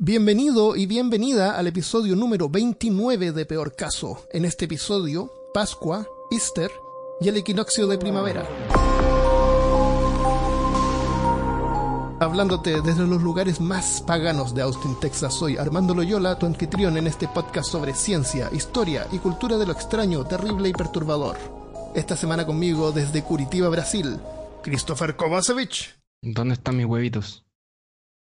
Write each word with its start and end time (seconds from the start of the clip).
Bienvenido 0.00 0.76
y 0.76 0.86
bienvenida 0.86 1.58
al 1.58 1.66
episodio 1.66 2.14
número 2.14 2.48
29 2.48 3.32
de 3.32 3.44
Peor 3.46 3.74
Caso. 3.74 4.28
En 4.30 4.44
este 4.44 4.66
episodio, 4.66 5.32
Pascua, 5.52 6.06
Easter 6.30 6.70
y 7.20 7.26
el 7.26 7.36
equinoccio 7.36 7.88
de 7.88 7.98
primavera. 7.98 8.46
Hablándote 12.20 12.80
desde 12.80 13.08
los 13.08 13.20
lugares 13.20 13.60
más 13.60 14.00
paganos 14.06 14.54
de 14.54 14.62
Austin, 14.62 14.94
Texas, 15.00 15.34
soy 15.34 15.56
Armando 15.56 15.96
Loyola, 15.96 16.38
tu 16.38 16.46
anfitrión 16.46 16.96
en 16.96 17.08
este 17.08 17.26
podcast 17.26 17.68
sobre 17.68 17.92
ciencia, 17.92 18.50
historia 18.52 19.08
y 19.10 19.18
cultura 19.18 19.58
de 19.58 19.66
lo 19.66 19.72
extraño, 19.72 20.24
terrible 20.24 20.68
y 20.68 20.74
perturbador. 20.74 21.36
Esta 21.96 22.16
semana 22.16 22.46
conmigo 22.46 22.92
desde 22.92 23.24
Curitiba, 23.24 23.68
Brasil, 23.68 24.20
Christopher 24.62 25.16
Kovacevic. 25.16 25.98
¿Dónde 26.22 26.54
están 26.54 26.76
mis 26.76 26.86
huevitos? 26.86 27.44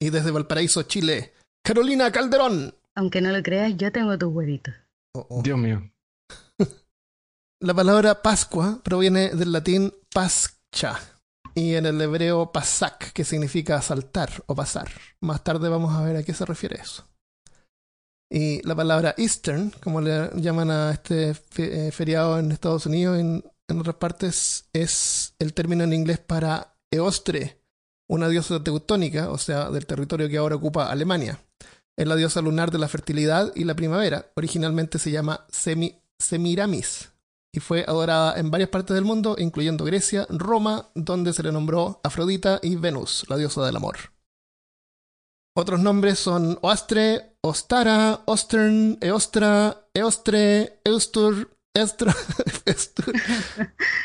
Y 0.00 0.08
desde 0.08 0.30
Valparaíso, 0.30 0.82
Chile, 0.84 1.34
Carolina 1.66 2.12
Calderón. 2.12 2.77
Aunque 2.95 3.20
no 3.20 3.33
lo 3.33 3.43
creas, 3.43 3.77
yo 3.77 3.91
tengo 3.91 4.16
tus 4.16 4.33
huevitos. 4.33 4.73
Oh, 5.16 5.27
oh. 5.29 5.43
Dios 5.43 5.59
mío. 5.59 5.91
La 7.61 7.75
palabra 7.75 8.23
Pascua 8.23 8.80
proviene 8.84 9.30
del 9.30 9.51
latín 9.51 9.92
pascha 10.15 11.01
y 11.56 11.75
en 11.75 11.87
el 11.87 12.01
hebreo 12.01 12.52
pasak, 12.52 13.12
que 13.12 13.25
significa 13.25 13.83
saltar 13.83 14.45
o 14.47 14.55
pasar. 14.55 14.89
Más 15.20 15.42
tarde 15.42 15.69
vamos 15.69 15.92
a 15.92 16.05
ver 16.05 16.15
a 16.15 16.23
qué 16.23 16.34
se 16.34 16.45
refiere 16.45 16.80
eso. 16.80 17.09
Y 18.30 18.64
la 18.64 18.77
palabra 18.77 19.17
Eastern, 19.19 19.73
como 19.83 20.01
le 20.01 20.30
llaman 20.37 20.70
a 20.70 20.92
este 20.92 21.34
fe- 21.34 21.89
eh, 21.89 21.91
feriado 21.91 22.39
en 22.39 22.53
Estados 22.53 22.87
Unidos 22.87 23.17
y 23.17 23.20
en, 23.23 23.45
en 23.69 23.80
otras 23.80 23.97
partes, 23.97 24.69
es 24.73 25.34
el 25.41 25.53
término 25.53 25.83
en 25.83 25.95
inglés 25.95 26.20
para 26.20 26.77
Eostre, 26.92 27.61
una 28.09 28.28
diosa 28.28 28.62
teutónica, 28.62 29.30
o 29.30 29.39
sea, 29.39 29.70
del 29.70 29.87
territorio 29.87 30.28
que 30.28 30.37
ahora 30.37 30.55
ocupa 30.55 30.92
Alemania. 30.92 31.41
Es 31.98 32.06
la 32.06 32.16
diosa 32.16 32.42
lunar 32.42 32.70
de 32.70 32.78
la 32.78 32.88
fertilidad 32.88 33.52
y 33.55 33.64
la 33.64 33.75
primavera. 33.75 34.30
Originalmente 34.36 34.98
se 34.98 35.11
llama 35.11 35.47
Semi- 35.50 36.00
Semiramis 36.19 37.11
y 37.55 37.61
fue 37.61 37.84
adorada 37.89 38.39
en 38.39 38.50
varias 38.50 38.69
partes 38.69 38.94
del 38.94 39.05
mundo, 39.05 39.36
incluyendo 39.39 39.84
Grecia, 39.84 40.27
Roma, 40.28 40.91
donde 40.94 41.33
se 41.33 41.42
le 41.42 41.52
nombró 41.52 42.00
Afrodita 42.05 42.61
y 42.62 42.77
Venus, 42.77 43.24
la 43.28 43.39
diosa 43.39 43.64
del 43.64 43.77
amor. 43.77 43.97
Otros 45.56 45.80
nombres 45.80 46.19
son 46.19 46.58
Oastre, 46.61 47.39
Ostara, 47.41 48.20
Ostern, 48.27 48.98
Eostra, 49.00 49.89
Eostre, 49.94 50.80
Eustur, 50.84 51.56
Estra, 51.72 52.14
Estur, 52.67 53.14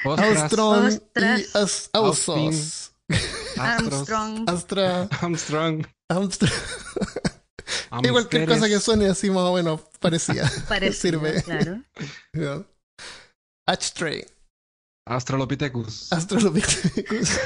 Austron 0.05 0.91
y. 0.93 1.57
As- 1.57 1.89
Ausos. 1.91 2.93
Armstrong. 3.57 4.49
Astra, 4.49 5.09
Armstrong, 5.19 5.85
Amstra. 7.89 8.09
Y 8.09 8.11
cualquier 8.11 8.47
cosa 8.47 8.67
que 8.67 8.79
suene 8.79 9.07
así 9.07 9.29
más 9.29 9.43
o 9.43 9.53
menos 9.55 9.81
parecía. 9.99 10.43
Parecido, 10.69 11.19
Sirve. 11.19 11.43
claro. 11.43 11.81
¿no? 12.33 12.65
Ashtray, 13.67 14.25
Australopithecus. 15.07 16.11
Astrolopithecus, 16.11 17.29
Esa 17.29 17.41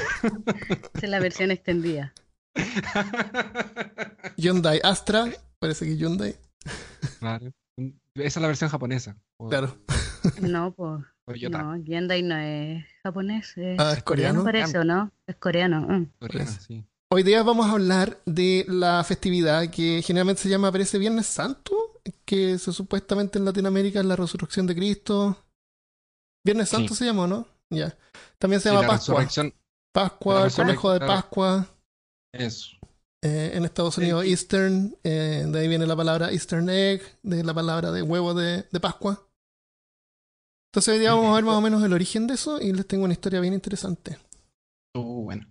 es 1.02 1.08
la 1.10 1.20
versión 1.20 1.50
extendida. 1.50 2.12
Hyundai 4.36 4.80
Astra, 4.82 5.26
parece 5.58 5.86
que 5.86 5.96
Hyundai, 5.96 6.36
Claro. 7.20 7.52
Esa 8.14 8.38
es 8.38 8.42
la 8.42 8.46
versión 8.48 8.70
japonesa. 8.70 9.16
O- 9.38 9.48
claro. 9.48 9.76
No, 10.40 10.72
pues. 10.74 11.04
No, 11.50 11.76
Hyundai 11.76 12.22
no 12.22 12.36
es 12.38 12.84
japonés. 13.02 13.52
Es 13.56 13.78
Ah, 13.78 13.92
es 13.96 14.02
coreano. 14.02 14.42
parece, 14.44 14.78
¿o 14.78 14.84
no? 14.84 15.10
Es 15.26 15.36
coreano. 15.36 15.80
mm. 15.82 16.06
Parece. 16.18 16.60
sí. 16.60 16.84
Hoy 17.16 17.22
día 17.22 17.42
vamos 17.42 17.64
a 17.64 17.72
hablar 17.72 18.20
de 18.26 18.66
la 18.68 19.02
festividad 19.02 19.70
que 19.70 20.02
generalmente 20.02 20.42
se 20.42 20.50
llama, 20.50 20.70
parece 20.70 20.98
Viernes 20.98 21.24
Santo, 21.24 21.98
que 22.26 22.58
se 22.58 22.74
supuestamente 22.74 23.38
en 23.38 23.46
Latinoamérica 23.46 24.00
es 24.00 24.04
la 24.04 24.16
resurrección 24.16 24.66
de 24.66 24.74
Cristo. 24.74 25.34
Viernes 26.44 26.68
Santo 26.68 26.92
Sí. 26.92 26.96
se 26.96 27.04
llama, 27.06 27.26
¿no? 27.26 27.48
Ya. 27.70 27.96
También 28.36 28.60
se 28.60 28.68
llama 28.68 28.82
la 28.82 28.88
Pascua. 28.88 29.26
Pascua, 29.94 30.44
la 30.44 30.50
conejo 30.50 30.92
de. 30.92 30.98
Pascua. 31.00 31.66
es. 32.34 32.72
Eh, 33.22 33.52
en 33.54 33.64
Estados 33.64 33.96
Unidos, 33.96 34.22
Sí. 34.24 34.32
Eastern, 34.32 34.94
eh, 35.02 35.46
de 35.48 35.58
ahí 35.58 35.68
viene 35.68 35.86
la 35.86 35.96
palabra 35.96 36.30
Eastern 36.32 36.68
Egg, 36.68 37.00
de 37.22 37.42
la 37.42 37.54
palabra 37.54 37.92
de 37.92 38.02
huevo 38.02 38.34
de, 38.34 38.66
de 38.70 38.80
Pascua. 38.80 39.26
Entonces 40.70 40.92
hoy 40.92 41.00
día 41.00 41.14
vamos 41.14 41.32
a 41.32 41.36
ver 41.36 41.44
más 41.44 41.56
o 41.56 41.62
menos 41.62 41.82
el 41.82 41.94
origen 41.94 42.26
de 42.26 42.34
eso 42.34 42.60
y 42.60 42.74
les 42.74 42.86
tengo 42.86 43.04
una 43.04 43.14
historia 43.14 43.40
bien 43.40 43.54
interesante. 43.54 44.18
Uh, 44.94 45.24
bueno. 45.24 45.46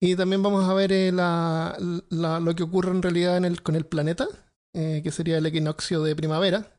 Y 0.00 0.16
también 0.16 0.42
vamos 0.42 0.68
a 0.68 0.74
ver 0.74 0.92
eh, 0.92 1.12
la- 1.12 1.76
la- 2.10 2.40
lo 2.40 2.54
que 2.54 2.62
ocurre 2.62 2.90
en 2.90 3.02
realidad 3.02 3.36
en 3.36 3.44
el, 3.44 3.62
con 3.62 3.74
el 3.74 3.86
planeta, 3.86 4.26
eh, 4.74 5.00
que 5.02 5.10
sería 5.10 5.38
el 5.38 5.46
equinoccio 5.46 6.02
de 6.02 6.14
primavera. 6.16 6.78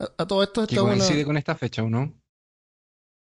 A, 0.00 0.22
a 0.22 0.26
todo 0.26 0.42
esto 0.42 0.66
Que 0.66 0.74
está 0.74 0.82
una- 0.82 0.92
coincide 0.96 1.24
con 1.24 1.36
esta 1.36 1.54
fecha, 1.54 1.82
¿o 1.82 1.90
no? 1.90 2.14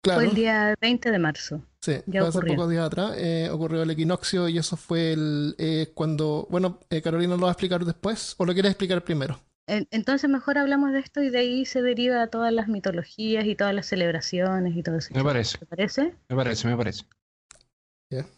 Claro, 0.03 0.21
Fue 0.21 0.29
el 0.31 0.35
día 0.35 0.75
20 0.81 1.11
de 1.11 1.19
marzo. 1.19 1.63
sí, 1.83 1.93
ya 2.07 2.21
hace 2.23 2.31
ocurrió. 2.39 2.55
pocos 2.55 2.71
días 2.71 2.87
atrás 2.87 3.13
eh, 3.19 3.51
ocurrió 3.51 3.83
el 3.83 3.91
equinoccio 3.91 4.49
y 4.49 4.57
eso 4.57 4.77
fue 4.77 5.13
el, 5.13 5.55
eh, 5.59 5.91
cuando... 5.95 6.47
Bueno, 6.51 6.79
eh, 6.89 7.03
Carolina 7.03 7.37
lo 7.37 7.43
va 7.43 7.49
a 7.49 7.53
explicar 7.53 7.85
después, 7.85 8.35
o 8.39 8.47
lo 8.47 8.55
quieres 8.55 8.71
explicar 8.71 9.03
primero. 9.05 9.39
En- 9.67 9.87
Entonces 9.91 10.31
mejor 10.31 10.57
hablamos 10.57 10.93
de 10.93 11.01
esto 11.01 11.23
y 11.23 11.29
de 11.29 11.39
ahí 11.39 11.67
se 11.67 11.83
deriva 11.83 12.27
todas 12.29 12.51
las 12.53 12.67
mitologías 12.69 13.45
y 13.45 13.55
todas 13.57 13.75
las 13.75 13.87
celebraciones 13.87 14.75
y 14.75 14.83
todo 14.83 14.97
eso. 14.97 15.13
Me 15.15 15.23
parece, 15.23 15.59
¿Te 15.59 15.67
parece? 15.67 16.15
me 16.31 16.37
parece, 16.37 16.69
me 16.69 16.77
parece. 16.79 17.05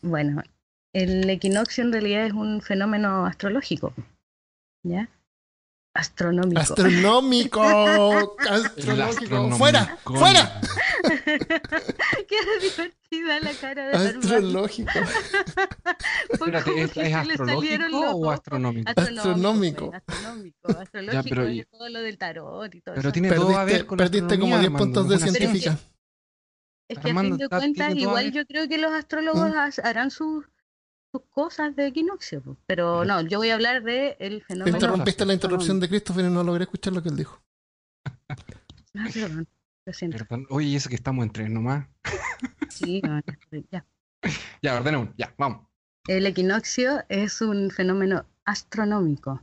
Bueno, 0.03 0.43
el 0.95 1.29
equinoccio 1.31 1.83
en 1.85 1.93
realidad 1.93 2.27
es 2.27 2.33
un 2.33 2.61
fenómeno 2.63 3.27
astrológico. 3.27 3.95
¿Ya? 4.85 5.09
Astronómico. 5.95 6.61
¡Astronómico! 6.61 7.63
¡Astronómico! 8.39 9.03
astronómico. 9.03 9.57
¡Fuera! 9.59 9.99
¡Fuera! 10.05 10.61
Qué 12.29 12.37
divertida 12.63 13.41
la 13.41 13.53
cara 13.61 13.89
de. 13.89 14.09
Astrológico. 14.09 14.91
Espérate, 16.31 16.83
¿es, 16.83 17.15
astrológico 17.15 17.85
o 18.01 18.11
ojos. 18.23 18.35
astronómico? 18.35 18.91
Astronómico. 18.97 19.91
pues, 19.91 20.03
Astronómico. 20.09 20.69
Astrológico 20.81 21.25
pero 21.29 21.47
es 21.47 21.57
y- 21.57 21.65
todo 21.65 21.89
lo 21.89 22.01
del 22.01 22.19
tarot 22.19 22.75
y 22.75 22.81
todo 22.81 22.95
Pero 22.95 23.09
eso. 23.09 23.13
tiene 23.13 23.31
todo 23.33 23.51
a 23.51 23.59
Perdiste, 23.65 23.73
ver 23.79 23.87
con 23.87 23.99
perdiste 23.99 24.39
como 24.39 24.55
astronomía, 24.57 24.59
10 24.61 24.67
Armando, 24.67 24.85
puntos 24.85 25.09
de 25.09 25.17
Pero 25.19 25.27
es 26.93 26.99
que- 26.99 27.03
que 27.03 27.09
a 27.09 27.11
Armando, 27.11 27.31
fin 27.31 27.39
de 27.39 27.45
está- 27.45 27.59
cuentas, 27.59 27.95
igual 27.97 28.33
yo 28.33 28.47
creo 28.47 28.69
que 28.69 28.79
los 28.79 28.93
astrólogos 28.93 29.79
harán 29.81 30.11
sus, 30.11 30.45
sus 31.13 31.23
cosas 31.31 31.75
de 31.77 31.87
equinoccio. 31.89 32.43
Pero 32.67 33.05
no, 33.05 33.21
yo 33.23 33.39
voy 33.39 33.51
a 33.51 33.55
hablar 33.55 33.83
de 33.83 34.17
el 34.19 34.43
fenómeno. 34.43 34.77
Interrumpiste 34.77 35.27
la 35.27 35.35
interrupción 35.35 35.79
de 35.81 35.89
Christopher 35.89 36.25
y 36.25 36.29
no 36.31 36.43
logré 36.45 36.65
escuchar 36.65 36.93
lo 36.93 37.03
que 37.03 37.09
él 37.11 37.17
dijo. 37.17 37.43
Ah, 38.95 39.09
perdón, 39.13 39.49
lo 39.87 39.93
siento. 39.95 40.19
Perdón. 40.19 40.47
Oye, 40.51 40.67
¿y 40.69 40.77
eso 40.77 40.91
que 40.91 40.97
estamos 40.97 41.25
en 41.25 41.33
tres 41.33 41.49
nomás. 41.49 41.87
Sí, 42.69 43.01
no, 43.03 43.21
ya. 43.71 43.87
Ya, 44.61 44.77
ordenemos, 44.77 45.09
ya, 45.17 45.35
vamos. 45.39 45.67
El 46.07 46.27
equinoccio 46.27 47.03
es 47.09 47.41
un 47.41 47.71
fenómeno 47.71 48.27
astronómico. 48.45 49.41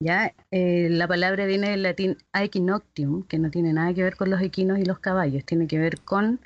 ¿ya? 0.00 0.34
Eh, 0.50 0.88
la 0.90 1.06
palabra 1.06 1.44
viene 1.46 1.70
del 1.70 1.82
latín 1.82 2.16
aequinoctium, 2.32 3.24
que 3.26 3.38
no 3.38 3.50
tiene 3.50 3.72
nada 3.74 3.92
que 3.94 4.02
ver 4.02 4.16
con 4.16 4.30
los 4.30 4.40
equinos 4.40 4.78
y 4.78 4.84
los 4.86 4.98
caballos, 5.00 5.44
tiene 5.44 5.66
que 5.66 5.78
ver 5.78 6.00
con 6.00 6.40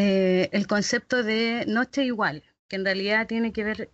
eh, 0.00 0.48
el 0.52 0.66
concepto 0.68 1.22
de 1.24 1.64
noche 1.66 2.04
igual, 2.04 2.42
que 2.68 2.76
en 2.76 2.84
realidad 2.84 3.26
tiene 3.26 3.52
que 3.52 3.64
ver 3.64 3.90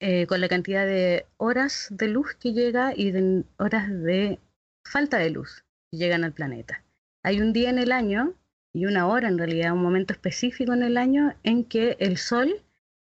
eh, 0.00 0.26
con 0.26 0.40
la 0.40 0.48
cantidad 0.48 0.84
de 0.84 1.26
horas 1.36 1.86
de 1.90 2.08
luz 2.08 2.34
que 2.34 2.52
llega 2.52 2.92
y 2.94 3.12
de 3.12 3.44
horas 3.58 3.88
de 3.88 4.38
falta 4.84 5.18
de 5.18 5.30
luz 5.30 5.64
que 5.90 5.98
llegan 5.98 6.24
al 6.24 6.32
planeta. 6.32 6.82
Hay 7.22 7.40
un 7.40 7.52
día 7.52 7.70
en 7.70 7.78
el 7.78 7.92
año 7.92 8.34
y 8.74 8.86
una 8.86 9.06
hora 9.06 9.28
en 9.28 9.38
realidad, 9.38 9.72
un 9.72 9.82
momento 9.82 10.12
específico 10.12 10.72
en 10.72 10.82
el 10.82 10.96
año 10.96 11.34
en 11.44 11.64
que 11.64 11.96
el 12.00 12.18
Sol 12.18 12.62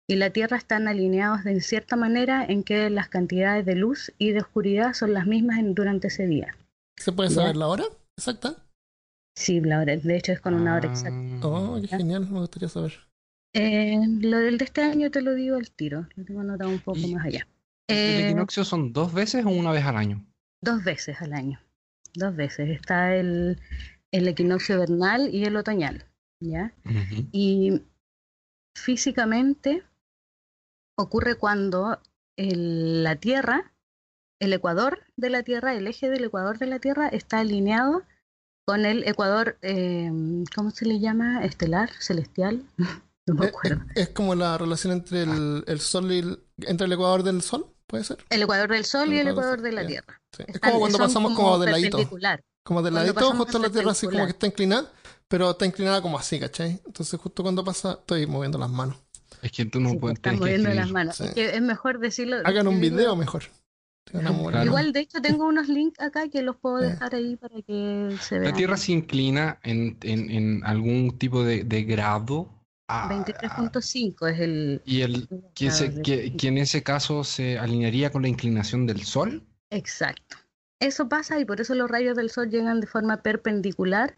y 0.08 0.16
la 0.16 0.30
Tierra 0.30 0.56
están 0.56 0.88
alineados 0.88 1.44
de 1.44 1.60
cierta 1.60 1.96
manera 1.96 2.44
en 2.44 2.64
que 2.64 2.90
las 2.90 3.08
cantidades 3.08 3.64
de 3.66 3.76
luz 3.76 4.10
y 4.18 4.32
de 4.32 4.40
oscuridad 4.40 4.94
son 4.94 5.12
las 5.12 5.26
mismas 5.26 5.58
en- 5.58 5.74
durante 5.74 6.08
ese 6.08 6.26
día. 6.26 6.56
¿Se 6.96 7.12
puede 7.12 7.28
Ya. 7.28 7.36
saber 7.36 7.56
la 7.56 7.68
hora 7.68 7.84
exacta? 8.16 8.56
Sí, 9.36 9.60
la 9.60 9.80
hora, 9.80 9.96
de 9.96 10.16
hecho 10.16 10.32
es 10.32 10.40
con 10.40 10.54
una 10.54 10.76
hora 10.76 10.88
Ah, 10.88 10.92
exacta. 10.92 11.46
Oh, 11.46 11.78
qué 11.80 11.88
genial, 11.88 12.28
me 12.30 12.40
gustaría 12.40 12.68
saber. 12.68 12.92
Eh, 13.54 13.98
lo 14.20 14.38
del 14.38 14.58
de 14.58 14.64
este 14.64 14.82
año 14.82 15.10
te 15.10 15.22
lo 15.22 15.34
digo 15.34 15.56
al 15.56 15.70
tiro, 15.70 16.06
lo 16.14 16.24
tengo 16.24 16.40
anotado 16.40 16.70
un 16.70 16.78
poco 16.80 16.98
Y- 16.98 17.14
más 17.14 17.26
allá. 17.26 17.46
¿El 17.88 17.96
Eh, 17.96 18.24
equinoccio 18.26 18.64
son 18.64 18.92
dos 18.92 19.12
veces 19.12 19.44
o 19.44 19.48
una 19.50 19.72
vez 19.72 19.84
al 19.84 19.96
año? 19.96 20.24
Dos 20.62 20.84
veces 20.84 21.20
al 21.20 21.32
año, 21.32 21.60
dos 22.14 22.36
veces. 22.36 22.68
Está 22.70 23.16
el, 23.16 23.58
el 24.12 24.28
equinoccio 24.28 24.78
vernal 24.78 25.34
y 25.34 25.44
el 25.44 25.56
otoñal, 25.56 26.04
¿ya? 26.40 26.72
Y 27.32 27.82
físicamente 28.76 29.82
ocurre 30.96 31.34
cuando 31.36 32.00
el- 32.36 33.02
la 33.02 33.16
Tierra, 33.16 33.72
el 34.40 34.52
ecuador 34.52 35.00
de 35.16 35.30
la 35.30 35.42
Tierra, 35.42 35.74
el 35.74 35.86
eje 35.86 36.08
del 36.10 36.24
ecuador 36.24 36.58
de 36.58 36.66
la 36.66 36.78
Tierra 36.78 37.08
está 37.08 37.40
alineado 37.40 38.02
con 38.70 38.86
el 38.86 39.06
ecuador, 39.06 39.58
eh, 39.62 40.10
¿cómo 40.54 40.70
se 40.70 40.86
le 40.86 41.00
llama? 41.00 41.44
Estelar, 41.44 41.90
celestial. 41.98 42.62
No 43.26 43.34
me 43.34 43.46
Eh, 43.46 43.48
acuerdo. 43.50 43.84
Es, 43.94 44.02
es 44.02 44.08
como 44.08 44.34
la 44.34 44.56
relación 44.58 44.92
entre 44.94 45.22
el, 45.22 45.62
el 45.66 45.78
sol 45.80 46.10
y 46.10 46.18
el, 46.20 46.42
entre 46.62 46.86
el 46.86 46.92
ecuador 46.94 47.22
del 47.22 47.42
sol, 47.42 47.66
¿Puede 47.86 48.02
ser? 48.04 48.18
El 48.30 48.42
ecuador 48.42 48.70
del 48.70 48.84
Sol 48.84 49.08
El 49.08 49.14
y 49.14 49.18
el 49.18 49.28
ecuador 49.28 49.60
de 49.60 49.72
la. 49.72 49.86
Tierra. 49.86 50.20
Sí. 50.36 50.44
Es 50.46 50.54
Están- 50.54 50.70
como 50.70 50.80
cuando 50.80 50.98
pasamos 50.98 51.34
como 51.34 51.58
de 51.58 51.70
ladito. 51.72 51.98
Como 52.64 52.82
de 52.82 52.90
ladito, 52.92 53.32
justo 53.32 53.58
la 53.58 53.68
Tierra 53.70 53.90
así 53.90 54.06
como 54.06 54.24
que 54.24 54.30
está 54.30 54.46
inclinada, 54.46 54.90
pero 55.28 55.50
está 55.50 55.66
inclinada 55.66 56.00
como 56.00 56.16
así, 56.18 56.38
¿cachai? 56.40 56.80
Entonces 56.86 57.20
justo 57.20 57.42
cuando 57.42 57.62
pasa, 57.64 57.98
estoy 58.00 58.26
moviendo 58.26 58.58
las 58.58 58.70
manos. 58.70 58.96
Es 59.42 59.52
que 59.52 59.64
tú 59.66 59.80
no 59.80 59.90
Sí, 59.90 59.96
pues, 59.96 60.00
puedes 60.00 60.16
están 60.18 60.38
tienes 60.38 60.56
que 60.56 60.62
moviendo 60.62 60.80
las 60.82 60.90
manos. 60.92 61.16
Sí. 61.16 61.24
Es 61.24 61.34
que 61.34 61.54
es 61.56 61.62
mejor 61.62 61.98
decirlo. 61.98 62.36
Hagan 62.44 62.68
un 62.68 62.80
video 62.80 63.14
mejor. 63.16 63.42
Igual, 64.12 64.92
de 64.92 65.00
hecho, 65.00 65.20
tengo 65.20 65.46
unos 65.46 65.68
links 65.68 66.00
acá 66.00 66.28
que 66.28 66.42
los 66.42 66.56
puedo 66.56 66.80
Eh. 66.82 66.88
dejar 66.88 67.14
ahí 67.14 67.36
para 67.36 67.56
que 67.62 68.16
se 68.20 68.38
vean. 68.38 68.50
La 68.52 68.56
Tierra 68.56 68.76
se 68.76 68.92
inclina 68.92 69.58
en, 69.62 69.96
en, 70.02 70.30
en 70.30 70.64
algún 70.64 71.16
tipo 71.18 71.44
de, 71.44 71.64
de 71.64 71.84
grado. 71.84 72.48
a- 72.88 73.08
23.5 73.08 74.26
es 74.32 74.40
el. 74.40 74.82
y 74.84 75.02
el 75.02 75.28
que, 75.54 75.70
se- 75.70 76.02
que, 76.02 76.36
que 76.36 76.48
en 76.48 76.58
ese 76.58 76.82
caso 76.82 77.22
se 77.24 77.58
alinearía 77.58 78.10
con 78.10 78.22
la 78.22 78.28
inclinación 78.28 78.86
del 78.86 79.02
Sol. 79.04 79.42
Exacto. 79.70 80.36
Eso 80.80 81.08
pasa 81.08 81.38
y 81.38 81.44
por 81.44 81.60
eso 81.60 81.74
los 81.74 81.90
rayos 81.90 82.16
del 82.16 82.30
Sol 82.30 82.50
llegan 82.50 82.80
de 82.80 82.86
forma 82.86 83.22
perpendicular 83.22 84.16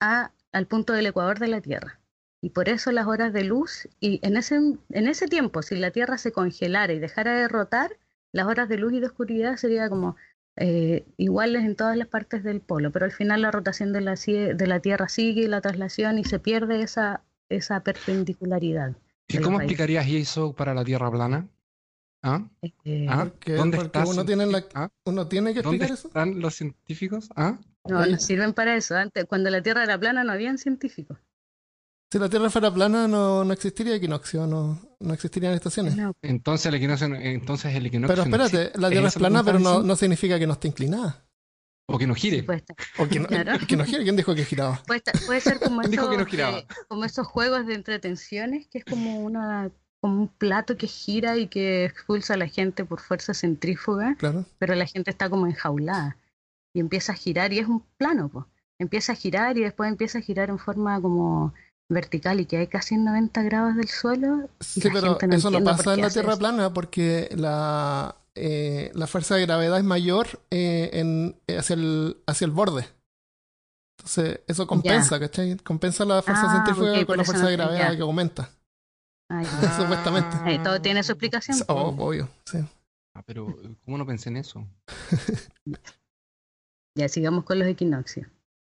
a, 0.00 0.32
al 0.52 0.66
punto 0.66 0.92
del 0.92 1.06
ecuador 1.06 1.38
de 1.38 1.48
la 1.48 1.60
Tierra. 1.60 2.00
Y 2.42 2.50
por 2.50 2.68
eso 2.68 2.90
las 2.92 3.06
horas 3.06 3.32
de 3.32 3.44
luz, 3.44 3.88
y 4.00 4.18
en 4.26 4.36
ese, 4.36 4.56
en 4.56 5.08
ese 5.08 5.28
tiempo, 5.28 5.62
si 5.62 5.76
la 5.76 5.90
Tierra 5.92 6.18
se 6.18 6.32
congelara 6.32 6.92
y 6.92 6.98
dejara 6.98 7.32
de 7.34 7.48
rotar, 7.48 7.96
las 8.34 8.46
horas 8.46 8.68
de 8.68 8.76
luz 8.76 8.92
y 8.92 9.00
de 9.00 9.06
oscuridad 9.06 9.56
serían 9.56 9.88
como 9.88 10.16
eh, 10.56 11.04
iguales 11.16 11.64
en 11.64 11.76
todas 11.76 11.96
las 11.96 12.08
partes 12.08 12.42
del 12.44 12.60
polo, 12.60 12.90
pero 12.90 13.04
al 13.06 13.12
final 13.12 13.42
la 13.42 13.50
rotación 13.50 13.92
de 13.92 14.00
la, 14.00 14.14
de 14.14 14.66
la 14.66 14.80
Tierra 14.80 15.08
sigue 15.08 15.48
la 15.48 15.60
traslación 15.60 16.18
y 16.18 16.24
se 16.24 16.38
pierde 16.38 16.82
esa, 16.82 17.22
esa 17.48 17.80
perpendicularidad. 17.80 18.92
¿Y 19.28 19.38
cómo 19.38 19.58
explicarías 19.58 20.06
eso 20.08 20.52
para 20.52 20.74
la 20.74 20.84
Tierra 20.84 21.10
plana? 21.10 21.48
¿Ah? 22.22 22.42
Eh, 22.84 23.06
¿Ah? 23.08 23.26
Porque- 23.30 23.52
¿Dónde 23.54 23.76
porque 23.76 23.98
uno 24.06 24.24
tiene 24.24 24.46
la- 24.46 24.64
¿Ah? 24.74 24.88
¿Uno 25.04 25.26
tiene 25.28 25.54
que 25.54 25.62
¿Dónde 25.62 25.84
explicar 25.84 25.98
eso? 25.98 26.08
están 26.08 26.40
los 26.40 26.54
científicos? 26.54 27.28
¿Ah? 27.36 27.58
No, 27.88 28.04
no 28.06 28.18
sirven 28.18 28.52
para 28.54 28.76
eso. 28.76 28.96
Antes, 28.96 29.26
cuando 29.26 29.50
la 29.50 29.62
Tierra 29.62 29.84
era 29.84 29.98
plana 29.98 30.24
no 30.24 30.32
habían 30.32 30.56
científicos. 30.58 31.18
Si 32.14 32.20
la 32.20 32.28
Tierra 32.28 32.48
fuera 32.48 32.72
plana, 32.72 33.08
no, 33.08 33.44
no 33.44 33.52
existiría 33.52 33.96
equinoccio, 33.96 34.46
no, 34.46 34.78
no 35.00 35.14
existirían 35.14 35.52
estaciones. 35.54 35.96
No, 35.96 36.12
Entonces 36.22 36.66
el 36.66 36.76
equinoccio, 36.76 37.08
no- 37.08 37.16
entonces 37.16 37.74
el 37.74 37.86
equinoccio 37.86 38.14
Pero 38.14 38.22
espérate, 38.46 38.78
la 38.78 38.88
Tierra 38.88 39.08
es 39.08 39.14
plana, 39.16 39.42
pero 39.42 39.58
no, 39.58 39.82
no 39.82 39.96
significa 39.96 40.38
que 40.38 40.46
no 40.46 40.52
esté 40.52 40.68
inclinada. 40.68 41.26
O 41.88 41.98
que 41.98 42.06
no 42.06 42.14
gire. 42.14 42.42
sí. 42.42 42.72
O 43.02 43.08
que 43.08 43.18
no, 43.18 43.26
Claro. 43.26 43.58
que 43.66 43.76
no 43.76 43.84
gira. 43.84 44.04
¿Quién 44.04 44.14
dijo 44.14 44.32
que 44.32 44.44
giraba? 44.44 44.80
Puede, 44.86 45.00
estar- 45.00 45.26
puede 45.26 45.40
ser 45.40 45.58
como 45.58 45.80
¿Quién 45.80 45.90
dijo 45.90 46.08
que 46.08 46.14
no 46.16 46.22
esos, 46.22 46.30
giraba? 46.30 46.58
eh, 46.58 46.66
como 46.86 47.04
esos 47.04 47.26
juegos 47.26 47.66
de 47.66 47.74
entretenciones, 47.74 48.68
que 48.68 48.78
es 48.78 48.84
como 48.84 49.18
una 49.18 49.72
como 50.00 50.20
un 50.20 50.28
plato 50.28 50.76
que 50.76 50.86
gira 50.86 51.36
y 51.36 51.48
que 51.48 51.84
expulsa 51.86 52.34
a 52.34 52.36
la 52.36 52.46
gente 52.46 52.84
por 52.84 53.00
fuerza 53.00 53.34
centrífuga, 53.34 54.14
Claro. 54.20 54.44
pero 54.60 54.76
la 54.76 54.86
gente 54.86 55.10
está 55.10 55.28
como 55.28 55.48
enjaulada 55.48 56.16
y 56.74 56.78
empieza 56.78 57.10
a 57.12 57.16
girar 57.16 57.52
y 57.52 57.58
es 57.58 57.66
un 57.66 57.82
plano, 57.96 58.28
pues. 58.28 58.44
Empieza 58.78 59.12
a 59.12 59.16
girar 59.16 59.58
y 59.58 59.62
después 59.62 59.88
empieza 59.90 60.18
a 60.18 60.22
girar 60.22 60.50
en 60.50 60.58
forma 60.60 61.00
como 61.00 61.54
vertical 61.90 62.40
y 62.40 62.46
que 62.46 62.56
hay 62.58 62.66
casi 62.68 62.94
en 62.94 63.04
90 63.04 63.42
grados 63.42 63.76
del 63.76 63.88
suelo. 63.88 64.48
Sí, 64.60 64.80
la 64.80 64.92
pero 64.92 65.10
gente 65.18 65.26
no 65.28 65.34
eso 65.36 65.50
no 65.50 65.62
pasa 65.64 65.94
en 65.94 66.00
la 66.00 66.10
Tierra 66.10 66.30
eso. 66.32 66.38
plana 66.38 66.72
porque 66.72 67.28
la, 67.36 68.16
eh, 68.34 68.90
la 68.94 69.06
fuerza 69.06 69.36
de 69.36 69.42
gravedad 69.46 69.78
es 69.78 69.84
mayor 69.84 70.40
eh, 70.50 70.90
en, 70.94 71.36
eh, 71.46 71.58
hacia, 71.58 71.74
el, 71.74 72.16
hacia 72.26 72.44
el 72.46 72.50
borde. 72.50 72.86
Entonces, 73.98 74.40
eso 74.48 74.66
compensa, 74.66 75.20
¿cachai? 75.20 75.56
Compensa 75.58 76.04
la 76.04 76.20
fuerza 76.22 76.44
Ah, 76.46 76.56
centrífuga 76.56 77.04
con 77.06 77.16
la 77.16 77.24
fuerza 77.24 77.44
no- 77.44 77.48
de 77.50 77.56
gravedad 77.56 77.96
que 77.96 78.02
aumenta. 78.02 78.50
Ah. 79.30 79.42
Ah. 79.62 79.76
Supuestamente. 79.80 80.36
Eh, 80.46 80.60
todo 80.62 80.80
tiene 80.82 81.02
su 81.02 81.12
explicación. 81.12 81.58
Oh, 81.68 81.94
pues. 81.96 82.06
obvio, 82.08 82.28
sí. 82.44 82.58
Ah, 83.14 83.22
pero 83.24 83.56
¿cómo 83.84 83.96
no 83.98 84.04
pensé 84.06 84.28
en 84.28 84.36
eso? 84.38 84.66
Ya 86.96 87.08
sigamos 87.08 87.44
con 87.44 87.58
los 87.58 87.66
equinoccios. 87.66 88.28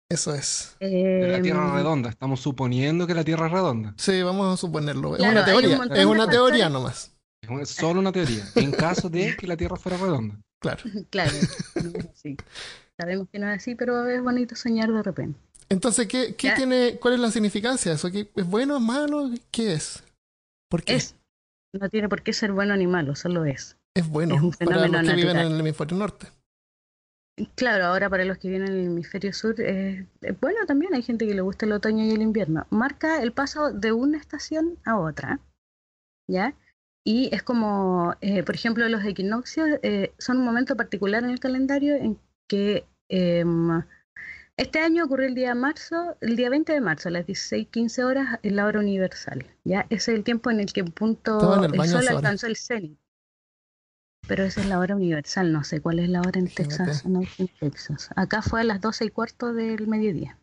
Eso 0.10 0.34
es. 0.36 0.76
De 0.80 1.28
la 1.32 1.42
Tierra 1.42 1.68
Em, 1.70 1.74
redonda. 1.76 2.10
Estamos 2.10 2.40
suponiendo 2.40 3.08
que 3.08 3.16
la 3.16 3.24
Tierra 3.24 3.48
es 3.48 3.52
redonda. 3.52 3.94
Sí, 3.98 4.22
vamos 4.22 4.54
a 4.54 4.58
suponerlo. 4.58 5.16
Es 5.16 5.22
una 5.22 5.40
un 5.40 5.46
teoría. 5.46 5.70
Es 5.74 5.80
una 5.80 5.88
factores. 5.90 6.30
teoría 6.30 6.70
nomás. 6.70 7.12
Es 7.42 7.50
una- 7.50 7.66
solo 7.66 8.00
una 8.00 8.12
teoría. 8.12 8.46
En 8.56 8.72
caso 8.72 9.10
de 9.10 9.36
que 9.36 9.48
la 9.48 9.58
Tierra 9.58 9.76
fuera 9.78 9.98
redonda. 9.98 10.36
Claro. 10.62 10.82
Claro, 11.12 11.32
así. 12.14 12.38
Sabemos 13.00 13.28
que 13.32 13.40
no 13.40 13.50
es 13.52 13.58
así, 13.58 13.76
pero 13.76 14.08
es 14.08 14.22
bonito 14.24 14.56
soñar 14.56 14.92
de 14.92 15.04
repente. 15.04 15.38
Entonces, 15.70 16.08
¿qué, 16.08 16.36
qué 16.36 16.52
tiene, 16.52 16.98
¿cuál 17.00 17.16
es 17.16 17.20
la 17.20 17.30
significancia 17.32 17.92
de 17.92 17.96
eso? 17.98 18.10
¿Qué- 18.12 18.32
¿Es 18.36 18.48
bueno, 18.48 18.78
es 18.78 18.82
malo? 18.84 19.30
¿Qué 19.52 19.74
es? 19.74 20.04
¿Por 20.70 20.84
qué? 20.84 20.96
Es, 20.96 21.16
no 21.74 21.90
tiene 21.90 22.08
por 22.10 22.22
qué 22.24 22.32
ser 22.34 22.52
bueno 22.52 22.76
ni 22.78 22.88
malo, 22.88 23.16
solo 23.16 23.46
es. 23.46 23.76
Es 23.96 24.08
bueno 24.08 24.36
es 24.36 24.42
un 24.42 24.52
para 24.54 24.88
los 24.88 25.02
que 25.08 25.14
viven 25.16 25.38
en 25.38 25.52
el 25.52 25.60
hemisferio 25.60 25.98
norte. 25.98 26.28
Claro, 27.56 27.88
ahora 27.88 28.10
para 28.10 28.24
los 28.24 28.38
que 28.38 28.48
vienen 28.48 28.70
en 28.70 28.80
el 28.80 28.86
hemisferio 28.86 29.34
sur, 29.34 29.60
eh, 29.60 30.08
es 30.22 30.40
bueno 30.40 30.66
también, 30.66 30.94
hay 30.94 31.02
gente 31.02 31.28
que 31.28 31.34
le 31.34 31.42
gusta 31.42 31.66
el 31.66 31.74
otoño 31.74 32.06
y 32.06 32.12
el 32.12 32.22
invierno. 32.22 32.66
Marca 32.70 33.22
el 33.22 33.34
paso 33.34 33.72
de 33.72 33.92
una 33.92 34.18
estación 34.18 34.80
a 34.86 34.98
otra, 34.98 35.42
¿ya? 36.30 36.56
Y 37.04 37.30
es 37.36 37.44
como, 37.44 38.16
eh, 38.22 38.44
por 38.44 38.56
ejemplo, 38.56 38.88
los 38.88 39.04
equinoccios 39.04 39.68
eh, 39.84 40.14
son 40.18 40.38
un 40.38 40.46
momento 40.46 40.78
particular 40.78 41.24
en 41.24 41.30
el 41.30 41.42
calendario 41.42 41.96
en 41.96 42.18
que 42.48 42.86
em, 43.10 43.84
este 44.56 44.80
año 44.80 45.04
ocurrió 45.04 45.28
el 45.28 45.36
día 45.36 45.50
de 45.50 45.56
marzo, 45.56 46.16
el 46.22 46.38
día 46.38 46.50
20 46.50 46.72
de 46.72 46.82
marzo, 46.82 47.10
a 47.10 47.12
las 47.12 47.26
16:15 47.26 48.06
horas, 48.06 48.40
en 48.44 48.56
la 48.56 48.66
hora 48.66 48.80
universal, 48.80 49.46
¿ya? 49.66 49.82
Ese 49.90 50.14
es 50.14 50.18
el 50.18 50.24
tiempo 50.24 50.52
en 50.52 50.62
el 50.62 50.72
que 50.72 50.86
punto 50.86 51.64
el 51.66 51.90
sol 51.90 52.08
alcanzó 52.08 52.48
el 52.48 52.56
cenit. 52.56 52.98
Pero 54.28 54.44
esa 54.44 54.62
es 54.62 54.68
la 54.68 54.80
hora 54.80 54.96
universal, 54.96 55.52
no 55.52 55.64
sé 55.64 55.82
cuál 55.82 56.00
es 56.00 56.10
la 56.10 56.22
hora 56.22 56.40
en. 56.40 56.48
Texas, 56.48 57.06
en 57.06 57.18
Austin, 57.18 57.50
Texas. 57.60 58.10
Acá 58.16 58.42
fue 58.42 58.62
a 58.62 58.64
las 58.64 58.82
12 58.82 59.06
y 59.06 59.10
cuarto 59.10 59.54
del 59.54 59.88
mediodía. 59.88 60.40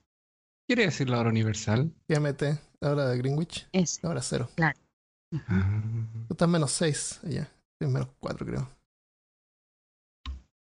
¿Quiere 0.69 0.85
decir 0.85 1.11
la 1.11 1.19
hora 1.19 1.31
universal? 1.31 1.93
GMT, 2.09 2.43
la 2.81 2.93
hora 2.93 3.09
de 3.09 3.19
Greenwich, 3.19 3.69
Ese. 3.73 4.01
la 4.03 4.11
hora 4.11 4.23
cero. 4.23 4.49
Ah. 4.61 4.73
Tú 6.29 6.35
estás 6.35 6.49
menos 6.49 6.71
6 6.73 7.21
allá. 7.25 7.49
Es 7.81 7.89
menos 7.89 8.09
4, 8.21 8.47
creo. 8.47 8.71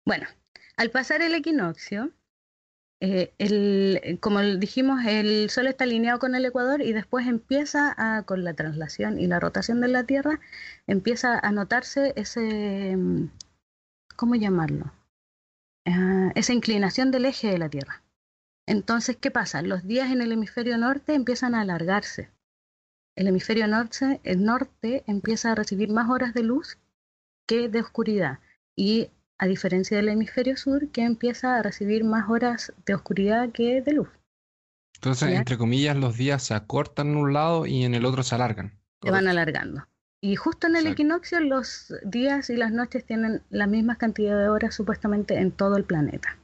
Bueno, 0.07 0.27
al 0.77 0.91
pasar 0.91 1.21
el 1.23 1.35
equinoccio, 1.35 2.11
eh, 3.05 3.35
el, 3.37 4.19
como 4.21 4.41
dijimos, 4.41 5.05
el 5.05 5.51
Sol 5.51 5.67
está 5.67 5.85
alineado 5.85 6.19
con 6.19 6.35
el 6.35 6.47
Ecuador 6.47 6.81
y 6.81 6.95
después 6.95 7.27
empieza 7.27 8.25
con 8.25 8.45
la 8.45 8.55
traslación 8.55 9.19
y 9.19 9.27
la 9.27 9.41
rotación 9.41 9.83
de 9.83 9.89
la 9.89 10.05
Tierra, 10.05 10.41
empieza 10.87 11.39
a 11.39 11.53
notarse 11.53 12.15
ese, 12.17 12.97
mm, 12.97 13.29
¿cómo 14.17 14.37
llamarlo? 14.37 14.91
Ah, 15.85 16.33
esa 16.35 16.55
inclinación 16.55 17.11
del 17.11 17.27
eje 17.27 17.49
de 17.49 17.59
la 17.59 17.69
Tierra. 17.69 18.03
Entonces, 18.67 19.19
¿qué 19.19 19.31
pasa? 19.31 19.61
Los 19.61 19.85
días 19.87 20.11
en 20.11 20.23
el 20.23 20.33
hemisferio 20.33 20.79
norte 20.79 21.15
empiezan 21.15 21.55
a 21.55 21.61
alargarse. 21.61 22.31
El 23.17 23.29
hemisferio 23.29 23.67
norte, 23.69 24.23
el 24.25 24.45
norte 24.45 25.05
empieza 25.07 25.53
a 25.53 25.55
recibir 25.55 25.91
más 25.91 26.09
horas 26.09 26.33
de 26.33 26.43
luz 26.43 26.79
que 27.47 27.69
de 27.69 27.81
oscuridad. 27.81 28.39
Y 28.77 29.11
a 29.39 29.47
diferencia 29.47 29.97
del 29.97 30.09
hemisferio 30.09 30.57
sur, 30.57 30.89
que 30.91 31.03
empieza 31.03 31.57
a 31.57 31.63
recibir 31.63 32.05
más 32.05 32.29
horas 32.31 32.73
de 32.87 32.95
oscuridad 32.95 33.51
que 33.51 33.83
de 33.83 33.93
luz. 33.93 34.09
Entonces, 34.95 35.31
Ya. 35.31 35.37
entre 35.39 35.59
comillas, 35.59 35.97
los 35.97 36.17
días 36.17 36.43
se 36.43 36.55
acortan 36.55 37.09
en 37.09 37.17
un 37.17 37.33
lado 37.33 37.67
y 37.67 37.85
en 37.85 37.95
el 37.95 38.05
otro 38.05 38.23
se 38.23 38.35
alargan. 38.35 38.73
Se 39.03 39.11
van 39.11 39.29
alargando. 39.29 39.87
Y 40.23 40.37
justo 40.37 40.67
en 40.67 40.77
el 40.77 40.87
Exacto. 40.87 40.93
equinoccio 41.03 41.41
los 41.41 41.93
días 42.05 42.49
y 42.49 42.57
las 42.57 42.73
noches 42.73 43.05
tienen 43.05 43.43
la 43.51 43.67
misma 43.67 43.97
cantidad 43.97 44.39
de 44.39 44.49
horas 44.49 44.75
supuestamente 44.75 45.39
en 45.39 45.51
todo 45.51 45.77
el 45.77 45.85
planeta. 45.85 46.39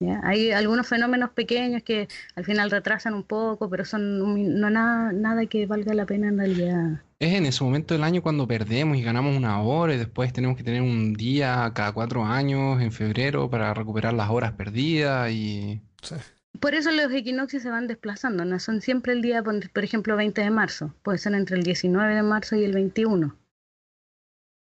¿Ya? 0.00 0.20
Hay 0.22 0.52
algunos 0.52 0.86
fenómenos 0.86 1.30
pequeños 1.30 1.82
que 1.82 2.08
al 2.36 2.44
final 2.44 2.70
retrasan 2.70 3.14
un 3.14 3.24
poco, 3.24 3.68
pero 3.68 3.84
son 3.84 4.60
no 4.60 4.70
nada, 4.70 5.12
nada 5.12 5.46
que 5.46 5.66
valga 5.66 5.92
la 5.94 6.06
pena 6.06 6.28
en 6.28 6.38
realidad. 6.38 7.02
Es 7.18 7.34
en 7.34 7.46
ese 7.46 7.64
momento 7.64 7.94
del 7.94 8.04
año 8.04 8.22
cuando 8.22 8.46
perdemos 8.46 8.96
y 8.96 9.02
ganamos 9.02 9.36
una 9.36 9.60
hora 9.60 9.94
y 9.94 9.98
después 9.98 10.32
tenemos 10.32 10.56
que 10.56 10.62
tener 10.62 10.82
un 10.82 11.14
día 11.14 11.72
cada 11.74 11.90
cuatro 11.92 12.24
años 12.24 12.80
en 12.80 12.92
febrero 12.92 13.50
para 13.50 13.74
recuperar 13.74 14.14
las 14.14 14.30
horas 14.30 14.52
perdidas 14.52 15.32
y... 15.32 15.80
Sí. 16.00 16.14
Por 16.60 16.74
eso 16.74 16.90
los 16.92 17.12
equinoccios 17.12 17.62
se 17.62 17.70
van 17.70 17.86
desplazando, 17.86 18.44
no 18.44 18.58
son 18.58 18.80
siempre 18.80 19.12
el 19.12 19.22
día, 19.22 19.42
por 19.42 19.70
por 19.70 19.84
ejemplo, 19.84 20.16
20 20.16 20.40
de 20.40 20.50
marzo, 20.50 20.94
puede 21.02 21.18
ser 21.18 21.34
entre 21.34 21.56
el 21.56 21.62
19 21.62 22.14
de 22.14 22.22
marzo 22.22 22.56
y 22.56 22.64
el 22.64 22.72
21. 22.72 23.36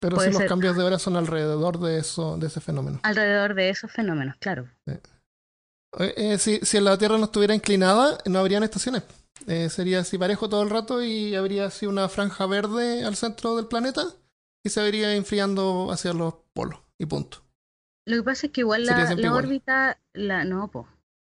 Pero 0.03 0.17
Puede 0.17 0.29
si 0.29 0.33
los 0.33 0.43
cambios 0.45 0.77
de 0.77 0.83
hora 0.83 0.99
son 0.99 1.17
alrededor 1.17 1.79
de 1.79 1.99
eso, 1.99 2.37
de 2.37 2.49
ese 2.49 2.61
fenómeno. 2.61 2.99
alrededor 3.05 3.55
de 3.55 3.71
esos 3.71 3.93
fenómenos, 3.93 4.35
claro. 4.41 4.69
Eh, 4.89 5.01
eh, 6.17 6.39
si, 6.39 6.59
si 6.63 6.81
la 6.81 6.99
Tierra 6.99 7.19
no 7.19 7.25
estuviera 7.27 7.55
inclinada, 7.55 8.19
no 8.27 8.41
habrían 8.41 8.65
estaciones. 8.65 9.05
Eh, 9.47 9.69
sería 9.71 10.01
así 10.01 10.19
parejo 10.19 10.49
todo 10.49 10.63
el 10.63 10.71
rato 10.71 11.03
y 11.03 11.37
habría 11.37 11.67
así 11.67 11.87
una 11.87 12.09
franja 12.09 12.47
verde 12.47 13.05
al 13.05 13.15
centro 13.17 13.57
del 13.57 13.67
planeta 13.67 14.03
y 14.65 14.71
se 14.71 14.83
vería 14.83 15.15
enfriando 15.15 15.93
hacia 15.93 16.13
los 16.13 16.35
polos 16.53 16.81
y 16.99 17.07
punto. 17.07 17.39
Lo 18.07 18.17
que 18.17 18.23
pasa 18.25 18.47
es 18.47 18.53
que 18.53 18.63
igual 18.63 18.87
la, 18.87 19.07
siempre 19.07 19.23
la 19.23 19.29
igual. 19.29 19.45
órbita, 19.45 19.99
la, 20.15 20.45
no, 20.45 20.69
po, 20.69 20.89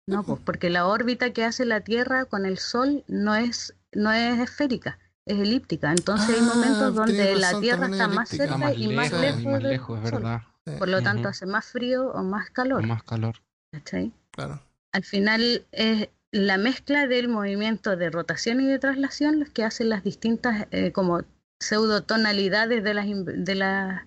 no, 0.06 0.24
po, 0.24 0.36
porque 0.36 0.70
la 0.70 0.86
órbita 0.86 1.32
que 1.34 1.44
hace 1.44 1.66
la 1.66 1.82
Tierra 1.82 2.24
con 2.24 2.46
el 2.46 2.58
Sol 2.58 3.04
no 3.06 3.34
es, 3.34 3.74
no 3.92 4.10
es 4.12 4.38
esférica, 4.40 4.98
es 5.26 5.38
elíptica. 5.38 5.90
Entonces 5.92 6.30
hay 6.36 6.40
Ah, 6.42 6.54
momentos 6.54 6.94
donde 6.94 7.34
la 7.36 7.58
Tierra 7.60 7.86
está 7.86 8.04
es 8.04 8.10
más 8.10 8.28
cerca 8.28 8.58
más 8.58 8.74
y 8.76 8.88
más 8.88 9.12
lejos, 9.12 9.20
lejos, 9.20 9.42
y 9.42 9.46
más 9.46 9.62
del 9.62 9.70
lejos, 9.70 9.98
es 10.04 10.10
Sol. 10.10 10.22
verdad. 10.22 10.42
Sí, 10.66 10.72
Por 10.78 10.88
lo 10.88 11.02
tanto, 11.02 11.28
hace 11.28 11.46
más 11.46 11.64
frío 11.66 12.10
o 12.10 12.22
más 12.22 12.50
calor. 12.50 12.86
más 12.86 13.02
calor. 13.02 13.36
¿cachai? 13.72 14.12
claro. 14.30 14.60
Al 14.92 15.02
final 15.04 15.66
es 15.72 16.08
la 16.30 16.56
mezcla 16.58 17.06
del 17.06 17.28
movimiento 17.28 17.96
de 17.96 18.10
rotación 18.10 18.60
y 18.60 18.66
de 18.66 18.78
traslación 18.78 19.40
los 19.40 19.50
que 19.50 19.64
hacen 19.64 19.88
las 19.88 20.04
distintas 20.04 20.66
eh, 20.70 20.92
como 20.92 21.22
pseudotonalidades 21.60 22.82
de 22.84 22.94
las, 22.94 23.06
in- 23.06 23.24
de, 23.44 23.54
las 23.54 24.02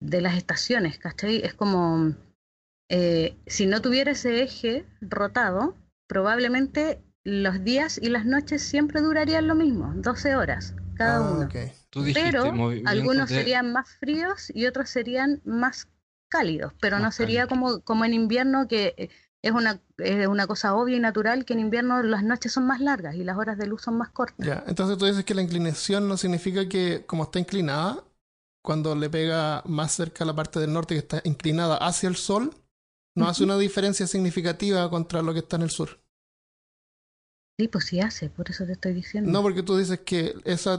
de 0.00 0.20
las 0.20 0.36
estaciones, 0.36 0.98
¿cachai? 0.98 1.36
Es 1.44 1.54
como 1.54 2.14
eh, 2.90 3.36
si 3.46 3.66
no 3.66 3.80
tuviera 3.80 4.10
ese 4.12 4.42
eje 4.42 4.84
rotado, 5.00 5.76
probablemente 6.08 7.00
los 7.24 7.62
días 7.64 7.98
y 8.02 8.08
las 8.08 8.24
noches 8.24 8.62
siempre 8.62 9.00
durarían 9.00 9.46
lo 9.46 9.54
mismo, 9.54 9.92
12 9.96 10.34
horas 10.36 10.74
cada 10.94 11.18
Ah, 11.18 11.36
uno. 11.36 11.46
ok. 11.46 11.54
Tú 11.90 12.02
dijiste 12.02 12.30
Pero 12.30 12.52
algunos 12.86 13.28
de- 13.28 13.36
serían 13.36 13.72
más 13.72 13.88
fríos 13.98 14.50
y 14.54 14.66
otros 14.66 14.88
serían 14.90 15.40
más 15.44 15.88
cálidos, 16.28 16.72
pero 16.80 16.98
no 16.98 17.10
sería 17.12 17.46
como, 17.46 17.80
como 17.80 18.04
en 18.04 18.14
invierno 18.14 18.68
que 18.68 18.94
eh, 18.96 19.10
es 19.42 19.52
una, 19.52 19.80
es 19.98 20.26
una 20.26 20.46
cosa 20.46 20.74
obvia 20.74 20.96
y 20.96 21.00
natural 21.00 21.44
que 21.44 21.54
en 21.54 21.60
invierno 21.60 22.02
las 22.02 22.22
noches 22.22 22.52
son 22.52 22.66
más 22.66 22.80
largas 22.80 23.14
y 23.16 23.24
las 23.24 23.36
horas 23.36 23.58
de 23.58 23.66
luz 23.66 23.82
son 23.82 23.96
más 23.98 24.10
cortas. 24.10 24.46
Ya, 24.46 24.62
entonces 24.66 24.96
tú 24.98 25.06
dices 25.06 25.24
que 25.24 25.34
la 25.34 25.42
inclinación 25.42 26.08
no 26.08 26.16
significa 26.16 26.68
que 26.68 27.04
como 27.06 27.24
está 27.24 27.38
inclinada, 27.38 28.04
cuando 28.62 28.94
le 28.94 29.08
pega 29.10 29.62
más 29.66 29.92
cerca 29.92 30.24
a 30.24 30.26
la 30.26 30.36
parte 30.36 30.60
del 30.60 30.72
norte 30.72 30.94
que 30.94 30.98
está 31.00 31.20
inclinada 31.24 31.76
hacia 31.78 32.08
el 32.08 32.16
sol, 32.16 32.54
no 33.16 33.28
hace 33.28 33.42
una 33.44 33.58
diferencia 33.58 34.06
significativa 34.06 34.88
contra 34.90 35.22
lo 35.22 35.32
que 35.32 35.40
está 35.40 35.56
en 35.56 35.62
el 35.62 35.70
sur. 35.70 35.99
Sí, 37.58 37.68
pues 37.68 37.84
sí 37.84 38.00
hace, 38.00 38.30
por 38.30 38.50
eso 38.50 38.64
te 38.64 38.72
estoy 38.72 38.94
diciendo. 38.94 39.30
No, 39.30 39.42
porque 39.42 39.62
tú 39.62 39.76
dices 39.76 40.00
que 40.00 40.34
ese 40.44 40.70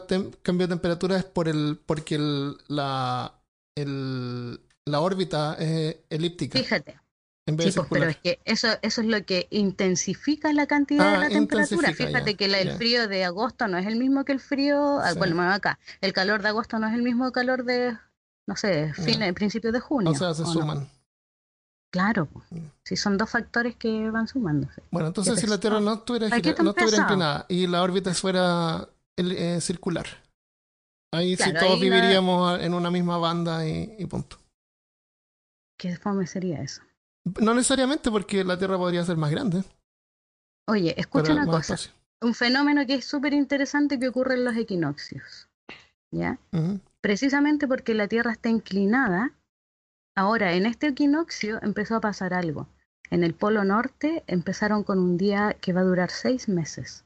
cambio 0.42 0.68
de 0.68 0.74
temperatura 0.74 1.18
es 1.18 1.24
por 1.26 1.48
el, 1.48 1.80
porque 1.86 2.16
el, 2.16 2.58
la, 2.68 3.34
el, 3.76 4.60
la 4.86 5.00
órbita 5.00 5.56
es 5.60 5.98
elíptica 6.10 6.58
Fíjate, 6.60 7.00
en 7.46 7.58
vez 7.58 7.66
sí, 7.68 7.72
de 7.72 7.76
pues, 7.76 7.88
pero 7.92 8.10
es 8.10 8.18
que 8.18 8.40
eso, 8.46 8.68
eso 8.82 9.02
es 9.02 9.08
lo 9.08 9.24
que 9.26 9.48
intensifica 9.52 10.54
la 10.54 10.66
cantidad 10.68 11.04
Ah, 11.06 11.12
de 11.14 11.18
la 11.20 11.30
temperatura. 11.30 11.94
Fíjate 11.94 12.32
ya, 12.32 12.38
que 12.38 12.48
la- 12.48 12.60
el 12.60 12.70
ya. 12.70 12.78
frío 12.78 13.08
de 13.08 13.26
agosto 13.26 13.68
no 13.68 13.78
es 13.78 13.86
el 13.88 13.96
mismo 13.98 14.26
que 14.26 14.32
el 14.34 14.40
frío, 14.40 15.00
ah, 15.00 15.14
Sí. 15.14 15.20
bueno, 15.20 15.36
bueno, 15.36 15.52
acá, 15.54 15.80
el 16.02 16.14
calor 16.14 16.42
de 16.42 16.50
agosto 16.50 16.80
no 16.80 16.88
es 16.88 16.94
el 16.96 17.04
mismo 17.04 17.32
calor 17.32 17.64
de, 17.64 17.98
no 18.48 18.56
sé, 18.56 18.94
fines, 18.96 19.34
principios 19.34 19.74
de 19.74 19.80
junio. 19.80 20.12
o 20.12 20.16
sea, 20.16 20.34
se 20.34 20.44
¿o 20.44 20.54
no? 20.56 20.88
Claro, 21.92 22.30
Mm. 22.52 22.60
si 22.86 22.96
son 22.96 23.18
dos 23.18 23.30
factores 23.30 23.76
que 23.76 24.10
van 24.10 24.28
sumándose. 24.28 24.82
Bueno, 24.92 25.10
entonces 25.10 25.40
si 25.40 25.48
la 25.48 25.60
Tierra 25.60 25.78
pesado. 25.78 25.96
no 25.96 26.00
estuviera, 26.00 26.28
gira- 26.28 26.64
no 26.64 26.74
inclinada 26.74 27.46
y 27.50 27.68
la 27.68 27.84
órbita 27.84 28.14
fuera 28.14 28.88
el- 29.18 29.34
eh, 29.34 29.60
circular, 29.62 30.06
ahí 31.14 31.36
sí 31.36 31.52
todos 31.54 31.74
ahí 31.82 31.90
la- 31.90 31.96
viviríamos 31.98 32.60
en 32.62 32.74
una 32.74 32.90
misma 32.92 33.18
banda 33.18 33.68
y, 33.68 33.96
y 34.00 34.06
punto. 34.06 34.38
¿Qué 35.78 35.98
fome 35.98 36.28
sería 36.28 36.62
eso? 36.62 36.82
No 37.40 37.54
necesariamente 37.54 38.10
porque 38.10 38.44
la 38.44 38.58
Tierra 38.58 38.78
podría 38.78 39.04
ser 39.04 39.18
más 39.18 39.32
grande. 39.32 39.64
Oye, 40.70 40.94
escucha 41.00 41.34
una 41.34 41.46
cosa. 41.46 41.74
espacio. 41.74 41.92
Un 42.22 42.34
fenómeno 42.36 42.86
que 42.86 42.96
es 42.96 43.06
súper 43.06 43.34
interesante 43.34 44.00
que 44.00 44.08
ocurre 44.08 44.36
en 44.36 44.46
los 44.46 44.56
equinoccios. 44.56 45.50
¿Ya? 46.14 46.38
Precisamente 47.02 47.68
porque 47.68 47.94
la 47.94 48.08
Tierra 48.08 48.32
está 48.32 48.50
inclinada, 48.50 49.32
ahora 50.16 50.54
en 50.54 50.66
este 50.66 50.88
equinoccio 50.88 51.60
empezó 51.62 51.96
a 51.96 52.02
pasar 52.02 52.34
algo. 52.34 52.68
En 53.10 53.24
el 53.24 53.34
polo 53.34 53.64
norte 53.64 54.24
empezaron 54.28 54.84
con 54.84 55.00
un 55.00 55.18
día 55.18 55.56
que 55.60 55.74
va 55.74 55.82
a 55.82 55.86
durar 55.86 56.10
seis 56.10 56.48
meses. 56.48 57.04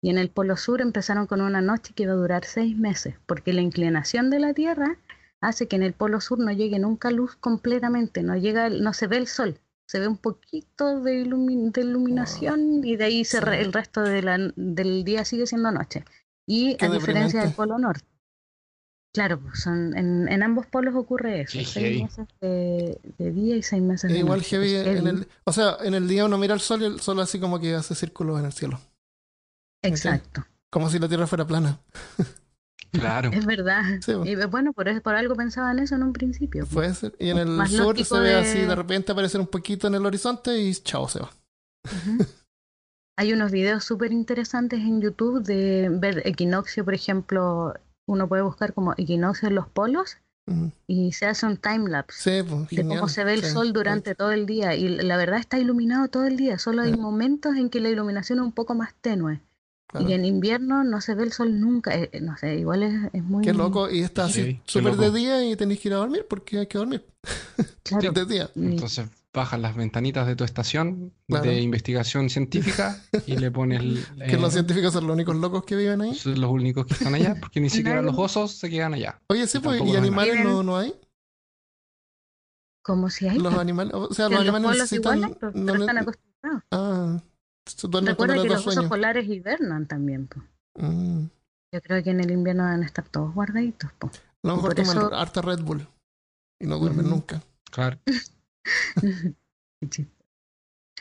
Y 0.00 0.10
en 0.10 0.18
el 0.18 0.30
polo 0.30 0.56
sur 0.56 0.80
empezaron 0.80 1.26
con 1.26 1.40
una 1.40 1.60
noche 1.60 1.92
que 1.94 2.06
va 2.06 2.12
a 2.12 2.16
durar 2.16 2.44
seis 2.44 2.76
meses, 2.76 3.14
porque 3.26 3.52
la 3.52 3.60
inclinación 3.60 4.30
de 4.30 4.40
la 4.40 4.52
Tierra 4.52 4.96
hace 5.40 5.68
que 5.68 5.76
en 5.76 5.82
el 5.82 5.92
polo 5.92 6.20
sur 6.20 6.38
no 6.38 6.50
llegue 6.52 6.78
nunca 6.78 7.10
luz 7.10 7.36
completamente, 7.36 8.22
no 8.22 8.36
llega, 8.36 8.66
el- 8.66 8.82
no 8.82 8.92
se 8.94 9.06
ve 9.06 9.18
el 9.18 9.26
sol, 9.26 9.58
se 9.86 10.00
ve 10.00 10.08
un 10.08 10.16
poquito 10.16 11.00
de, 11.02 11.24
ilumi- 11.24 11.70
de 11.70 11.82
iluminación 11.82 12.84
y 12.84 12.96
de 12.96 13.04
ahí 13.04 13.24
se 13.24 13.40
re- 13.40 13.60
el 13.60 13.72
resto 13.72 14.00
de 14.02 14.22
la- 14.22 14.52
del 14.56 15.04
día 15.04 15.24
sigue 15.24 15.46
siendo 15.46 15.70
noche. 15.70 16.04
Y 16.46 16.76
Qué 16.76 16.86
a 16.86 16.90
diferencia 16.90 17.42
del 17.42 17.52
polo 17.54 17.78
norte. 17.78 18.04
Claro, 19.14 19.38
pues 19.40 19.60
son, 19.60 19.96
en, 19.96 20.26
en 20.28 20.42
ambos 20.42 20.64
polos 20.66 20.94
ocurre 20.94 21.42
eso, 21.42 21.52
Qué 21.58 21.64
seis 21.66 21.74
heavy. 21.74 22.02
meses 22.04 22.26
de, 22.40 22.98
de 23.18 23.30
día 23.32 23.56
y 23.56 23.62
seis 23.62 23.82
meses 23.82 24.04
Es 24.04 24.12
de 24.14 24.18
igual 24.20 24.38
noche. 24.38 24.48
heavy 24.56 24.74
en 24.74 24.84
heavy. 25.04 25.08
el, 25.10 25.28
o 25.44 25.52
sea, 25.52 25.76
en 25.82 25.92
el 25.94 26.08
día 26.08 26.24
uno 26.24 26.38
mira 26.38 26.54
el 26.54 26.60
sol 26.60 26.80
y 26.80 26.86
el 26.86 27.00
sol 27.00 27.20
así 27.20 27.38
como 27.38 27.60
que 27.60 27.74
hace 27.74 27.94
círculos 27.94 28.40
en 28.40 28.46
el 28.46 28.52
cielo, 28.52 28.80
Exacto, 29.82 30.46
como 30.70 30.88
si 30.88 30.98
la 30.98 31.08
Tierra 31.08 31.26
fuera 31.26 31.46
plana. 31.46 31.78
Claro. 32.92 33.30
es 33.32 33.46
verdad. 33.46 33.82
Sí, 34.04 34.12
pues. 34.14 34.28
Y 34.28 34.34
bueno, 34.46 34.72
por, 34.74 34.86
eso- 34.88 35.00
por 35.02 35.14
algo 35.14 35.34
pensaban 35.34 35.78
eso 35.78 35.94
en 35.94 36.02
un 36.02 36.12
principio. 36.12 36.64
pues. 36.64 36.74
Puede 36.74 36.94
ser. 36.94 37.14
Y 37.18 37.30
en 37.30 37.38
el 37.38 37.48
Más 37.48 37.70
sur 37.70 38.02
se 38.04 38.18
ve 38.20 38.28
de- 38.28 38.34
así 38.36 38.58
de 38.60 38.74
repente 38.74 39.12
aparecer 39.12 39.40
un 39.40 39.46
poquito 39.46 39.86
en 39.88 39.94
el 39.94 40.04
horizonte 40.06 40.58
y 40.58 40.74
chao, 40.74 41.08
se 41.08 41.20
va. 41.20 41.30
Hay 43.18 43.32
unos 43.32 43.50
videos 43.52 43.84
súper 43.84 44.12
interesantes 44.12 44.80
en 44.80 45.00
YouTube 45.00 45.42
de 45.42 45.88
ver 45.90 46.22
equinoccio, 46.26 46.84
por 46.84 46.94
ejemplo, 46.94 47.74
uno 48.06 48.28
puede 48.28 48.42
buscar 48.42 48.72
como 48.74 48.94
equinoccio 48.96 49.48
en 49.48 49.54
los 49.54 49.68
polos 49.68 50.18
y 50.88 51.12
se 51.12 51.26
hace 51.26 51.46
un 51.46 51.56
time-lapse 51.56 52.18
Sí, 52.42 52.46
pues, 52.46 52.68
de 52.68 52.76
genial. 52.76 52.98
cómo 52.98 53.08
se 53.08 53.22
ve 53.24 53.34
el 53.34 53.42
Sí, 53.44 53.50
sol 53.50 53.72
durante 53.72 54.14
todo 54.14 54.32
el 54.32 54.44
día. 54.44 54.74
Y 54.74 54.88
la 54.88 55.16
verdad 55.16 55.38
está 55.38 55.58
iluminado 55.58 56.08
todo 56.08 56.26
el 56.26 56.36
día, 56.36 56.58
solo 56.58 56.82
hay 56.82 56.94
momentos 56.96 57.56
en 57.56 57.70
que 57.70 57.80
la 57.80 57.88
iluminación 57.88 58.40
es 58.40 58.44
un 58.44 58.52
poco 58.52 58.74
más 58.74 58.92
tenue. 59.00 59.40
claro. 59.86 60.08
Y 60.08 60.12
en 60.12 60.24
invierno 60.24 60.82
no 60.84 61.00
se 61.00 61.14
ve 61.14 61.22
el 61.22 61.32
sol 61.32 61.60
nunca. 61.60 61.94
eh, 61.96 62.10
eh, 62.12 62.20
no 62.20 62.36
sé, 62.36 62.56
igual 62.56 62.82
es, 62.82 62.92
es 63.12 63.22
muy... 63.22 63.44
Qué 63.44 63.54
loco, 63.54 63.88
y 63.88 64.00
está 64.02 64.28
Sí, 64.28 64.40
así 64.40 64.60
súper 64.66 64.96
de 64.96 65.10
día 65.12 65.44
y 65.48 65.54
tenéis 65.56 65.80
que 65.80 65.88
ir 65.88 65.94
a 65.94 65.98
dormir 65.98 66.26
porque 66.28 66.58
hay 66.58 66.66
que 66.66 66.76
dormir 66.78 67.06
Claro. 67.84 68.12
de 68.12 68.24
día. 68.26 68.50
Entonces 68.56 69.06
bajas 69.34 69.58
las 69.60 69.74
ventanitas 69.74 70.26
de 70.26 70.36
tu 70.36 70.44
estación 70.44 71.12
Claro. 71.26 71.44
de 71.46 71.60
investigación 71.60 72.28
científica 72.30 73.00
y 73.26 73.36
le 73.36 73.50
pones 73.50 73.80
el- 73.80 74.06
Que 74.28 74.36
los 74.36 74.50
eh, 74.50 74.52
científicos 74.58 74.92
son 74.92 75.06
los 75.06 75.14
únicos 75.14 75.36
locos 75.36 75.64
que 75.64 75.74
viven 75.76 76.00
ahí. 76.02 76.14
son 76.14 76.40
los 76.40 76.50
únicos 76.50 76.86
que 76.86 76.94
están 76.94 77.14
allá, 77.14 77.36
porque 77.40 77.60
ni 77.60 77.70
siquiera 77.70 78.02
los 78.02 78.16
osos 78.18 78.52
se 78.52 78.68
quedan 78.68 78.94
allá. 78.94 79.20
Oye, 79.28 79.46
sí, 79.46 79.58
Y 79.58 79.60
pues, 79.62 79.80
¿y 79.82 79.96
animales 79.96 80.44
no, 80.44 80.62
no 80.62 80.76
hay? 80.76 80.94
como 82.84 83.08
si 83.10 83.28
hay... 83.28 83.38
Los 83.38 83.54
animales, 83.54 83.94
o 83.94 84.12
sea, 84.12 84.28
los 84.28 84.40
animales 84.40 84.70
necesitan. 84.80 85.18
igual 85.18 85.30
hay, 85.32 85.38
pues, 85.38 85.54
no 85.54 85.66
pero 85.66 85.78
ne- 85.78 85.84
están 85.84 85.98
acostumbrados. 85.98 86.62
ah, 86.72 87.22
Recuerda 88.02 88.42
que 88.42 88.48
los 88.48 88.66
osos 88.66 88.86
polares 88.86 89.28
hibernan 89.28 89.86
también. 89.86 90.26
pues. 90.26 90.44
Mm. 90.90 91.26
Yo 91.72 91.80
creo 91.80 92.02
que 92.02 92.10
en 92.10 92.20
el 92.20 92.30
invierno 92.32 92.64
van 92.64 92.82
a 92.82 92.86
estar 92.86 93.06
todos 93.08 93.32
guardaditos. 93.34 93.90
pues. 93.98 94.16
A 94.42 94.48
lo 94.48 94.56
mejor 94.56 94.74
Por 94.74 94.84
toman 94.84 94.96
eso- 94.98 95.14
harta 95.14 95.42
Red 95.42 95.60
Bull 95.60 95.86
y 96.60 96.66
no 96.66 96.78
duermen 96.80 97.06
Ujú. 97.06 97.14
nunca. 97.14 97.40
Claro. 97.70 97.98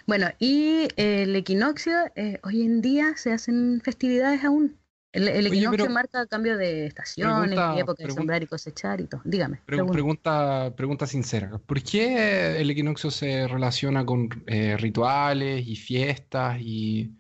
Bueno, 0.07 0.27
y 0.39 0.87
el 0.95 1.35
equinoccio, 1.35 1.93
eh, 2.15 2.39
hoy 2.43 2.63
en 2.63 2.81
día 2.81 3.15
se 3.17 3.31
hacen 3.31 3.81
festividades 3.83 4.43
aún. 4.43 4.77
El, 5.13 5.27
el 5.27 5.45
Oye, 5.45 5.47
equinoccio 5.57 5.83
pero- 5.83 5.93
marca 5.93 6.25
cambio 6.25 6.57
de 6.57 6.85
estaciones 6.87 7.49
Pregunta- 7.49 7.73
y 7.75 7.79
época 7.81 8.03
de 8.05 8.11
sembrar 8.11 8.41
y 8.43 8.47
cosechar 8.47 8.99
y 9.01 9.05
todo. 9.07 9.21
Dígame. 9.25 9.57
Pre- 9.57 9.77
pregunta. 9.77 9.91
pregunta, 9.93 10.73
pregunta 10.75 11.05
sincera. 11.07 11.57
¿Por 11.59 11.83
qué 11.83 12.59
el 12.59 12.69
equinoccio 12.71 13.11
se 13.11 13.47
relaciona 13.47 14.05
con 14.05 14.29
eh, 14.47 14.75
rituales 14.77 15.67
y 15.67 15.75
fiestas 15.75 16.57
y 16.61 17.11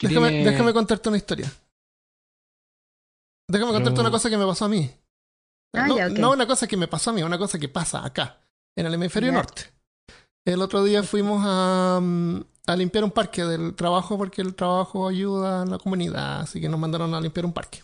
Déjame, 0.00 0.28
tiene- 0.30 0.50
déjame 0.50 0.72
contarte 0.74 1.08
una 1.08 1.18
historia. 1.18 1.46
Déjame 3.48 3.70
Pero- 3.70 3.72
contarte 3.72 4.00
una 4.00 4.10
cosa 4.10 4.28
que 4.28 4.36
me 4.36 4.44
pasó 4.46 4.64
a 4.66 4.68
mí. 4.68 4.90
Ah, 5.74 5.86
no, 5.86 5.96
ya, 5.96 6.08
no 6.10 6.32
una 6.32 6.46
cosa 6.46 6.66
que 6.66 6.76
me 6.76 6.88
pasó 6.88 7.10
a 7.10 7.12
mí, 7.14 7.22
una 7.22 7.38
cosa 7.38 7.58
que 7.58 7.68
pasa 7.70 8.04
acá, 8.04 8.41
en 8.76 8.86
el 8.86 8.94
hemisferio 8.94 9.32
norte. 9.32 9.62
El 10.44 10.60
otro 10.62 10.82
día 10.82 11.02
fuimos 11.02 11.42
a, 11.46 12.00
mm, 12.02 12.40
a 12.66 12.76
limpiar 12.76 13.04
un 13.04 13.10
parque 13.10 13.44
del 13.44 13.74
trabajo 13.74 14.18
porque 14.18 14.42
el 14.42 14.54
trabajo 14.54 15.06
ayuda 15.08 15.62
a 15.62 15.66
la 15.66 15.78
comunidad, 15.78 16.40
así 16.40 16.60
que 16.60 16.68
nos 16.68 16.80
mandaron 16.80 17.14
a 17.14 17.20
limpiar 17.20 17.46
un 17.46 17.52
parque. 17.52 17.80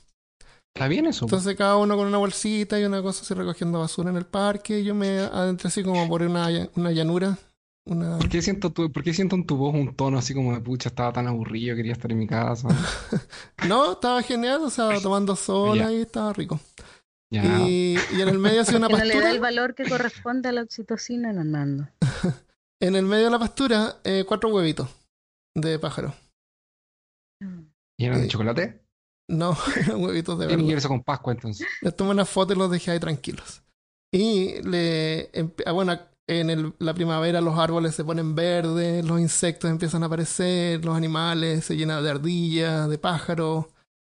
¿Está 0.75 0.87
bien 0.89 1.07
eso? 1.07 1.25
Entonces 1.25 1.57
cada 1.57 1.77
uno 1.77 1.97
con 1.97 2.07
una 2.07 2.19
bolsita 2.19 2.79
y 2.79 2.85
una 2.85 3.03
cosa 3.03 3.23
así 3.23 3.35
recogiendo 3.35 3.81
basura 3.81 4.11
en 4.11 4.17
el 4.17 4.27
parque. 4.27 4.85
Yo 4.85 4.95
me 4.95 5.19
adentré 5.19 5.69
así 5.69 5.83
como 5.83 6.09
por 6.09 6.23
una, 6.23 6.47
una 6.77 6.93
llanura. 6.93 7.37
Una... 7.85 8.19
¿Por 8.19 8.29
qué 8.29 8.43
siento 8.43 8.71
tu, 8.71 8.93
por 8.93 9.03
qué 9.03 9.13
siento 9.15 9.35
en 9.35 9.45
tu 9.47 9.57
voz 9.57 9.75
un 9.75 9.95
tono 9.95 10.19
así 10.19 10.35
como 10.35 10.53
de 10.53 10.61
pucha, 10.61 10.91
estaba 10.91 11.13
tan 11.13 11.27
aburrido, 11.27 11.75
quería 11.75 11.93
estar 11.93 12.13
en 12.13 12.19
mi 12.19 12.27
casa? 12.27 12.69
No, 13.67 13.93
estaba 13.93 14.23
genial, 14.23 14.61
o 14.63 14.71
sea, 14.71 15.01
tomando 15.01 15.35
sol 15.35 15.79
Ya. 15.79 15.89
ahí, 15.89 16.03
estaba 16.03 16.33
rico. 16.33 16.61
Ya. 17.31 17.61
Y, 17.69 17.97
y 18.17 18.21
en 18.23 18.29
el 18.29 18.39
medio 18.39 18.63
hacía 18.63 18.79
una 18.79 18.89
Que 18.89 18.95
no 18.95 18.99
le 19.01 19.05
da 19.09 19.13
pastura. 19.15 19.31
el 19.33 19.41
valor 19.41 19.75
que 19.75 19.85
corresponde 19.89 20.49
a 20.49 20.53
la 20.53 20.63
oxitocina, 20.63 21.31
Hernando. 21.31 21.89
En 22.81 22.95
el 22.95 23.07
medio 23.07 23.25
de 23.25 23.31
la 23.33 23.41
pastura, 23.41 23.97
eh, 24.05 24.25
cuatro 24.27 24.51
huevitos 24.55 24.89
de 25.57 25.81
pájaro. 25.81 26.15
¿Y 27.99 28.05
eran 28.05 28.21
de 28.21 28.27
eh, 28.27 28.29
chocolate? 28.29 28.85
No, 29.29 29.57
eran 29.77 30.03
huevitos 30.03 30.39
de 30.39 30.47
verdad. 30.47 30.65
ver 30.65 30.79
eso 30.79 30.89
con 30.89 31.03
Pascua 31.03 31.33
entonces. 31.33 31.67
Les 31.83 31.97
tomé 31.97 32.13
una 32.13 32.25
foto 32.25 32.53
y 32.53 32.57
los 32.57 32.71
dejé 32.71 32.93
ahí 32.93 33.01
tranquilos. 33.01 33.63
Y 34.15 34.63
le, 34.63 35.31
ah, 35.67 35.73
bueno, 35.73 35.99
en 36.29 36.51
el- 36.51 36.73
la 36.79 36.95
primavera 36.95 37.41
los 37.41 37.59
árboles 37.59 37.95
se 37.97 38.05
ponen 38.05 38.35
verdes, 38.37 39.05
los 39.05 39.19
insectos 39.21 39.71
empiezan 39.71 40.03
a 40.03 40.07
aparecer, 40.07 40.85
los 40.85 40.97
animales 40.97 41.65
se 41.65 41.77
llenan 41.77 42.03
de 42.05 42.11
ardillas, 42.11 42.89
de 42.89 42.99
pájaros 42.99 43.67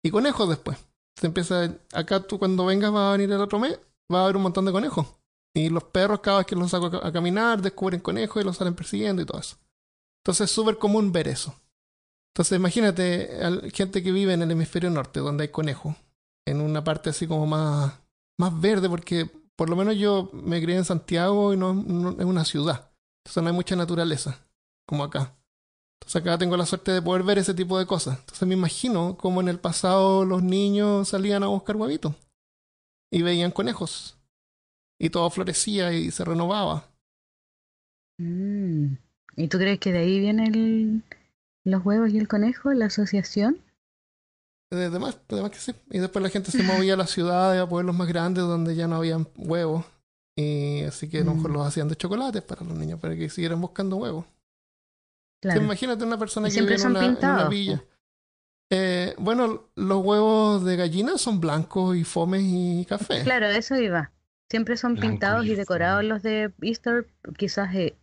y 0.04 0.10
conejos 0.10 0.48
después. 0.48 0.76
Se 1.18 1.26
empieza, 1.26 1.74
acá 1.92 2.20
tú 2.20 2.38
cuando 2.38 2.66
vengas 2.66 2.94
va 2.94 3.08
a 3.08 3.12
venir 3.12 3.32
el 3.32 3.40
otro 3.40 3.58
mes, 3.58 3.78
va 4.12 4.20
a 4.20 4.24
haber 4.24 4.36
un 4.36 4.42
montón 4.42 4.64
de 4.64 4.72
conejos. 4.72 5.06
Y 5.54 5.70
los 5.70 5.84
perros 5.84 6.20
cada 6.20 6.38
vez 6.38 6.46
que 6.46 6.54
los 6.54 6.70
saco 6.70 6.86
a 6.86 7.12
caminar 7.12 7.62
descubren 7.62 8.00
conejos 8.00 8.42
y 8.42 8.44
los 8.44 8.56
salen 8.58 8.74
persiguiendo 8.74 9.22
y 9.22 9.24
todo 9.24 9.40
eso. 9.40 9.56
Entonces 10.22 10.50
es 10.50 10.54
súper 10.54 10.76
común 10.76 11.12
ver 11.12 11.28
eso. 11.28 11.54
Entonces 12.34 12.58
imagínate 12.58 13.70
gente 13.72 14.02
que 14.02 14.12
vive 14.12 14.34
en 14.34 14.42
el 14.42 14.50
hemisferio 14.50 14.90
norte, 14.90 15.20
donde 15.20 15.44
hay 15.44 15.48
conejos, 15.48 15.96
en 16.46 16.60
una 16.60 16.84
parte 16.84 17.08
así 17.08 17.26
como 17.26 17.46
más, 17.46 17.94
más 18.38 18.60
verde, 18.60 18.90
porque 18.90 19.30
por 19.56 19.70
lo 19.70 19.76
menos 19.76 19.96
yo 19.96 20.28
me 20.34 20.60
crié 20.60 20.76
en 20.76 20.84
Santiago 20.84 21.54
y 21.54 21.56
no, 21.56 21.72
no 21.72 22.10
es 22.10 22.26
una 22.26 22.44
ciudad. 22.44 22.90
Entonces 23.24 23.42
no 23.42 23.48
hay 23.48 23.54
mucha 23.54 23.76
naturaleza, 23.76 24.46
como 24.86 25.04
acá. 25.04 25.35
Entonces 26.00 26.22
acá 26.22 26.38
tengo 26.38 26.56
la 26.56 26.66
suerte 26.66 26.92
de 26.92 27.02
poder 27.02 27.22
ver 27.22 27.38
ese 27.38 27.54
tipo 27.54 27.78
de 27.78 27.86
cosas. 27.86 28.18
Entonces 28.20 28.46
me 28.46 28.54
imagino 28.54 29.16
cómo 29.16 29.40
en 29.40 29.48
el 29.48 29.58
pasado 29.58 30.24
los 30.24 30.42
niños 30.42 31.08
salían 31.08 31.42
a 31.42 31.48
buscar 31.48 31.76
huevitos 31.76 32.14
y 33.10 33.22
veían 33.22 33.50
conejos. 33.50 34.16
Y 34.98 35.10
todo 35.10 35.28
florecía 35.30 35.92
y 35.92 36.10
se 36.10 36.24
renovaba. 36.24 36.88
Mm. 38.18 38.94
¿Y 39.36 39.48
tú 39.48 39.58
crees 39.58 39.78
que 39.78 39.92
de 39.92 39.98
ahí 39.98 40.20
vienen 40.20 41.02
los 41.64 41.84
huevos 41.84 42.10
y 42.10 42.18
el 42.18 42.28
conejo, 42.28 42.72
la 42.72 42.86
asociación? 42.86 43.60
Además, 44.70 45.18
además 45.28 45.50
que 45.50 45.58
sí. 45.58 45.74
Y 45.90 45.98
después 45.98 46.22
la 46.22 46.30
gente 46.30 46.50
se 46.50 46.62
movía 46.62 46.94
a 46.94 46.96
las 46.96 47.10
ciudades, 47.10 47.60
a 47.60 47.68
pueblos 47.68 47.94
más 47.94 48.08
grandes 48.08 48.44
donde 48.44 48.74
ya 48.74 48.86
no 48.86 48.96
habían 48.96 49.28
huevos. 49.36 49.84
Y 50.36 50.82
así 50.82 51.08
que 51.08 51.18
a 51.18 51.24
lo 51.24 51.34
mejor 51.34 51.50
mm. 51.50 51.54
los 51.54 51.66
hacían 51.66 51.88
de 51.88 51.96
chocolate 51.96 52.42
para 52.42 52.64
los 52.64 52.76
niños, 52.76 53.00
para 53.00 53.16
que 53.16 53.28
siguieran 53.28 53.60
buscando 53.60 53.96
huevos. 53.96 54.26
Imagínate 55.42 56.04
una 56.04 56.18
persona 56.18 56.48
que 56.48 56.60
vive 56.60 56.74
en 56.74 56.86
una, 56.86 57.48
villa. 57.48 57.84
Eh, 58.70 59.14
bueno, 59.18 59.70
los 59.76 60.04
huevos 60.04 60.64
de 60.64 60.76
gallina 60.76 61.18
son 61.18 61.40
blancos 61.40 61.96
y 61.96 62.04
fomes 62.04 62.42
y 62.44 62.84
café. 62.88 63.22
Claro, 63.22 63.46
eso 63.46 63.76
iba. 63.76 64.12
Siempre 64.50 64.76
son 64.76 64.96
pintados 64.96 65.46
y, 65.46 65.54
decorados 65.54 66.04
los 66.04 66.22
de 66.22 66.52
Easter, 66.62 67.06
quizás 67.36 67.74
eh, 67.74 67.96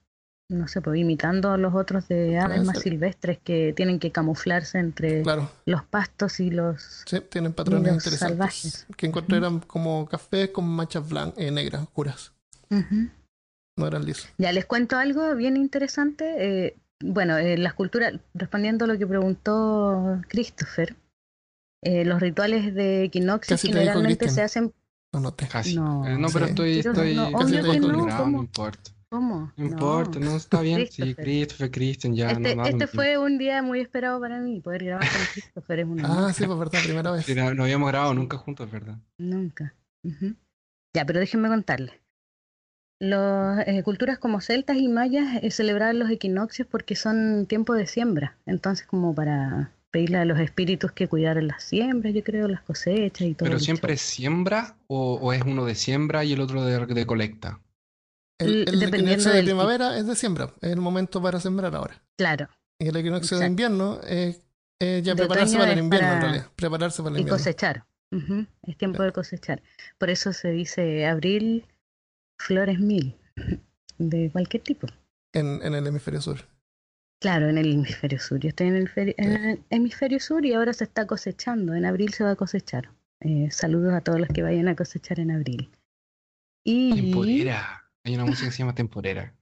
no 0.49 0.67
sé, 0.67 0.81
pues 0.81 0.99
imitando 0.99 1.51
a 1.51 1.57
los 1.57 1.73
otros 1.73 2.07
de 2.07 2.37
aves 2.37 2.63
más 2.63 2.79
silvestres 2.79 3.39
que 3.39 3.73
tienen 3.75 3.99
que 3.99 4.11
camuflarse 4.11 4.77
entre 4.77 5.23
los 5.65 5.83
pastos 5.85 6.39
y 6.39 6.49
los 6.49 7.03
Sí, 7.05 7.21
tienen 7.21 7.53
patrones 7.53 7.93
interesantes. 7.93 8.19
Salvajes. 8.19 8.87
Que 8.97 9.07
encontré 9.07 9.37
eran 9.37 9.59
como 9.59 10.05
café 10.05 10.51
con 10.51 10.67
manchas 10.67 11.07
blancas, 11.07 11.39
eh, 11.39 11.51
negras, 11.51 11.83
oscuras. 11.83 12.33
No 12.69 13.87
eran 13.87 14.05
lisos. 14.05 14.29
Ya 14.37 14.51
les 14.51 14.65
cuento 14.65 14.97
algo 14.97 15.33
bien 15.35 15.57
interesante. 15.57 16.75
Bueno, 17.05 17.37
eh, 17.37 17.57
las 17.57 17.73
culturas, 17.73 18.13
respondiendo 18.33 18.85
a 18.85 18.87
lo 18.87 18.97
que 18.97 19.05
preguntó 19.05 20.21
Christopher, 20.29 20.95
eh, 21.81 22.05
los 22.05 22.21
rituales 22.21 22.73
de 22.73 23.03
equinoccio 23.03 23.57
generalmente 23.57 24.29
se 24.29 24.41
hacen. 24.41 24.73
No, 25.11 25.19
no 25.19 25.33
te. 25.33 25.45
Casi. 25.47 25.75
No, 25.75 26.07
eh, 26.07 26.17
no 26.17 26.29
pero 26.29 26.45
estoy, 26.45 26.79
estoy 26.79 27.13
no, 27.13 27.31
casi 27.33 27.57
no, 27.57 28.27
no 28.27 28.39
importa. 28.39 28.91
¿Cómo? 29.09 29.51
No 29.57 29.65
importa, 29.65 30.17
no, 30.19 30.37
está 30.37 30.61
bien. 30.61 30.87
Sí, 30.89 31.13
Christopher, 31.13 31.69
Christian, 31.69 32.15
ya. 32.15 32.31
Este, 32.31 32.55
no, 32.55 32.65
este 32.65 32.87
fue 32.87 33.17
un 33.17 33.37
día 33.37 33.61
muy 33.61 33.81
esperado 33.81 34.19
para 34.21 34.39
mí, 34.39 34.61
poder 34.61 34.85
grabar 34.85 35.07
con 35.07 35.21
Christopher 35.33 35.79
es 35.79 35.85
una. 35.85 36.27
ah, 36.27 36.33
sí, 36.33 36.45
pues 36.45 36.57
verdad, 36.57 36.79
primera 36.83 37.11
vez. 37.11 37.35
no, 37.53 37.63
habíamos 37.63 37.89
grabado 37.89 38.13
nunca 38.13 38.37
juntos, 38.37 38.71
¿verdad? 38.71 38.97
Nunca. 39.17 39.75
Ya, 40.95 41.05
pero 41.05 41.19
déjenme 41.19 41.49
contarles. 41.49 42.02
Las 43.03 43.67
eh, 43.67 43.83
culturas 43.83 44.17
como 44.17 44.39
celtas 44.39 44.77
y 44.77 44.87
mayas 44.87 45.43
eh, 45.43 45.51
celebraban 45.51 45.99
los 45.99 46.09
equinoccios 46.09 46.65
porque 46.65 46.95
son 46.95 47.47
tiempo 47.47 47.73
de 47.73 47.85
siembra, 47.85 48.37
entonces 48.45 48.87
como 48.87 49.13
para 49.13 49.71
pedirle 49.91 50.19
a 50.19 50.25
los 50.25 50.39
espíritus 50.39 50.93
que 50.93 51.09
cuidaran 51.09 51.47
las 51.47 51.63
siembras, 51.63 52.13
yo 52.13 52.23
creo, 52.23 52.47
las 52.47 52.61
cosechas 52.61 53.27
y 53.27 53.33
todo. 53.33 53.49
¿Pero 53.49 53.59
siempre 53.59 53.95
es 53.95 54.01
siembra 54.01 54.77
o, 54.87 55.33
es 55.33 55.41
uno 55.41 55.65
de 55.65 55.75
siembra 55.75 56.23
y 56.23 56.31
el 56.31 56.39
otro 56.39 56.63
de 56.63 57.05
colecta? 57.05 57.59
El, 58.37 58.69
el 58.69 58.81
equinoccio 58.81 59.33
de 59.33 59.43
primavera 59.43 59.97
es 59.97 60.07
de 60.07 60.15
siembra, 60.15 60.53
es 60.61 60.71
el 60.71 60.79
momento 60.79 61.21
para 61.21 61.41
sembrar 61.41 61.75
ahora. 61.75 62.01
Claro. 62.15 62.47
Y 62.79 62.87
el 62.87 62.95
equinoccio 62.95 63.37
de 63.37 63.47
invierno 63.47 63.99
es, 64.07 64.39
ya 64.79 65.13
prepararse 65.13 65.57
para 65.57 65.73
el 65.73 65.79
invierno 65.79 66.13
en 66.13 66.21
realidad, 66.21 66.47
prepararse 66.55 67.03
para 67.03 67.15
el 67.15 67.19
invierno. 67.19 67.35
Y 67.35 67.37
cosechar. 67.37 67.85
Es 68.65 68.77
tiempo 68.77 69.03
de 69.03 69.11
cosechar. 69.11 69.61
Por 69.97 70.09
eso 70.09 70.31
se 70.31 70.51
dice 70.51 71.05
abril, 71.05 71.65
flores 72.43 72.79
mil, 72.79 73.15
de 73.97 74.29
cualquier 74.31 74.63
tipo. 74.63 74.87
En, 75.33 75.61
en 75.63 75.73
el 75.73 75.87
hemisferio 75.87 76.21
sur. 76.21 76.39
Claro, 77.19 77.47
en 77.47 77.57
el 77.57 77.71
hemisferio 77.71 78.19
sur. 78.19 78.39
Yo 78.39 78.49
estoy 78.49 78.67
en 78.67 78.75
el, 78.75 78.91
en 78.95 79.31
el, 79.31 79.63
hemisferio 79.69 80.19
sur 80.19 80.45
y 80.45 80.53
ahora 80.53 80.73
se 80.73 80.83
está 80.83 81.07
cosechando. 81.07 81.73
En 81.73 81.85
abril 81.85 82.13
se 82.13 82.25
va 82.25 82.31
a 82.31 82.35
cosechar. 82.35 82.91
Eh, 83.21 83.47
saludos 83.49 83.93
a 83.93 84.01
todos 84.01 84.19
los 84.19 84.27
que 84.27 84.43
vayan 84.43 84.67
a 84.67 84.75
cosechar 84.75 85.21
en 85.21 85.31
abril. 85.31 85.71
Y... 86.65 86.93
Temporera. 86.95 87.89
Hay 88.03 88.15
una 88.15 88.25
música 88.25 88.47
que 88.47 88.51
se 88.51 88.59
llama 88.59 88.75
Temporera. 88.75 89.33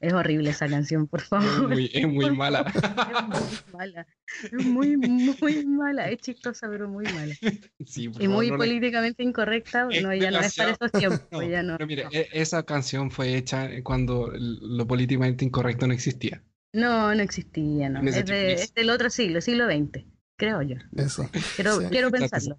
Es 0.00 0.12
horrible 0.12 0.50
esa 0.50 0.68
canción, 0.68 1.06
por 1.06 1.20
favor. 1.20 1.72
Es 1.72 2.06
muy, 2.06 2.30
mala. 2.30 2.64
es 2.74 3.28
muy 3.28 3.72
mala. 3.72 4.06
Es 4.44 4.64
muy, 4.66 4.96
muy 4.96 5.66
mala. 5.66 6.08
Es 6.08 6.20
chistosa, 6.20 6.68
pero 6.70 6.88
muy 6.88 7.04
mala. 7.04 7.34
y 7.78 8.28
muy 8.28 8.50
políticamente 8.50 9.22
incorrecta. 9.22 9.88
No, 10.02 10.14
ya 10.14 10.30
no 10.30 10.40
es 10.40 10.56
para 10.56 10.72
esos 10.72 10.92
tiempos. 10.92 11.48
ya 11.48 11.62
no. 11.62 11.76
Pero 11.76 11.86
mire, 11.86 12.06
e, 12.12 12.28
esa 12.32 12.62
canción 12.62 13.10
fue 13.10 13.36
hecha 13.36 13.68
cuando 13.82 14.32
lo 14.34 14.86
políticamente 14.86 15.44
incorrecto 15.44 15.86
no 15.86 15.92
existía. 15.92 16.42
No, 16.72 17.14
no 17.14 17.22
existía, 17.22 17.88
no. 17.88 18.00
Es, 18.08 18.74
del 18.74 18.90
otro 18.90 19.10
siglo, 19.10 19.40
siglo 19.40 19.66
XX, 19.66 20.04
creo 20.36 20.62
yo. 20.62 20.76
Eso. 20.96 21.28
Quiero, 21.56 21.78
quiero 21.90 22.10
pensarlo. 22.10 22.58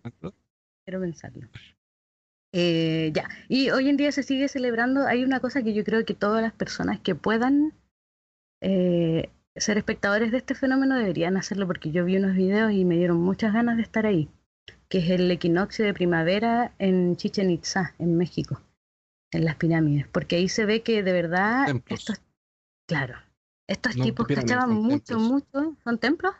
Quiero 0.83 0.99
pensarlo. 0.99 1.47
Eh, 2.53 3.11
ya, 3.13 3.29
y 3.47 3.69
hoy 3.69 3.87
en 3.87 3.97
día 3.97 4.11
se 4.11 4.23
sigue 4.23 4.47
celebrando. 4.47 5.07
Hay 5.07 5.23
una 5.23 5.39
cosa 5.39 5.63
que 5.63 5.73
yo 5.73 5.83
creo 5.83 6.05
que 6.05 6.13
todas 6.13 6.41
las 6.41 6.53
personas 6.53 6.99
que 6.99 7.15
puedan 7.15 7.73
eh, 8.61 9.29
ser 9.55 9.77
espectadores 9.77 10.31
de 10.31 10.37
este 10.37 10.55
fenómeno 10.55 10.95
deberían 10.95 11.37
hacerlo 11.37 11.67
porque 11.67 11.91
yo 11.91 12.05
vi 12.05 12.17
unos 12.17 12.35
videos 12.35 12.71
y 12.71 12.85
me 12.85 12.97
dieron 12.97 13.17
muchas 13.17 13.53
ganas 13.53 13.77
de 13.77 13.83
estar 13.83 14.05
ahí, 14.05 14.29
que 14.89 14.99
es 14.99 15.09
el 15.09 15.29
equinoccio 15.31 15.85
de 15.85 15.93
primavera 15.93 16.73
en 16.77 17.15
Chichen 17.15 17.51
Itza, 17.51 17.95
en 17.99 18.17
México, 18.17 18.61
en 19.31 19.45
las 19.45 19.55
pirámides, 19.55 20.07
porque 20.07 20.35
ahí 20.35 20.49
se 20.49 20.65
ve 20.65 20.81
que 20.81 21.03
de 21.03 21.13
verdad 21.13 21.67
estos, 21.87 22.21
claro, 22.85 23.15
estos 23.67 23.95
tipos 23.95 24.27
cachaban 24.27 24.73
mucho, 24.73 25.17
mucho, 25.19 25.77
¿son 25.83 25.97
templos? 25.97 26.33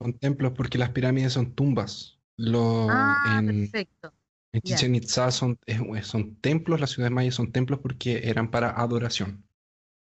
Son 0.00 0.12
templos 0.14 0.52
porque 0.52 0.78
las 0.78 0.90
pirámides 0.90 1.32
son 1.34 1.52
tumbas. 1.52 2.18
Lo, 2.36 2.86
ah, 2.88 3.42
perfecto. 3.44 4.12
En 4.52 4.62
Chichen 4.62 4.94
Itza 4.94 5.30
son, 5.30 5.58
son 6.02 6.36
templos, 6.36 6.80
las 6.80 6.90
ciudades 6.90 7.14
mayas 7.14 7.34
son 7.34 7.52
templos 7.52 7.80
porque 7.80 8.28
eran 8.28 8.50
para 8.50 8.70
adoración. 8.70 9.44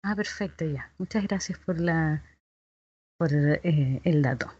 Ah, 0.02 0.16
perfecto, 0.16 0.64
ya. 0.64 0.92
Muchas 0.98 1.24
gracias 1.24 1.58
por 1.58 1.80
la 1.80 2.24
por 3.18 3.32
eh, 3.32 4.00
el 4.02 4.22
dato. 4.22 4.52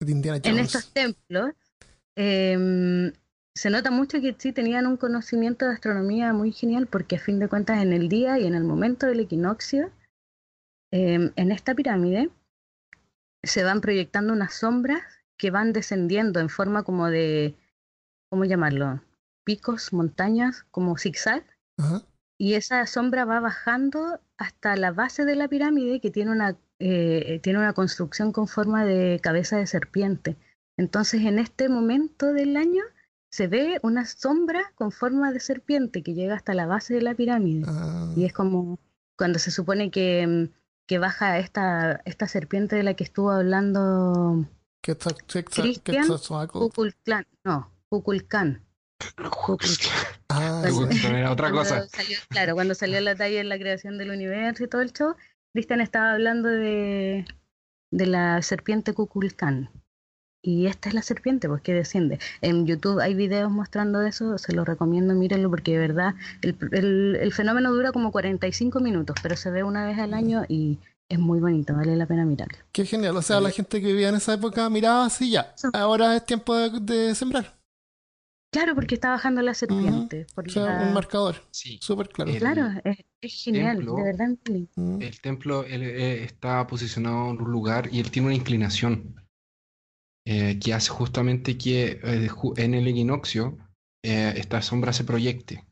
En 0.00 0.58
estos 0.58 0.92
templos 0.94 1.52
em, 2.16 3.12
se 3.54 3.68
nota 3.68 3.90
mucho 3.90 4.20
que 4.20 4.34
sí 4.38 4.52
tenían 4.52 4.86
un 4.86 4.96
conocimiento 4.96 5.66
de 5.66 5.74
astronomía 5.74 6.32
muy 6.32 6.52
genial 6.52 6.86
porque 6.86 7.16
a 7.16 7.18
fin 7.18 7.38
de 7.38 7.48
cuentas 7.48 7.82
en 7.82 7.92
el 7.92 8.08
día 8.08 8.38
y 8.38 8.46
en 8.46 8.54
el 8.54 8.64
momento 8.64 9.06
del 9.06 9.20
equinoccio, 9.20 9.90
em, 10.90 11.32
en 11.36 11.52
esta 11.52 11.74
pirámide 11.74 12.30
se 13.42 13.62
van 13.62 13.80
proyectando 13.80 14.32
unas 14.32 14.54
sombras 14.54 15.02
que 15.36 15.50
van 15.50 15.72
descendiendo 15.72 16.40
en 16.40 16.48
forma 16.48 16.84
como 16.84 17.08
de, 17.08 17.56
¿cómo 18.30 18.44
llamarlo? 18.44 19.02
Picos, 19.48 19.94
montañas, 19.94 20.66
como 20.70 20.98
zigzag. 20.98 21.42
Y 22.36 22.52
esa 22.52 22.86
sombra 22.86 23.24
va 23.24 23.40
bajando 23.40 24.20
hasta 24.36 24.76
la 24.76 24.92
base 24.92 25.24
de 25.24 25.36
la 25.36 25.48
pirámide 25.48 26.00
que 26.02 26.10
tiene 26.10 26.32
una, 26.32 26.58
eh, 26.78 27.40
tiene 27.42 27.58
una 27.58 27.72
construcción 27.72 28.30
con 28.30 28.46
forma 28.46 28.84
de 28.84 29.20
cabeza 29.22 29.56
de 29.56 29.66
serpiente. 29.66 30.36
Entonces 30.76 31.22
en 31.22 31.38
este 31.38 31.70
momento 31.70 32.34
del 32.34 32.58
año 32.58 32.82
se 33.30 33.46
ve 33.46 33.80
una 33.82 34.04
sombra 34.04 34.60
con 34.74 34.92
forma 34.92 35.32
de 35.32 35.40
serpiente 35.40 36.02
que 36.02 36.12
llega 36.12 36.34
hasta 36.34 36.52
la 36.52 36.66
base 36.66 36.92
de 36.92 37.00
la 37.00 37.14
pirámide. 37.14 37.64
Ah. 37.66 38.12
Y 38.14 38.26
es 38.26 38.34
como 38.34 38.78
cuando 39.16 39.38
se 39.38 39.50
supone 39.50 39.90
que, 39.90 40.50
que 40.86 40.98
baja 40.98 41.38
esta, 41.38 42.02
esta 42.04 42.28
serpiente 42.28 42.76
de 42.76 42.82
la 42.82 42.92
que 42.92 43.04
estuvo 43.04 43.30
hablando 43.30 44.46
Cristian, 44.82 46.06
no, 47.44 47.70
Kukulkan. 47.88 48.67
Ah, 50.30 50.62
era 51.04 51.32
otra 51.32 51.50
cosa. 51.50 51.86
claro, 52.28 52.54
cuando 52.54 52.74
salió 52.74 53.00
la 53.00 53.14
talla 53.16 53.40
en 53.40 53.48
la 53.48 53.58
creación 53.58 53.96
del 53.96 54.10
universo 54.10 54.64
y 54.64 54.68
todo 54.68 54.82
el 54.82 54.92
show, 54.92 55.14
Cristian 55.54 55.80
estaba 55.80 56.12
hablando 56.12 56.48
de, 56.48 57.24
de 57.90 58.06
la 58.06 58.42
serpiente 58.42 58.92
Kukulkan. 58.92 59.70
Y 60.42 60.66
esta 60.66 60.90
es 60.90 60.94
la 60.94 61.02
serpiente, 61.02 61.48
pues 61.48 61.62
que 61.62 61.74
desciende. 61.74 62.20
En 62.42 62.66
YouTube 62.66 63.00
hay 63.00 63.14
videos 63.14 63.50
mostrando 63.50 64.02
eso, 64.02 64.38
se 64.38 64.52
lo 64.52 64.64
recomiendo, 64.64 65.14
mírenlo, 65.14 65.50
porque 65.50 65.72
de 65.72 65.78
verdad 65.78 66.14
el, 66.42 66.56
el, 66.72 67.16
el, 67.20 67.32
fenómeno 67.32 67.72
dura 67.72 67.90
como 67.90 68.12
45 68.12 68.78
minutos, 68.80 69.16
pero 69.22 69.36
se 69.36 69.50
ve 69.50 69.64
una 69.64 69.86
vez 69.86 69.98
al 69.98 70.14
año 70.14 70.44
y 70.48 70.78
es 71.08 71.18
muy 71.18 71.40
bonito, 71.40 71.74
vale 71.74 71.96
la 71.96 72.06
pena 72.06 72.24
mirarlo. 72.24 72.58
Qué 72.70 72.84
genial, 72.84 73.16
o 73.16 73.22
sea, 73.22 73.40
la 73.40 73.50
gente 73.50 73.80
que 73.80 73.88
vivía 73.88 74.10
en 74.10 74.16
esa 74.16 74.34
época 74.34 74.68
miraba 74.70 75.06
así 75.06 75.30
ya. 75.30 75.54
Ahora 75.72 76.14
es 76.16 76.24
tiempo 76.24 76.54
de 76.54 77.14
sembrar. 77.14 77.57
Claro, 78.58 78.74
porque 78.74 78.94
está 78.94 79.10
bajando 79.10 79.42
la 79.42 79.54
serpiente. 79.54 80.26
por 80.34 80.46
O 80.48 80.50
sea, 80.50 80.64
la- 80.64 80.82
un 80.88 80.94
marcador, 80.94 81.36
Sí. 81.50 81.78
súper 81.82 82.08
claro. 82.08 82.30
El- 82.30 82.38
Claro, 82.38 82.68
es, 82.84 82.98
es 83.20 83.44
genial, 83.44 83.78
templo- 83.78 83.96
de 83.96 84.02
verdad. 84.02 84.26
Emily. 84.46 84.68
Mm. 84.76 85.02
El 85.02 85.20
templo 85.20 85.64
él, 85.64 85.82
eh, 85.82 86.24
está 86.24 86.66
posicionado 86.66 87.30
en 87.30 87.40
un 87.42 87.50
lugar 87.50 87.88
y 87.92 88.00
él 88.00 88.10
tiene 88.10 88.26
una 88.28 88.36
inclinación 88.36 89.14
eh, 90.26 90.58
que 90.62 90.74
hace 90.74 90.90
justamente 90.90 91.56
que 91.56 92.00
eh, 92.02 92.28
en 92.56 92.74
el 92.74 92.86
equinoccio 92.86 93.56
eh, 94.04 94.34
esta 94.36 94.60
sombra 94.62 94.92
se 94.92 95.04
proyecte, 95.04 95.64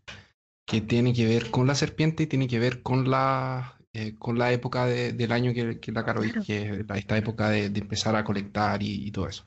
que 0.66 0.81
tiene 0.81 1.12
que 1.12 1.27
ver 1.27 1.51
con 1.51 1.66
la 1.66 1.75
serpiente 1.75 2.22
y 2.22 2.27
tiene 2.27 2.49
que 2.49 2.59
ver 2.59 2.83
con 2.83 3.11
la, 3.11 3.79
eh, 3.92 4.14
con 4.18 4.38
la 4.38 4.53
época 4.53 4.87
de- 4.87 5.12
del 5.12 5.33
año 5.33 5.53
que, 5.53 5.79
que 5.79 5.92
la 5.92 6.05
Caro 6.05 6.22
Claro. 6.22 6.42
que 6.44 6.62
es 6.81 6.88
la- 6.88 6.96
esta 6.99 7.16
época 7.18 7.51
de, 7.51 7.68
de 7.70 7.81
empezar 7.81 8.16
a 8.16 8.25
colectar 8.25 8.83
y, 8.83 9.07
y 9.07 9.11
todo 9.11 9.29
eso. 9.29 9.44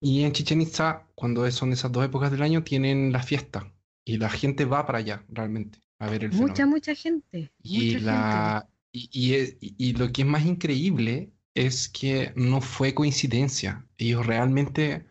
Y 0.00 0.22
en 0.24 0.32
Chichen 0.32 0.60
Itza, 0.60 1.06
cuando 1.14 1.48
son 1.50 1.72
esas 1.72 1.92
dos 1.92 2.04
épocas 2.04 2.30
del 2.30 2.42
año, 2.42 2.62
tienen 2.64 3.12
la 3.12 3.22
fiesta 3.22 3.72
y 4.04 4.18
la 4.18 4.30
gente 4.30 4.64
va 4.64 4.86
para 4.86 4.98
allá 4.98 5.24
realmente 5.28 5.80
a 5.98 6.08
ver 6.08 6.24
el 6.24 6.32
Mucha, 6.32 6.64
fenómeno. 6.64 6.66
mucha 6.66 6.94
gente. 6.94 7.52
Y, 7.62 7.94
mucha 7.94 8.04
la, 8.04 8.68
y, 8.92 9.10
y 9.12 9.34
es- 9.34 9.56
y- 9.60 9.74
y 9.78 9.92
lo 9.94 10.12
que 10.12 10.22
es 10.22 10.28
más 10.28 10.46
increíble 10.46 11.32
es 11.54 11.88
que 11.88 12.32
no 12.36 12.60
fue 12.60 12.94
coincidencia. 12.94 13.86
Ellos 13.98 14.24
realmente 14.26 15.06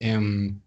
em, 0.00 0.60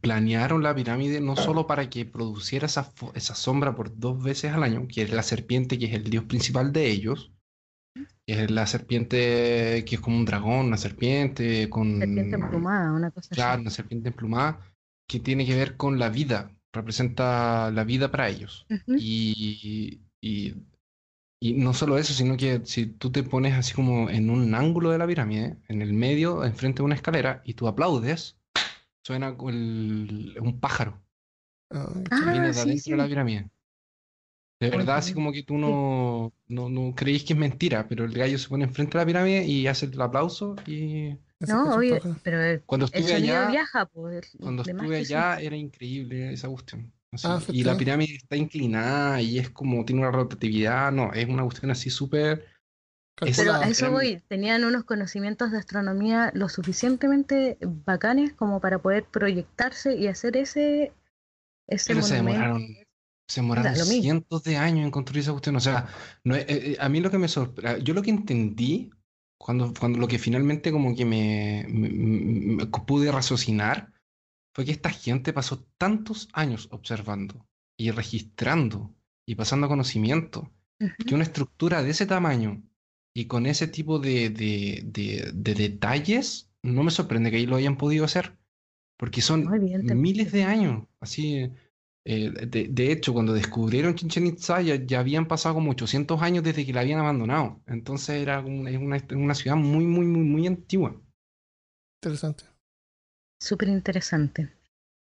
planearon 0.00 0.62
la 0.62 0.74
pirámide 0.74 1.20
no 1.20 1.36
solo 1.36 1.66
para 1.66 1.88
que 1.90 2.04
produciera 2.06 2.66
esa, 2.66 2.92
esa 3.14 3.34
sombra 3.34 3.74
por 3.76 3.98
dos 3.98 4.22
veces 4.22 4.52
al 4.52 4.62
año, 4.64 4.86
que 4.88 5.02
es 5.02 5.12
la 5.12 5.22
serpiente, 5.22 5.78
que 5.78 5.86
es 5.86 5.94
el 5.94 6.04
dios 6.04 6.24
principal 6.24 6.72
de 6.72 6.90
ellos, 6.90 7.32
la 8.50 8.66
serpiente 8.66 9.84
que 9.86 9.94
es 9.96 10.00
como 10.00 10.16
un 10.18 10.24
dragón, 10.24 10.66
una 10.66 10.76
serpiente 10.76 11.68
con... 11.70 11.98
Serpiente 11.98 12.36
emplumada, 12.36 12.92
una 12.92 13.10
cosa 13.10 13.34
Claro, 13.34 13.54
así. 13.54 13.62
una 13.62 13.70
serpiente 13.70 14.08
emplumada 14.10 14.60
que 15.08 15.20
tiene 15.20 15.46
que 15.46 15.56
ver 15.56 15.76
con 15.76 15.98
la 15.98 16.10
vida, 16.10 16.50
representa 16.72 17.70
la 17.70 17.84
vida 17.84 18.10
para 18.10 18.28
ellos. 18.28 18.66
Y, 18.98 20.00
y, 20.20 20.54
y 21.40 21.54
no 21.54 21.72
solo 21.72 21.96
eso, 21.98 22.12
sino 22.12 22.36
que 22.36 22.60
si 22.64 22.86
tú 22.86 23.10
te 23.10 23.22
pones 23.22 23.54
así 23.54 23.72
como 23.74 24.10
en 24.10 24.28
un 24.28 24.54
ángulo 24.54 24.90
de 24.90 24.98
la 24.98 25.06
pirámide, 25.06 25.56
en 25.68 25.80
el 25.82 25.94
medio, 25.94 26.44
enfrente 26.44 26.78
de 26.78 26.84
una 26.84 26.94
escalera, 26.96 27.40
y 27.44 27.54
tú 27.54 27.66
aplaudes, 27.68 28.36
suena 29.02 29.28
el- 29.46 30.36
un 30.40 30.60
pájaro 30.60 31.00
Ah, 31.70 31.88
que 32.04 32.10
Ah, 32.10 32.30
viene 32.32 32.48
de 32.48 32.54
sí, 32.54 32.60
adentro 32.60 32.84
sí. 32.84 32.90
de 32.90 32.96
la 32.96 33.06
pirámide. 33.08 33.50
De 34.60 34.70
verdad, 34.70 34.96
así 34.96 35.14
como 35.14 35.32
que 35.32 35.44
tú 35.44 35.56
no, 35.56 36.32
no, 36.48 36.68
no 36.68 36.92
creís 36.94 37.22
que 37.22 37.32
es 37.32 37.38
mentira, 37.38 37.86
pero 37.88 38.04
el 38.04 38.12
gallo 38.12 38.38
se 38.38 38.48
pone 38.48 38.64
enfrente 38.64 38.98
de 38.98 39.02
la 39.02 39.06
pirámide 39.06 39.44
y 39.44 39.68
hace 39.68 39.86
el 39.86 40.00
aplauso 40.00 40.56
y 40.66 41.16
No, 41.40 41.64
pájaro. 41.66 42.16
pero 42.24 42.42
el, 42.42 42.62
cuando 42.62 42.86
estuve 42.86 43.14
allá... 43.14 43.50
viaja, 43.50 43.86
pues. 43.86 44.36
Cuando 44.40 44.62
estuve 44.62 44.96
allá 44.96 45.38
era 45.40 45.54
increíble 45.54 46.32
esa 46.32 46.48
cuestión. 46.48 46.92
así. 47.12 47.26
Ah, 47.28 47.40
Y 47.52 47.62
la 47.62 47.76
pirámide 47.76 48.16
está 48.16 48.34
inclinada 48.34 49.22
y 49.22 49.38
es 49.38 49.48
como 49.48 49.84
tiene 49.84 50.02
una 50.02 50.10
rotatividad, 50.10 50.90
no, 50.90 51.12
es 51.12 51.28
una 51.28 51.44
cuestión 51.44 51.70
así 51.70 51.88
súper... 51.88 52.44
Pero 53.20 53.52
a 53.52 53.68
eso 53.68 53.90
voy, 53.90 54.22
tenían 54.28 54.64
unos 54.64 54.84
conocimientos 54.84 55.50
de 55.50 55.58
astronomía 55.58 56.30
lo 56.34 56.48
suficientemente 56.48 57.58
bacanes 57.60 58.32
como 58.32 58.60
para 58.60 58.78
poder 58.78 59.04
proyectarse 59.04 59.96
y 59.96 60.06
hacer 60.06 60.36
ese, 60.36 60.92
ese 61.66 61.94
Pero 61.94 62.02
se 62.02 62.14
demoraron, 62.14 62.64
se 63.28 63.40
demoraron 63.42 63.74
cientos 63.76 64.42
de 64.42 64.56
años 64.56 64.84
en 64.84 64.90
construir 64.90 65.20
esa 65.22 65.32
cuestión. 65.32 65.56
O 65.56 65.60
sea, 65.60 65.86
no 66.24 66.34
eh, 66.34 66.46
eh, 66.48 66.76
a 66.80 66.88
mí 66.88 67.00
lo 67.00 67.10
que 67.10 67.18
me 67.18 67.28
sorprendió, 67.28 67.84
yo 67.84 67.94
lo 67.94 68.02
que 68.02 68.10
entendí 68.10 68.90
cuando, 69.38 69.72
cuando 69.78 69.98
lo 69.98 70.08
que 70.08 70.18
finalmente 70.18 70.72
como 70.72 70.96
que 70.96 71.04
me, 71.04 71.66
me- 71.68 71.90
me- 71.90 72.56
me 72.56 72.66
pude 72.66 73.12
raciocinar 73.12 73.92
fue 74.54 74.64
que 74.64 74.72
esta 74.72 74.90
gente 74.90 75.32
pasó 75.32 75.64
tantos 75.76 76.28
años 76.32 76.68
observando 76.72 77.46
y 77.78 77.90
registrando 77.90 78.94
y 79.26 79.34
pasando 79.36 79.68
conocimiento 79.68 80.50
Ujú. 80.80 80.90
que 81.06 81.14
una 81.14 81.24
estructura 81.24 81.82
de 81.82 81.90
ese 81.90 82.06
tamaño 82.06 82.62
y 83.14 83.26
con 83.26 83.46
ese 83.46 83.68
tipo 83.68 83.98
de, 83.98 84.30
de- 84.30 84.82
de- 84.86 85.30
de 85.34 85.54
detalles, 85.54 86.50
no 86.62 86.82
me 86.82 86.90
sorprende 86.90 87.30
que 87.30 87.36
ahí 87.36 87.46
lo 87.46 87.56
hayan 87.56 87.76
podido 87.76 88.04
hacer, 88.04 88.38
porque 88.96 89.20
son 89.20 89.48
miles 89.94 90.32
de 90.32 90.44
años. 90.44 90.86
Así, 91.00 91.50
eh, 92.10 92.30
de, 92.46 92.68
de 92.70 92.90
hecho, 92.90 93.12
cuando 93.12 93.34
descubrieron 93.34 93.94
Chichen 93.94 94.26
Itza 94.26 94.62
ya, 94.62 94.76
ya 94.76 95.00
habían 95.00 95.28
pasado 95.28 95.56
como 95.56 95.72
800 95.72 96.22
años 96.22 96.42
desde 96.42 96.64
que 96.64 96.72
la 96.72 96.80
habían 96.80 97.00
abandonado. 97.00 97.60
Entonces 97.66 98.22
era 98.22 98.40
una, 98.40 98.70
una, 98.78 99.04
una 99.14 99.34
ciudad 99.34 99.56
muy, 99.56 99.86
muy, 99.86 100.06
muy, 100.06 100.22
muy 100.22 100.46
antigua. 100.46 100.98
Interesante. 102.02 102.44
Súper 103.38 103.68
interesante. 103.68 104.50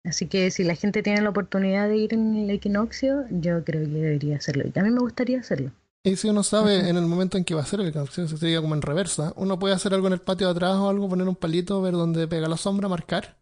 Así 0.06 0.28
que 0.28 0.50
si 0.52 0.64
la 0.64 0.76
gente 0.76 1.04
tiene 1.04 1.22
la 1.22 1.32
oportunidad 1.32 1.90
de 1.90 1.98
ir 1.98 2.14
en 2.14 2.38
el 2.38 2.50
equinoccio, 2.50 3.26
yo 3.30 3.66
creo 3.66 3.84
que 3.84 3.92
debería 3.92 4.38
hacerlo. 4.38 4.64
Y 4.74 4.80
a 4.80 4.84
mí 4.84 4.90
me 4.90 5.02
gustaría 5.02 5.42
hacerlo. 5.42 5.74
Y 6.02 6.16
si 6.16 6.30
uno 6.30 6.44
sabe 6.44 6.88
en 6.88 6.96
el 6.96 7.08
momento 7.08 7.38
en 7.38 7.44
que 7.44 7.56
va 7.56 7.64
a 7.64 7.66
ser 7.66 7.82
el 7.82 7.88
equinoccio, 7.88 8.26
se 8.26 8.38
sería 8.38 8.62
como 8.62 8.74
en 8.74 8.82
reversa, 8.82 9.34
uno 9.36 9.60
puede 9.60 9.76
hacer 9.76 9.94
algo 9.94 10.08
en 10.08 10.14
el 10.14 10.22
patio 10.22 10.48
de 10.48 10.52
atrás 10.52 10.76
o 10.76 10.88
algo, 10.88 11.10
poner 11.10 11.28
un 11.28 11.36
palito, 11.36 11.82
ver 11.82 11.94
dónde 11.94 12.26
pega 12.30 12.48
la 12.48 12.56
sombra, 12.56 12.88
marcar, 12.88 13.38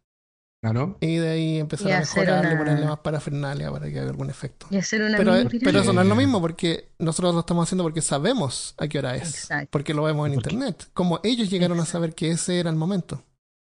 Claro. 0.63 0.97
y 1.01 1.17
de 1.17 1.29
ahí 1.29 1.59
empezar 1.59 1.89
Y 1.89 1.91
a 1.91 1.99
mejorarle, 1.99 2.49
una- 2.51 2.57
ponerle 2.57 2.85
más 2.85 2.99
parafernalia 2.99 3.69
para 3.69 3.89
que 3.89 3.99
haga 3.99 4.09
algún 4.11 4.29
efecto. 4.29 4.65
Y 4.69 4.77
hacer 4.77 5.01
una 5.03 5.17
Pero, 5.17 5.33
mini 5.33 5.59
pero 5.59 5.81
eso 5.81 5.91
no 5.91 6.01
es 6.01 6.07
lo 6.07 6.15
mismo 6.15 6.39
porque 6.39 6.87
nosotros 6.99 7.33
lo 7.33 7.41
estamos 7.41 7.67
haciendo 7.67 7.83
porque 7.83 8.01
sabemos 8.01 8.73
a 8.77 8.87
qué 8.87 8.99
hora 8.99 9.15
es. 9.17 9.27
Exacto. 9.29 9.67
Porque 9.71 9.93
lo 9.93 10.03
vemos 10.03 10.25
en 10.27 10.35
Porque- 10.35 10.53
internet. 10.55 10.87
Como 10.93 11.19
ellos 11.23 11.49
llegaron 11.49 11.79
a 11.81 11.85
saber 11.85 12.15
que 12.15 12.31
ese 12.31 12.59
era 12.59 12.69
el 12.69 12.77
momento. 12.77 13.21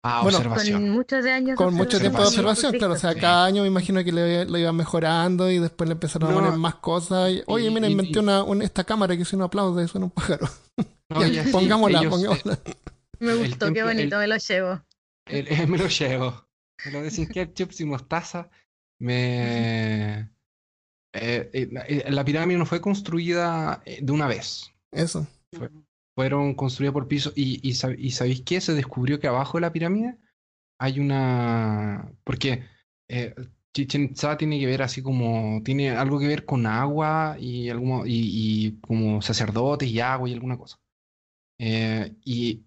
Ah, 0.05 0.21
Bueno, 0.23 0.39
observación. 0.39 0.83
Con 0.83 0.91
muchos 0.91 1.25
de 1.25 1.33
años 1.33 1.49
de 1.51 1.57
Con 1.57 1.75
mucho 1.75 1.99
tiempo 1.99 2.21
de 2.21 2.29
observación. 2.29 2.73
claro. 2.75 2.93
O 2.95 2.97
sea, 2.97 3.13
Sí. 3.15 3.19
cada 3.19 3.45
año 3.45 3.63
me 3.63 3.69
imagino 3.69 4.05
que 4.05 4.13
le, 4.13 4.45
lo 4.45 4.57
iban 4.57 4.77
mejorando 4.77 5.51
y 5.51 5.59
después 5.59 5.89
le 5.89 5.95
empezaron 5.95 6.31
a 6.31 6.35
poner 6.35 6.53
más 6.53 6.77
cosas. 6.77 7.33
Y, 7.33 7.43
Oye, 7.47 7.67
Y- 7.67 7.71
mira, 7.75 7.89
y- 7.89 7.91
inventé 7.91 8.21
y- 8.21 8.23
una, 8.23 8.45
un- 8.45 8.63
esta 8.63 8.85
cámara 8.85 9.17
que 9.17 9.25
si 9.25 9.35
uno 9.35 9.47
aplaude 9.47 9.89
suena 9.89 10.05
un 10.05 10.13
pájaro. 10.13 10.49
No, 11.11 11.25
Ya, 11.27 11.43
y 11.43 11.51
pongámosla, 11.53 11.99
ellos, 12.01 12.07
eh, 12.07 12.11
pongámosla. 12.17 12.59
Me 13.19 13.35
gustó, 13.35 13.73
qué 13.73 13.81
el- 13.81 13.87
bonito, 13.87 14.19
me 14.19 14.27
lo 14.29 14.37
llevo. 14.37 14.81
El- 15.27 15.49
el- 15.49 15.67
me 15.69 15.79
lo 15.79 15.89
llevo. 15.89 16.46
Me 16.85 16.93
lo 16.93 17.03
de 17.03 17.11
sin 17.11 17.27
ketchup, 17.27 17.71
sin 17.73 17.89
mostaza. 17.89 18.51
Me. 18.99 20.21
eh, 21.13 21.51
eh, 21.53 21.69
la- 21.71 21.83
eh, 21.87 22.11
la 22.11 22.25
pirámide 22.25 22.59
no 22.59 22.67
fue 22.67 22.81
construida 22.81 23.83
eh, 23.85 23.99
de 24.03 24.13
una 24.13 24.27
vez. 24.27 24.73
Eso. 24.93 25.27
Fueron 26.15 26.55
construidas 26.55 26.95
por 26.95 27.09
pisos. 27.09 27.33
Y, 27.37 27.61
y, 27.69 27.73
sab- 27.73 27.97
y 27.99 28.11
¿sabéis 28.11 28.43
qué? 28.43 28.61
Se 28.61 28.75
descubrió 28.75 29.21
que 29.21 29.27
abajo 29.29 29.59
de 29.59 29.63
la 29.63 29.73
pirámide 29.73 30.17
hay 30.79 31.01
una. 31.01 32.13
Porque 32.25 32.65
eh, 33.09 33.35
Chichen 33.75 34.05
Itza 34.05 34.37
tiene 34.37 34.59
que 34.59 34.67
ver 34.67 34.83
así 34.83 35.03
como. 35.03 35.63
Tiene 35.65 35.91
algo 35.91 36.19
que 36.19 36.29
ver 36.29 36.45
con 36.47 36.67
agua 36.67 37.37
y, 37.39 37.69
alguno, 37.71 38.07
y, 38.07 38.67
y 38.69 38.81
como 38.81 39.21
sacerdotes 39.23 39.89
y 39.89 40.01
agua 40.01 40.29
y 40.29 40.35
alguna 40.35 40.57
cosa. 40.57 40.79
Eh, 41.59 42.15
y 42.25 42.65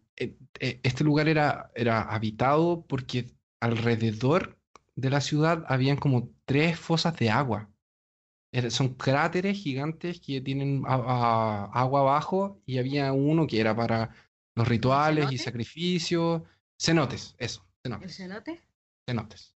este 0.60 1.04
lugar 1.04 1.28
era, 1.30 1.72
era 1.76 2.02
habitado 2.04 2.86
porque 2.88 3.26
alrededor 3.62 4.60
de 4.96 5.10
la 5.10 5.22
ciudad 5.22 5.66
habían 5.68 5.98
como 5.98 6.30
tres 6.46 6.80
fosas 6.80 7.16
de 7.18 7.30
agua. 7.30 7.70
Son 8.70 8.96
cráteres 8.96 9.58
gigantes 9.58 10.20
que 10.20 10.42
tienen 10.42 10.84
a- 10.88 10.96
a- 10.96 11.66
agua 11.66 12.02
abajo 12.02 12.62
y 12.66 12.80
había 12.80 13.14
uno 13.14 13.46
que 13.48 13.60
era 13.60 13.76
para 13.76 14.16
los 14.56 14.68
rituales 14.68 15.32
y 15.32 15.38
sacrificios. 15.38 16.42
Cenotes, 16.82 17.36
eso, 17.38 17.62
¿El 17.84 17.92
cenotes, 17.92 18.16
cenote? 18.18 18.62
cenotes. 19.08 19.56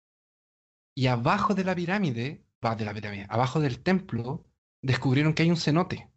Y 0.96 1.08
abajo 1.08 1.56
de 1.56 1.64
la 1.64 1.76
pirámide, 1.76 2.46
va 2.64 2.76
de 2.76 2.86
la 2.86 2.94
pirámide, 2.94 3.26
abajo 3.30 3.60
del 3.60 3.82
templo, 3.82 4.46
descubrieron 4.82 5.34
que 5.34 5.44
hay 5.44 5.50
un 5.50 5.58
cenote. 5.58 6.10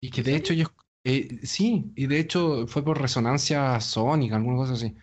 Y 0.00 0.10
que 0.10 0.22
de 0.22 0.34
hecho 0.36 0.52
ellos, 0.52 0.70
eh, 1.04 1.40
sí, 1.46 1.92
y 1.94 2.06
de 2.06 2.18
hecho 2.18 2.66
fue 2.66 2.84
por 2.84 3.00
resonancia 3.00 3.80
sónica, 3.80 4.36
alguna 4.36 4.56
cosa 4.56 4.72
así. 4.74 4.96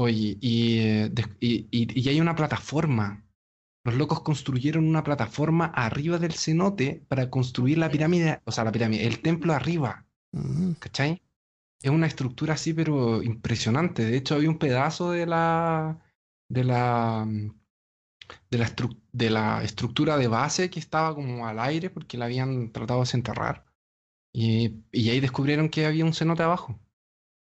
Oye, 0.00 0.38
y, 0.40 0.78
eh, 0.80 1.12
y, 1.40 1.66
y- 1.70 2.00
y 2.00 2.08
hay 2.08 2.20
una 2.20 2.36
plataforma. 2.36 3.24
Los 3.84 3.96
locos 3.96 4.22
construyeron 4.22 4.86
una 4.88 5.04
plataforma 5.04 5.66
arriba 5.66 6.18
del 6.18 6.34
cenote 6.34 7.04
para 7.08 7.30
construir 7.30 7.78
la 7.78 7.90
pirámide, 7.90 8.40
o 8.44 8.52
sea, 8.52 8.64
la 8.64 8.72
pirámide, 8.72 9.06
el 9.06 9.20
templo 9.22 9.54
arriba. 9.54 10.06
¿cachai? 10.80 11.22
Es 11.82 11.90
una 11.90 12.06
estructura 12.08 12.54
así, 12.54 12.74
pero 12.74 13.22
impresionante. 13.22 14.04
De 14.04 14.16
hecho, 14.18 14.36
había 14.36 14.50
un 14.50 14.58
pedazo 14.58 15.12
de 15.12 15.26
la, 15.26 16.00
de 16.48 16.64
la, 16.64 17.24
mm, 17.26 17.50
de 18.50 18.58
la, 18.58 18.66
de 19.12 19.30
la 19.30 19.62
estructura 19.64 20.16
de 20.18 20.28
base 20.28 20.70
que 20.70 20.78
estaba 20.80 21.14
como 21.14 21.46
al 21.46 21.58
aire 21.60 21.90
porque 21.90 22.18
la 22.18 22.26
habían 22.26 22.72
tratado 22.72 23.00
de 23.00 23.04
desenterrar. 23.06 23.64
Y, 24.34 24.84
y 24.92 25.10
ahí 25.10 25.20
descubrieron 25.20 25.68
que 25.70 25.86
había 25.86 26.04
un 26.06 26.14
cenote 26.14 26.42
abajo. 26.44 26.78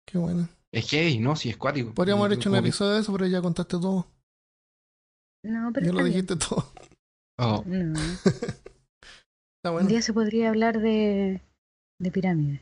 Qué 0.06 0.18
bueno. 0.18 0.50
Es 0.74 0.90
gay, 0.92 1.18
¿no? 1.20 1.36
Sí, 1.36 1.50
es 1.50 1.58
cuático. 1.58 1.94
Podríamos 1.94 2.26
haber 2.26 2.38
hecho 2.38 2.50
un 2.50 2.56
episodio 2.58 2.94
de 2.94 3.02
eso, 3.02 3.12
pero 3.12 3.26
ya 3.28 3.42
contaste 3.42 3.78
todo. 3.80 4.08
No, 5.44 5.72
pero 5.74 5.86
Ya 5.88 5.92
lo 5.94 6.00
bien. 6.04 6.08
dijiste 6.14 6.36
todo. 6.36 6.72
Oh, 7.40 7.64
No. 7.66 7.94
Está 9.62 9.72
Un 9.72 9.88
día 9.88 10.02
se 10.02 10.14
podría 10.14 10.50
hablar 10.50 10.80
de, 10.80 11.42
de 12.00 12.12
pirámides 12.12 12.62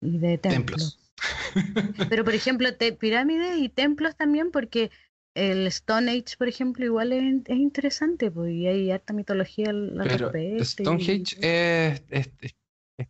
y 0.00 0.18
de 0.18 0.38
templos. 0.38 0.98
templos. 0.98 2.06
Pero, 2.08 2.24
por 2.24 2.34
ejemplo, 2.34 2.74
te- 2.76 2.92
pirámides 2.92 3.58
y 3.58 3.68
templos 3.68 4.16
también, 4.16 4.50
porque 4.50 4.90
el 5.36 5.66
Stone 5.66 6.10
Age, 6.10 6.36
por 6.38 6.48
ejemplo, 6.48 6.84
igual 6.84 7.12
es, 7.12 7.42
es 7.46 7.56
interesante, 7.56 8.30
pues, 8.30 8.52
y 8.52 8.66
hay 8.66 8.90
harta 8.90 9.12
mitología 9.12 9.70
al, 9.70 10.00
al 10.00 10.08
Pero 10.08 10.30
respecto. 10.30 10.62
y- 10.62 10.64
Stonehenge 10.64 11.36
es, 11.40 12.02
es, 12.08 12.30
es, 12.40 12.54
es- 12.98 13.08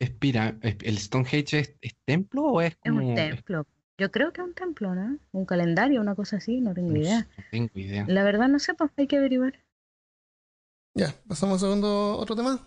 es 0.00 0.10
pira- 0.12 0.58
es- 0.62 0.76
¿El 0.82 0.98
Stonehenge 0.98 1.58
es, 1.60 1.74
es 1.80 1.92
templo 2.06 2.44
o 2.44 2.60
es 2.60 2.72
es 2.72 2.78
como.? 2.90 3.08
un 3.10 3.14
templo. 3.14 3.66
Yo 4.00 4.10
creo 4.10 4.32
que 4.32 4.40
es 4.40 4.46
un 4.46 4.54
templo, 4.54 4.94
¿no? 4.94 5.18
Un 5.32 5.44
calendario, 5.44 6.00
una 6.00 6.14
cosa 6.14 6.36
así, 6.38 6.62
no 6.62 6.72
tengo 6.72 6.96
idea. 6.96 7.28
no 7.36 7.44
tengo 7.50 7.70
idea. 7.74 8.06
La 8.08 8.24
verdad 8.24 8.48
no 8.48 8.58
sé, 8.58 8.72
pues 8.72 8.90
hay 8.96 9.06
que 9.06 9.18
averiguar. 9.18 9.62
Ya, 10.94 11.14
pasamos 11.28 11.58
a 11.58 11.66
segundo 11.66 12.16
otro 12.16 12.34
tema. 12.34 12.66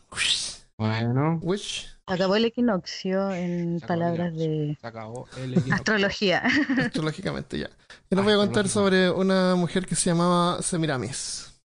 Bueno, 0.77 1.39
Wish. 1.41 1.89
Acabó 2.05 2.35
el 2.35 2.45
equinoccio 2.45 3.31
en 3.31 3.79
Se 3.79 3.87
palabras 3.87 4.31
equinoccio. 4.31 4.67
de 4.67 4.77
se 4.79 4.87
acabó 4.87 5.27
el 5.37 5.43
equinoccio. 5.53 5.73
astrología. 5.73 6.43
astrológicamente 6.77 7.57
ya. 7.57 7.69
Yo 8.11 8.15
les 8.17 8.23
voy 8.23 8.33
a 8.33 8.37
contar 8.37 8.67
sobre 8.67 9.09
una 9.09 9.55
mujer 9.55 9.87
que 9.87 9.95
se 9.95 10.11
llamaba 10.11 10.61
Semiramis. 10.61 11.59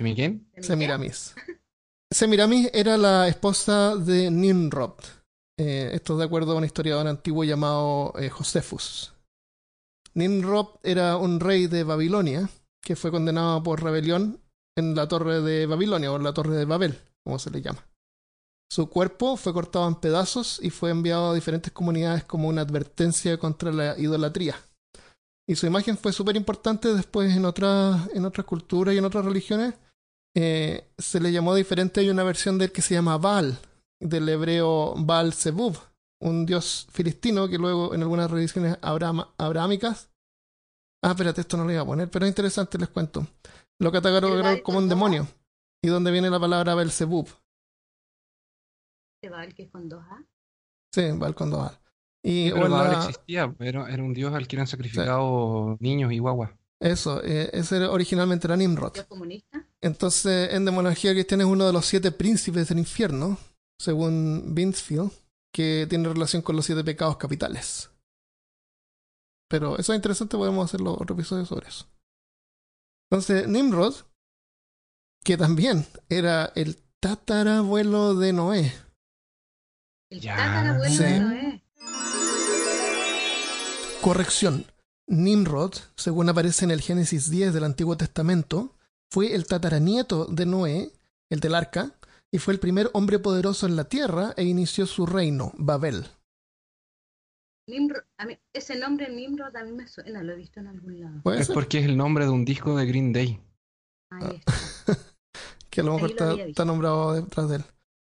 ¿Mi 0.00 0.16
quién? 0.16 0.50
Semiramis. 0.60 1.36
Semiramis 2.10 2.70
era 2.74 2.96
la 2.96 3.28
esposa 3.28 3.94
de 3.94 4.32
Nimrod. 4.32 4.94
Eh, 5.56 5.90
esto 5.92 6.16
de 6.16 6.24
acuerdo 6.24 6.52
a 6.52 6.56
un 6.56 6.64
historiador 6.64 7.06
antiguo 7.06 7.44
llamado 7.44 8.12
eh, 8.18 8.28
Josefus. 8.28 9.12
Nimrod 10.14 10.68
era 10.82 11.16
un 11.16 11.40
rey 11.40 11.66
de 11.66 11.84
Babilonia 11.84 12.48
que 12.80 12.96
fue 12.96 13.10
condenado 13.10 13.62
por 13.62 13.82
rebelión 13.82 14.40
en 14.76 14.94
la 14.94 15.08
torre 15.08 15.40
de 15.40 15.66
Babilonia 15.66 16.12
o 16.12 16.16
en 16.16 16.24
la 16.24 16.34
torre 16.34 16.56
de 16.56 16.64
Babel, 16.64 16.98
como 17.24 17.38
se 17.38 17.50
le 17.50 17.62
llama. 17.62 17.86
Su 18.70 18.88
cuerpo 18.88 19.36
fue 19.36 19.52
cortado 19.52 19.86
en 19.86 19.94
pedazos 19.94 20.58
y 20.62 20.70
fue 20.70 20.90
enviado 20.90 21.30
a 21.30 21.34
diferentes 21.34 21.72
comunidades 21.72 22.24
como 22.24 22.48
una 22.48 22.62
advertencia 22.62 23.38
contra 23.38 23.72
la 23.72 23.98
idolatría. 23.98 24.56
Y 25.46 25.54
su 25.56 25.66
imagen 25.66 25.96
fue 25.96 26.12
súper 26.12 26.36
importante 26.36 26.92
después 26.94 27.36
en 27.36 27.44
otras, 27.44 28.08
en 28.14 28.24
otras 28.24 28.46
culturas 28.46 28.94
y 28.94 28.98
en 28.98 29.04
otras 29.04 29.24
religiones. 29.24 29.74
Eh, 30.34 30.88
se 30.98 31.20
le 31.20 31.30
llamó 31.30 31.54
diferente. 31.54 32.00
Hay 32.00 32.10
una 32.10 32.24
versión 32.24 32.58
de 32.58 32.66
él 32.66 32.72
que 32.72 32.82
se 32.82 32.94
llama 32.94 33.18
Baal, 33.18 33.58
del 34.04 34.28
hebreo 34.28 34.94
Baal 34.96 35.32
Zebub, 35.32 35.76
un 36.20 36.46
dios 36.46 36.86
filistino 36.92 37.48
que 37.48 37.58
luego 37.58 37.94
en 37.94 38.02
algunas 38.02 38.30
religiones 38.30 38.78
abraham- 38.82 39.26
abrahámicas. 39.38 40.10
Ah, 41.02 41.10
espérate, 41.10 41.40
esto 41.40 41.56
no 41.56 41.64
lo 41.64 41.72
iba 41.72 41.82
a 41.82 41.86
poner, 41.86 42.10
pero 42.10 42.24
es 42.24 42.30
interesante, 42.30 42.78
les 42.78 42.88
cuento. 42.88 43.26
Lo 43.78 43.88
¿El 43.88 43.92
catalogaron 43.92 44.60
como 44.60 44.78
un 44.78 44.88
demonio. 44.88 45.26
¿Y 45.82 45.88
dónde 45.88 46.10
viene 46.10 46.30
la 46.30 46.40
palabra 46.40 46.74
Belzebub? 46.74 47.28
Este 49.16 49.30
Baal 49.30 49.54
que 49.54 49.64
es 49.64 49.70
con 49.70 49.88
dos 49.88 50.02
A. 50.04 50.22
Sí, 50.92 51.02
Baal 51.14 51.34
con 51.34 51.50
dos 51.50 51.60
Baal. 51.60 51.78
Y, 52.22 52.50
Pero 52.50 52.70
Baal 52.70 52.92
la- 52.92 52.98
existía, 53.04 53.54
era, 53.58 53.88
era 53.92 54.02
un 54.02 54.14
dios 54.14 54.32
al 54.34 54.46
que 54.46 54.56
eran 54.56 54.66
sacrificados 54.66 55.78
niños 55.80 56.12
y 56.12 56.18
guaguas. 56.18 56.52
Eso, 56.80 57.22
eh, 57.22 57.50
ese 57.52 57.76
era- 57.76 57.90
originalmente 57.90 58.46
era 58.46 58.56
Nimrod. 58.56 58.92
¿Dios 58.94 59.06
comunista? 59.06 59.66
Entonces, 59.80 60.52
en 60.54 60.64
demonología 60.64 61.12
cristiana 61.12 61.44
es 61.44 61.50
uno 61.50 61.66
de 61.66 61.72
los 61.72 61.84
siete 61.86 62.12
príncipes 62.12 62.68
del 62.68 62.78
infierno, 62.78 63.36
según 63.78 64.54
Binsfield, 64.54 65.10
que 65.52 65.86
tiene 65.88 66.08
relación 66.08 66.42
con 66.42 66.56
los 66.56 66.66
siete 66.66 66.84
pecados 66.84 67.16
capitales. 67.16 67.90
Pero 69.48 69.78
eso 69.78 69.92
es 69.92 69.96
interesante, 69.96 70.36
podemos 70.36 70.64
hacer 70.64 70.80
otro 70.86 71.14
episodio 71.14 71.44
sobre 71.46 71.68
eso. 71.68 71.86
Entonces, 73.10 73.46
Nimrod, 73.46 73.94
que 75.22 75.36
también 75.36 75.86
era 76.08 76.52
el 76.56 76.76
tatarabuelo 77.00 78.14
de 78.14 78.32
Noé. 78.32 78.72
El 80.10 80.20
Ya, 80.20 80.36
tatarabuelo 80.36 80.94
sí. 80.94 81.02
de 81.04 81.20
Noé. 81.20 81.64
Corrección. 84.00 84.66
Nimrod, 85.06 85.74
según 85.96 86.28
aparece 86.30 86.64
en 86.64 86.70
el 86.70 86.80
Génesis 86.80 87.30
10 87.30 87.52
del 87.54 87.64
Antiguo 87.64 87.96
Testamento, 87.96 88.74
fue 89.10 89.34
el 89.34 89.46
tataranieto 89.46 90.24
de 90.26 90.46
Noé, 90.46 90.90
el 91.30 91.40
del 91.40 91.54
arca, 91.54 91.92
y 92.34 92.38
fue 92.38 92.52
el 92.52 92.58
primer 92.58 92.90
hombre 92.94 93.20
poderoso 93.20 93.64
en 93.66 93.76
la 93.76 93.84
tierra 93.84 94.34
e 94.36 94.42
inició 94.42 94.86
su 94.86 95.06
reino, 95.06 95.52
Babel. 95.56 96.04
Nimrod, 97.68 98.02
a 98.18 98.26
mí, 98.26 98.36
ese 98.52 98.76
nombre 98.76 99.08
Nimrod 99.08 99.54
a 99.54 99.62
mí 99.62 99.70
me 99.70 99.86
suena, 99.86 100.20
lo 100.20 100.32
he 100.32 100.36
visto 100.36 100.58
en 100.58 100.66
algún 100.66 101.00
lado. 101.00 101.20
¿Puede 101.22 101.38
Es 101.38 101.46
ser? 101.46 101.54
porque 101.54 101.78
es 101.78 101.84
el 101.84 101.96
nombre 101.96 102.24
de 102.24 102.32
un 102.32 102.44
disco 102.44 102.76
de 102.76 102.86
Green 102.86 103.12
Day. 103.12 103.40
Ahí 104.10 104.36
está. 104.36 104.52
Que 105.70 105.80
a 105.80 105.84
lo 105.84 105.94
mejor 105.94 106.10
lo 106.20 106.30
está 106.32 106.64
nombrado 106.64 107.14
detrás 107.14 107.48
de 107.48 107.56
él. 107.56 107.64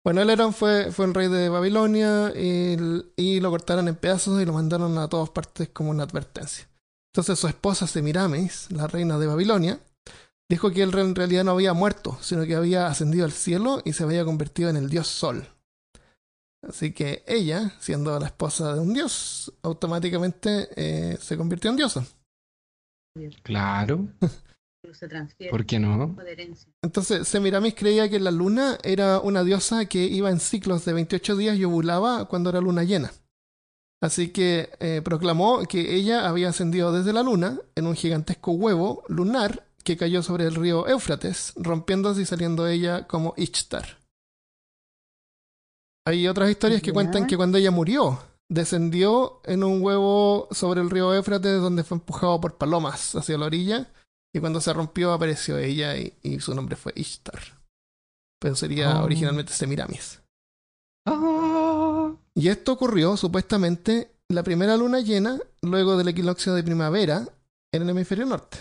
Bueno, 0.03 0.21
él 0.21 0.31
era, 0.31 0.51
fue, 0.51 0.91
fue 0.91 1.05
el 1.05 1.13
rey 1.13 1.27
de 1.27 1.49
Babilonia 1.49 2.33
y, 2.35 2.75
y 3.15 3.39
lo 3.39 3.51
cortaron 3.51 3.87
en 3.87 3.95
pedazos 3.95 4.41
y 4.41 4.45
lo 4.45 4.53
mandaron 4.53 4.97
a 4.97 5.07
todas 5.07 5.29
partes 5.29 5.69
como 5.69 5.91
una 5.91 6.03
advertencia. 6.03 6.67
Entonces 7.11 7.37
su 7.37 7.47
esposa 7.47 7.85
Semiramis, 7.85 8.71
la 8.71 8.87
reina 8.87 9.19
de 9.19 9.27
Babilonia, 9.27 9.79
dijo 10.49 10.71
que 10.71 10.83
él 10.83 10.97
en 10.97 11.15
realidad 11.15 11.43
no 11.43 11.51
había 11.51 11.73
muerto, 11.73 12.17
sino 12.21 12.45
que 12.45 12.55
había 12.55 12.87
ascendido 12.87 13.25
al 13.25 13.31
cielo 13.31 13.81
y 13.85 13.93
se 13.93 14.03
había 14.03 14.25
convertido 14.25 14.69
en 14.69 14.77
el 14.77 14.89
dios 14.89 15.07
Sol. 15.07 15.47
Así 16.67 16.91
que 16.91 17.23
ella, 17.27 17.73
siendo 17.79 18.19
la 18.19 18.27
esposa 18.27 18.73
de 18.73 18.79
un 18.79 18.93
dios, 18.93 19.53
automáticamente 19.61 20.69
eh, 20.75 21.17
se 21.19 21.37
convirtió 21.37 21.69
en 21.69 21.77
diosa. 21.77 22.05
Claro, 23.43 24.07
Se 24.93 25.07
transfiere 25.07 25.51
¿por 25.51 25.65
qué 25.65 25.79
no? 25.79 26.15
Entonces, 26.81 27.27
Semiramis 27.27 27.75
creía 27.75 28.09
que 28.09 28.19
la 28.19 28.31
luna 28.31 28.77
era 28.83 29.19
una 29.19 29.43
diosa 29.43 29.85
que 29.85 30.05
iba 30.05 30.29
en 30.29 30.39
ciclos 30.39 30.85
de 30.85 30.93
28 30.93 31.35
días 31.35 31.57
y 31.57 31.65
ovulaba 31.65 32.25
cuando 32.25 32.49
era 32.49 32.61
luna 32.61 32.83
llena. 32.83 33.11
Así 34.01 34.29
que 34.29 34.69
eh, 34.79 35.01
proclamó 35.03 35.65
que 35.65 35.95
ella 35.95 36.27
había 36.27 36.49
ascendido 36.49 36.91
desde 36.91 37.13
la 37.13 37.23
luna 37.23 37.59
en 37.75 37.87
un 37.87 37.95
gigantesco 37.95 38.51
huevo 38.51 39.03
lunar 39.07 39.66
que 39.87 39.95
cayó 39.95 40.21
sobre 40.21 40.43
el 40.43 40.55
río 40.55 40.85
Éufrates, 40.85 41.53
rompiéndose 41.55 42.21
y 42.21 42.25
saliendo 42.25 42.67
ella 42.67 43.07
como 43.07 43.33
Ishtar. 43.37 43.99
Hay 46.05 46.27
otras 46.27 46.49
historias 46.49 46.81
que 46.81 46.91
cuentan 46.91 47.25
que 47.25 47.37
cuando 47.37 47.57
ella 47.57 47.71
murió, 47.71 48.21
descendió 48.49 49.39
en 49.45 49.63
un 49.63 49.81
huevo 49.81 50.49
sobre 50.51 50.81
el 50.81 50.89
río 50.89 51.13
Éufrates 51.13 51.61
donde 51.61 51.85
fue 51.85 51.95
empujado 51.97 52.41
por 52.41 52.57
palomas 52.57 53.15
hacia 53.15 53.37
la 53.37 53.45
orilla 53.45 53.93
y 54.33 54.41
cuando 54.41 54.59
se 54.59 54.73
rompió 54.73 55.13
apareció 55.13 55.57
ella 55.57 55.95
y, 55.95 56.13
y 56.21 56.41
su 56.41 56.53
nombre 56.53 56.75
fue 56.75 56.91
Ishtar. 56.97 57.39
Pero 58.41 58.55
sería 58.55 58.99
Oh. 59.01 59.05
originalmente 59.05 59.53
Semiramis. 59.53 60.19
Ah, 61.05 62.11
Y 62.35 62.49
esto 62.49 62.73
ocurrió 62.73 63.15
supuestamente 63.15 64.11
la 64.27 64.43
primera 64.43 64.75
luna 64.75 64.99
llena 64.99 65.39
luego 65.61 65.95
del 65.95 66.09
equinoccio 66.09 66.53
de 66.53 66.63
primavera 66.63 67.25
en 67.73 67.81
el 67.83 67.89
hemisferio 67.89 68.25
norte. 68.25 68.57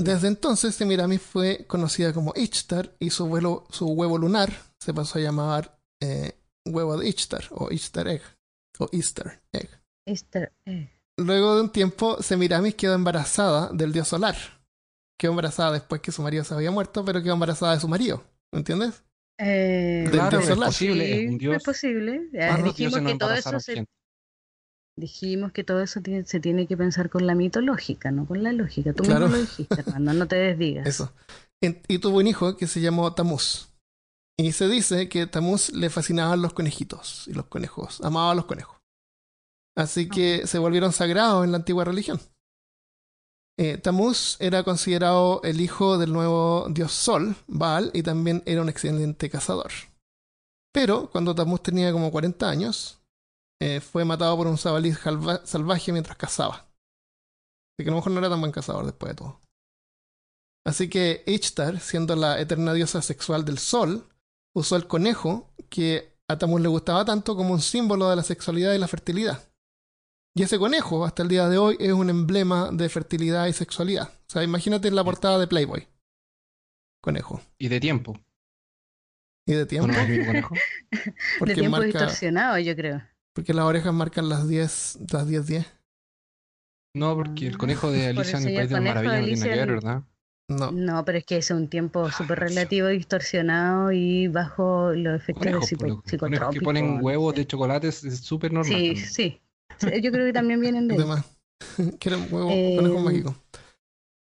Desde 0.00 0.28
entonces 0.28 0.74
Semiramis 0.74 1.20
fue 1.22 1.64
conocida 1.66 2.12
como 2.12 2.32
Ishtar 2.36 2.94
y 3.00 3.10
su, 3.10 3.26
vuelo- 3.26 3.66
su 3.70 3.86
huevo 3.88 4.16
lunar 4.18 4.52
se 4.80 4.94
pasó 4.94 5.18
a 5.18 5.22
llamar 5.22 5.78
eh, 6.00 6.34
huevo 6.66 6.96
de 6.96 7.08
Ishtar 7.08 7.44
o 7.50 7.70
Ishtar 7.72 8.06
Egg 8.08 8.22
o 8.78 8.88
Easter 8.92 9.40
Egg. 9.52 9.68
Easter 10.06 10.52
egg. 10.64 10.88
Luego 11.18 11.56
de 11.56 11.62
un 11.62 11.72
tiempo, 11.72 12.22
Semiramis 12.22 12.76
quedó 12.76 12.94
embarazada 12.94 13.70
del 13.72 13.92
dios 13.92 14.06
solar. 14.06 14.36
Quedó 15.18 15.32
embarazada 15.32 15.72
después 15.72 16.00
que 16.00 16.12
su 16.12 16.22
marido 16.22 16.44
se 16.44 16.54
había 16.54 16.70
muerto, 16.70 17.04
pero 17.04 17.20
quedó 17.20 17.32
embarazada 17.32 17.74
de 17.74 17.80
su 17.80 17.88
marido. 17.88 18.22
¿Me 18.52 18.60
entiendes? 18.60 19.02
Eh, 19.40 20.02
Del 20.04 20.12
claro, 20.12 20.30
dios 20.38 20.42
es 20.44 20.48
solar. 20.54 20.68
posible, 20.68 21.04
sí, 21.06 21.12
es 21.24 21.28
un 21.30 21.38
dios. 21.38 21.56
es 21.56 21.62
posible. 21.64 22.28
Ya, 22.32 22.56
dijimos 22.62 23.02
no 23.02 23.08
que 23.08 23.18
todo 23.18 23.32
eso 23.34 23.50
embarazaron 23.50 23.60
se, 23.60 23.74
gente. 23.74 23.90
Dijimos 24.98 25.52
que 25.52 25.64
todo 25.64 25.80
eso 25.80 26.00
tiene- 26.00 26.24
se 26.24 26.40
tiene 26.40 26.66
que 26.66 26.76
pensar 26.76 27.08
con 27.10 27.26
la 27.26 27.34
mitológica, 27.34 28.10
no 28.10 28.26
con 28.26 28.42
la 28.42 28.52
lógica. 28.52 28.92
Tú 28.92 29.04
Claro. 29.04 29.26
mismo 29.26 29.36
lo 29.36 29.42
dijiste, 29.42 29.80
hermano, 29.80 30.12
no 30.14 30.26
te 30.28 30.36
desdigas. 30.36 30.86
Eso. 30.86 31.12
Y 31.60 31.98
tuvo 31.98 32.18
un 32.18 32.26
hijo 32.26 32.56
que 32.56 32.66
se 32.66 32.80
llamó 32.80 33.12
Tamuz. 33.14 33.68
Y 34.38 34.52
se 34.52 34.68
dice 34.68 35.08
que 35.08 35.26
Tamuz 35.26 35.70
le 35.70 35.90
fascinaban 35.90 36.40
los 36.42 36.52
conejitos 36.52 37.26
y 37.26 37.32
los 37.32 37.46
conejos. 37.46 38.00
Amaba 38.02 38.30
a 38.30 38.34
los 38.34 38.44
conejos. 38.44 38.76
Así 39.76 40.08
que 40.08 40.46
se 40.46 40.58
volvieron 40.58 40.92
sagrados 40.92 41.44
en 41.44 41.50
la 41.52 41.58
antigua 41.58 41.84
religión. 41.84 42.20
Eh, 43.58 43.76
Tamuz 43.78 44.36
era 44.40 44.62
considerado 44.62 45.40
el 45.42 45.60
hijo 45.60 45.98
del 45.98 46.12
nuevo 46.12 46.68
dios 46.70 46.92
Sol, 46.92 47.34
Baal, 47.48 47.90
y 47.92 48.02
también 48.04 48.42
era 48.46 48.62
un 48.62 48.68
excelente 48.68 49.28
cazador. 49.28 49.70
Pero 50.72 51.10
cuando 51.10 51.34
Tamuz 51.34 51.62
tenía 51.62 51.90
como 51.92 52.12
40 52.12 52.48
años, 52.48 52.97
eh, 53.60 53.80
fue 53.80 54.04
matado 54.04 54.36
por 54.36 54.46
un 54.46 54.56
jabalí 54.56 54.92
salva- 54.92 55.44
salvaje 55.44 55.92
mientras 55.92 56.16
cazaba. 56.16 56.54
Así 56.56 57.84
que 57.84 57.88
a 57.88 57.92
lo 57.92 57.96
mejor 57.96 58.12
no 58.12 58.18
era 58.18 58.28
tan 58.30 58.40
buen 58.40 58.52
cazador 58.52 58.84
después 58.84 59.10
de 59.10 59.16
todo. 59.16 59.40
Así 60.66 60.90
que 60.90 61.22
Ishtar, 61.26 61.80
siendo 61.80 62.14
la 62.16 62.40
eterna 62.40 62.72
diosa 62.74 63.00
sexual 63.02 63.44
del 63.44 63.58
sol, 63.58 64.06
usó 64.54 64.76
el 64.76 64.86
conejo 64.86 65.50
que 65.70 66.12
a 66.28 66.36
Tamuz 66.38 66.60
le 66.60 66.68
gustaba 66.68 67.04
tanto 67.04 67.36
como 67.36 67.54
un 67.54 67.60
símbolo 67.62 68.10
de 68.10 68.16
la 68.16 68.22
sexualidad 68.22 68.74
y 68.74 68.78
la 68.78 68.88
fertilidad. 68.88 69.48
Y 70.36 70.42
ese 70.42 70.58
conejo, 70.58 71.04
hasta 71.04 71.22
el 71.22 71.28
día 71.28 71.48
de 71.48 71.58
hoy, 71.58 71.76
es 71.80 71.92
un 71.92 72.10
emblema 72.10 72.70
de 72.70 72.88
fertilidad 72.88 73.46
y 73.46 73.52
sexualidad. 73.52 74.08
O 74.28 74.30
sea, 74.30 74.42
imagínate 74.44 74.88
en 74.88 74.94
la 74.94 75.04
portada 75.04 75.38
de 75.38 75.46
Playboy. 75.48 75.88
Conejo. 77.02 77.40
Y 77.58 77.68
de 77.68 77.80
tiempo. 77.80 78.20
Y 79.46 79.54
de 79.54 79.62
¿O 79.62 79.66
tiempo, 79.66 79.92
de 81.46 81.54
tiempo 81.54 81.70
marca, 81.70 81.86
distorsionado, 81.86 82.58
yo 82.58 82.76
creo. 82.76 83.02
Porque 83.38 83.54
las 83.54 83.64
orejas 83.66 83.94
marcan 83.94 84.28
las 84.28 84.48
10, 84.48 84.98
las 85.12 85.28
10, 85.28 85.46
10. 85.46 85.66
No, 86.96 87.14
porque 87.14 87.46
el 87.46 87.56
conejo 87.56 87.90
de 87.90 88.08
Alicia 88.08 88.38
en 88.38 88.48
el 88.48 88.54
País 88.54 88.68
de 88.70 88.74
las 88.74 88.80
conejo 88.80 88.94
Maravillas 88.96 89.20
no 89.20 89.26
tiene 89.26 89.42
que 89.50 89.56
ver, 89.56 89.68
¿verdad? 89.70 90.02
No. 90.50 90.72
No, 90.72 91.04
pero 91.04 91.18
es 91.18 91.24
que 91.24 91.36
es 91.36 91.50
un 91.50 91.68
tiempo 91.68 92.10
súper 92.10 92.42
Alicia. 92.42 92.60
relativo, 92.60 92.88
distorsionado 92.88 93.92
y 93.92 94.26
bajo 94.28 94.92
los 94.92 95.20
efectos 95.20 95.46
po, 95.52 95.60
psico- 95.66 95.86
loco. 95.86 96.02
Conejos 96.02 96.04
que 96.04 96.10
psicotrópicos. 96.10 96.64
ponen 96.64 96.98
huevos 97.04 97.34
de 97.34 97.46
chocolates 97.46 98.02
es 98.04 98.18
súper 98.20 98.52
normal. 98.52 98.72
Sí, 98.72 98.86
también. 98.88 99.06
sí. 99.06 99.40
Yo 100.02 100.10
creo 100.10 100.26
que 100.26 100.32
también 100.32 100.60
vienen 100.60 100.88
de. 100.88 100.94
Además, 100.96 101.24
quieren 102.00 102.26
huevo, 102.30 102.48
Eh, 102.50 102.74
conejos 102.76 103.02
mágicos. 103.04 103.36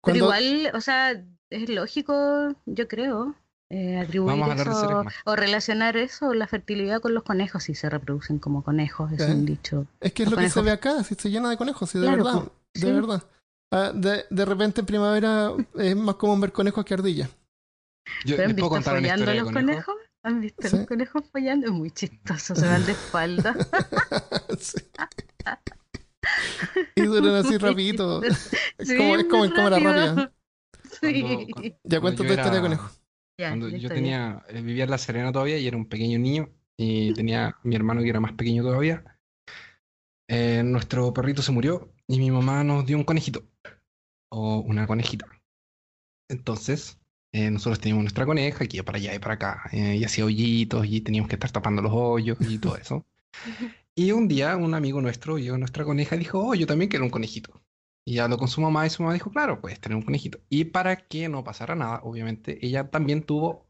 Pero 0.04 0.18
igual, 0.18 0.72
o 0.74 0.82
sea, 0.82 1.24
es 1.50 1.70
lógico, 1.70 2.54
yo 2.66 2.88
creo, 2.88 3.36
eh, 3.76 4.00
atribuir 4.00 4.32
Vamos 4.40 4.48
a 4.48 4.52
hablar 4.52 4.68
de 4.70 4.74
seres 4.76 5.14
eso 5.14 5.22
o 5.26 5.36
relacionar 5.36 5.98
eso, 5.98 6.34
la 6.34 6.48
fertilidad 6.48 7.02
con 7.02 7.14
los 7.14 7.24
conejos 7.24 7.64
si 7.64 7.76
se 7.76 7.90
reproducen 7.90 8.40
como 8.40 8.64
conejos, 8.64 9.12
es 9.12 9.22
¿Eh? 9.22 9.32
un 9.34 9.46
dicho. 9.46 9.86
Es 10.00 10.14
que 10.14 10.24
es 10.24 10.30
Los 10.30 10.38
lo 10.40 10.44
que 10.46 10.50
se 10.50 10.62
ve 10.62 10.72
acá, 10.72 11.04
si 11.04 11.16
se 11.16 11.30
llena 11.30 11.50
de 11.50 11.58
conejos, 11.58 11.90
si 11.90 12.00
de 12.00 12.06
Claro, 12.08 12.24
verdad, 12.24 12.40
po, 12.44 12.52
de 12.74 12.80
sí. 12.80 12.92
verdad. 12.92 13.24
Ah, 13.74 13.92
de, 13.94 14.26
de 14.30 14.46
repente 14.46 14.82
en 14.82 14.86
primavera 14.88 15.52
es 15.76 15.96
más 15.96 16.16
común 16.16 16.40
ver 16.40 16.52
conejos 16.52 16.86
que 16.86 16.94
ardillas. 16.94 17.30
Yo 18.24 18.36
¿Pero 18.38 18.48
les 18.50 18.52
¿Han 18.52 18.56
puedo 18.70 18.76
visto 18.78 18.92
follando 18.92 19.34
los 19.34 19.44
conejos. 19.52 19.54
conejos? 19.54 19.96
¿Han 20.24 20.42
visto 20.42 20.68
Sí. 20.70 20.78
los 20.78 20.88
conejos 20.88 21.24
follando? 21.32 21.66
Es 21.68 21.74
muy 21.74 21.92
chistoso, 21.92 22.56
se 22.56 22.66
van 22.68 22.86
de 22.86 22.92
espalda. 22.94 23.56
Sí. 24.60 24.78
Y 26.96 27.02
duran 27.04 27.36
así 27.36 27.58
rapidito. 27.58 28.24
Es 28.24 28.50
como, 28.98 29.16
es 29.16 29.26
como 29.26 29.46
en 29.46 29.52
cámara 29.52 29.80
rápida. 29.80 30.32
Sí. 31.02 31.22
Cuando- 31.22 31.46
cuando- 31.54 31.78
Ya 31.84 32.00
cuento 32.02 32.24
tu 32.24 32.30
historia 32.30 32.52
de 32.52 32.62
conejo. 32.62 32.90
Ya, 33.38 33.50
Cuando 33.50 33.70
yo 33.70 33.90
tenía, 33.90 34.44
eh, 34.48 34.62
vivía 34.62 34.86
en 34.86 34.92
La 34.92 34.98
Serena 34.98 35.32
todavía 35.32 35.58
y 35.58 35.68
era 35.68 35.76
un 35.78 35.88
pequeño 35.88 36.18
niño 36.20 36.50
y 36.78 37.14
tenía 37.14 37.58
mi 37.64 37.76
hermano 37.76 38.02
que 38.02 38.10
era 38.10 38.20
más 38.20 38.34
pequeño 38.34 38.64
todavía. 38.64 39.04
Eh, 40.28 40.64
nuestro 40.64 41.14
perrito 41.14 41.42
se 41.42 41.52
murió 41.52 41.94
y 42.08 42.20
mi 42.20 42.32
mamá 42.32 42.64
nos 42.64 42.86
dio 42.86 42.98
un 42.98 43.04
conejito 43.04 43.48
o 44.30 44.60
una 44.60 44.88
conejita. 44.88 45.28
Entonces, 46.30 47.00
eh, 47.34 47.52
nosotros 47.52 47.80
teníamos 47.80 48.04
nuestra 48.04 48.26
coneja 48.26 48.66
que 48.66 48.78
iba 48.78 48.86
para 48.86 48.98
allá 48.98 49.14
y 49.14 49.20
para 49.20 49.34
acá 49.36 49.64
eh, 49.72 49.98
y 49.98 50.04
hacía 50.04 50.26
hoyitos 50.26 50.86
y 50.88 51.02
teníamos 51.02 51.30
que 51.30 51.36
estar 51.36 51.52
tapando 51.52 51.82
los 51.82 51.92
hoyos 51.94 52.38
y 52.42 52.58
todo 52.60 52.78
eso. 52.78 53.06
Y 53.98 54.12
un 54.12 54.28
día 54.28 54.58
un 54.58 54.74
amigo 54.74 55.02
nuestro 55.02 55.36
vio 55.36 55.58
nuestra 55.58 55.86
coneja 55.86 56.18
y 56.18 56.20
dijo, 56.20 56.40
oh, 56.40 56.54
yo 56.54 56.68
también 56.68 56.90
quiero 56.90 57.06
un 57.06 57.12
conejito. 57.12 57.65
Y 58.08 58.20
habló 58.20 58.38
con 58.38 58.48
su 58.48 58.62
mamá 58.62 58.86
y 58.86 58.90
su 58.90 59.02
mamá 59.02 59.14
dijo, 59.14 59.32
claro, 59.32 59.62
puedes 59.62 59.80
tener 59.80 59.96
un 59.96 60.04
conejito. 60.04 60.40
Y 60.50 60.66
para 60.66 60.96
que 60.96 61.28
no 61.28 61.44
pasara 61.44 61.76
nada, 61.76 62.02
obviamente, 62.04 62.64
ella 62.66 62.90
también 62.90 63.24
tuvo 63.24 63.66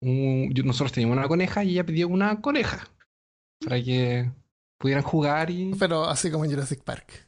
un... 0.00 0.52
nosotros 0.64 0.92
teníamos 0.92 1.18
una 1.18 1.28
coneja 1.28 1.64
y 1.64 1.70
ella 1.70 1.86
pidió 1.86 2.08
una 2.08 2.40
coneja 2.40 2.88
para 3.64 3.82
que 3.82 4.30
pudieran 4.78 5.02
jugar 5.02 5.50
y... 5.50 5.74
Pero 5.74 6.04
así 6.04 6.30
como 6.30 6.44
en 6.44 6.52
Jurassic 6.52 6.82
Park. 6.84 7.26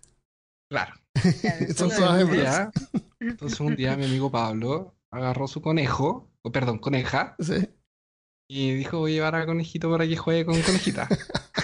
Claro. 0.71 0.95
Son 1.75 1.89
todas 1.89 2.23
un, 2.23 2.31
día, 2.31 2.71
entonces 3.19 3.59
un 3.59 3.75
día 3.75 3.97
mi 3.97 4.05
amigo 4.05 4.31
Pablo 4.31 4.95
agarró 5.11 5.49
su 5.49 5.61
conejo, 5.61 6.31
o 6.43 6.53
perdón, 6.53 6.79
coneja, 6.79 7.35
Sí. 7.41 7.69
y 8.49 8.75
dijo, 8.75 8.99
voy 8.99 9.13
a 9.13 9.15
llevar 9.15 9.35
al 9.35 9.47
conejito 9.47 9.91
para 9.91 10.07
que 10.07 10.17
juegue 10.17 10.45
con 10.45 10.61
conejita. 10.63 11.09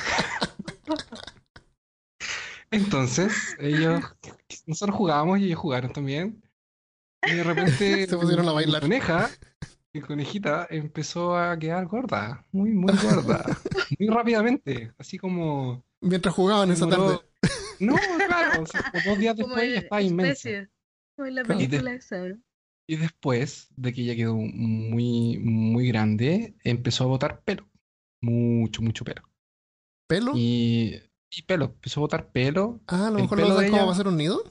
Entonces, 2.75 3.57
ellos, 3.59 4.03
nosotros 4.67 4.97
jugábamos 4.97 5.39
y 5.41 5.45
ellos 5.47 5.59
jugaron 5.59 5.93
también. 5.93 6.43
Y 7.27 7.33
de 7.35 7.45
repente, 7.45 8.07
Se 8.09 8.17
pusieron 8.17 8.47
a 8.49 8.51
mi 8.51 8.55
bailar. 8.57 8.83
coneja, 8.83 9.31
mi 9.93 10.01
conejita, 10.01 10.67
empezó 10.71 11.37
a 11.37 11.59
quedar 11.59 11.87
gorda, 11.87 12.45
muy, 12.53 12.71
muy 12.71 12.93
gorda, 12.97 13.45
muy 13.99 14.09
rápidamente, 14.09 14.93
así 14.99 15.19
como... 15.19 15.85
Mientras 16.01 16.35
jugaban 16.35 16.71
esa 16.71 16.89
tarde. 16.89 17.19
No, 17.81 17.97
claro, 18.27 18.63
o 18.63 18.67
sea, 18.67 18.93
dos 19.07 19.19
días 19.19 19.37
después 19.37 19.63
ya 19.65 19.79
en 19.79 19.83
estaba 19.85 20.03
inmensa. 20.03 20.51
Como 21.17 21.29
en 21.29 21.35
la 21.37 21.43
Claro. 21.45 21.61
Y 21.61 21.67
de- 21.67 21.69
película 21.71 21.95
esa, 21.95 22.19
¿no? 22.29 22.39
Y 22.87 22.97
después 22.97 23.69
de 23.77 23.93
que 23.95 24.03
ella 24.03 24.15
quedó 24.15 24.35
muy, 24.35 25.39
muy 25.39 25.89
grande, 25.89 26.55
empezó 26.65 27.05
a 27.05 27.07
botar 27.07 27.41
pelo. 27.43 27.67
Mucho, 28.21 28.83
mucho 28.83 29.05
pelo. 29.07 29.23
¿Pelo? 30.07 30.33
Y, 30.37 31.01
y 31.39 31.43
pelo, 31.43 31.67
empezó 31.67 32.01
a 32.01 32.03
botar 32.03 32.31
pelo. 32.31 32.81
Ah, 32.87 33.09
a 33.09 33.11
lo 33.11 33.17
el 33.19 33.23
mejor 33.23 33.39
lo 33.41 33.49
de 33.49 33.55
como 33.55 33.61
ella- 33.67 33.79
para 33.81 33.93
hacer 33.93 34.09
un 34.09 34.17
nido. 34.17 34.43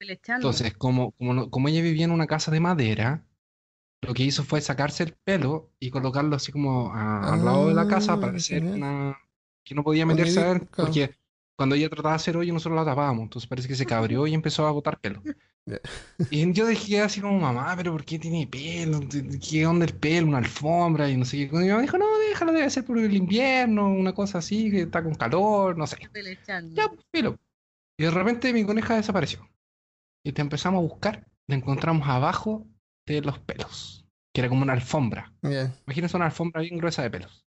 Entonces, 0.00 0.74
como, 0.74 1.12
como, 1.12 1.34
no- 1.34 1.50
como 1.50 1.68
ella 1.68 1.82
vivía 1.82 2.04
en 2.04 2.12
una 2.12 2.26
casa 2.26 2.50
de 2.50 2.60
madera, 2.60 3.24
lo 4.02 4.14
que 4.14 4.22
hizo 4.22 4.44
fue 4.44 4.60
sacarse 4.60 5.02
el 5.02 5.14
pelo 5.14 5.72
y 5.80 5.90
colocarlo 5.90 6.36
así 6.36 6.52
como 6.52 6.92
a- 6.94 7.34
al 7.34 7.44
lado 7.44 7.68
de 7.68 7.74
la 7.74 7.88
casa 7.88 8.12
Ah, 8.14 8.20
para 8.20 8.36
hacer 8.36 8.62
una... 8.64 9.18
que 9.64 9.74
no 9.74 9.82
podía 9.82 10.06
meterse 10.06 10.40
adentro, 10.40 10.68
claro. 10.70 10.86
porque 10.92 11.14
cuando 11.58 11.74
ella 11.74 11.88
trataba 11.88 12.10
de 12.10 12.16
hacer 12.16 12.36
hoyo 12.36 12.52
nosotros 12.52 12.76
la 12.76 12.84
tapábamos, 12.84 13.24
entonces 13.24 13.48
parece 13.48 13.66
que 13.66 13.74
se 13.74 13.84
cabrió 13.84 14.28
y 14.28 14.34
empezó 14.34 14.64
a 14.66 14.70
botar 14.70 15.00
pelo. 15.00 15.20
Y 16.30 16.50
yo 16.54 16.66
dije 16.66 17.02
así 17.02 17.20
como, 17.20 17.38
mamá, 17.38 17.74
pero 17.76 17.92
¿por 17.92 18.02
qué 18.02 18.18
tiene 18.18 18.46
pelo? 18.46 19.00
¿Qué 19.38 19.66
onda 19.66 19.84
el 19.84 19.94
pelo? 19.94 20.28
Una 20.28 20.38
alfombra 20.38 21.10
y 21.10 21.16
no 21.18 21.26
sé 21.26 21.36
qué. 21.36 21.42
Y 21.44 21.58
mi 21.58 21.68
mamá 21.68 21.82
dijo, 21.82 21.98
no, 21.98 22.06
déjalo, 22.20 22.52
debe 22.52 22.70
ser 22.70 22.86
por 22.86 22.96
el 22.96 23.14
invierno, 23.14 23.86
una 23.86 24.14
cosa 24.14 24.38
así, 24.38 24.70
que 24.70 24.82
está 24.82 25.02
con 25.02 25.14
calor, 25.14 25.76
no 25.76 25.86
sé. 25.86 25.98
Ya, 26.74 26.90
filo. 27.12 27.36
Y 27.98 28.04
de 28.04 28.10
repente 28.10 28.50
mi 28.54 28.64
coneja 28.64 28.96
desapareció. 28.96 29.46
Y 30.24 30.32
te 30.32 30.40
empezamos 30.40 30.78
a 30.78 30.88
buscar, 30.88 31.26
la 31.48 31.56
encontramos 31.56 32.08
abajo 32.08 32.66
de 33.06 33.20
los 33.20 33.38
pelos, 33.40 34.06
que 34.32 34.40
era 34.40 34.48
como 34.48 34.62
una 34.62 34.72
alfombra. 34.72 35.34
Ya. 35.42 35.74
Imagínense 35.86 36.16
una 36.16 36.26
alfombra 36.26 36.62
bien 36.62 36.78
gruesa 36.78 37.02
de 37.02 37.10
pelos. 37.10 37.44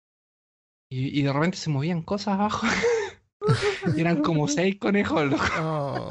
Y, 0.90 1.20
y 1.20 1.22
de 1.22 1.32
repente 1.32 1.56
se 1.56 1.70
movían 1.70 2.02
cosas 2.02 2.34
abajo. 2.34 2.66
Y 3.96 4.00
Eran 4.00 4.22
como 4.22 4.48
seis 4.48 4.76
conejos, 4.78 5.30
loco. 5.30 5.44
Oh. 5.60 6.10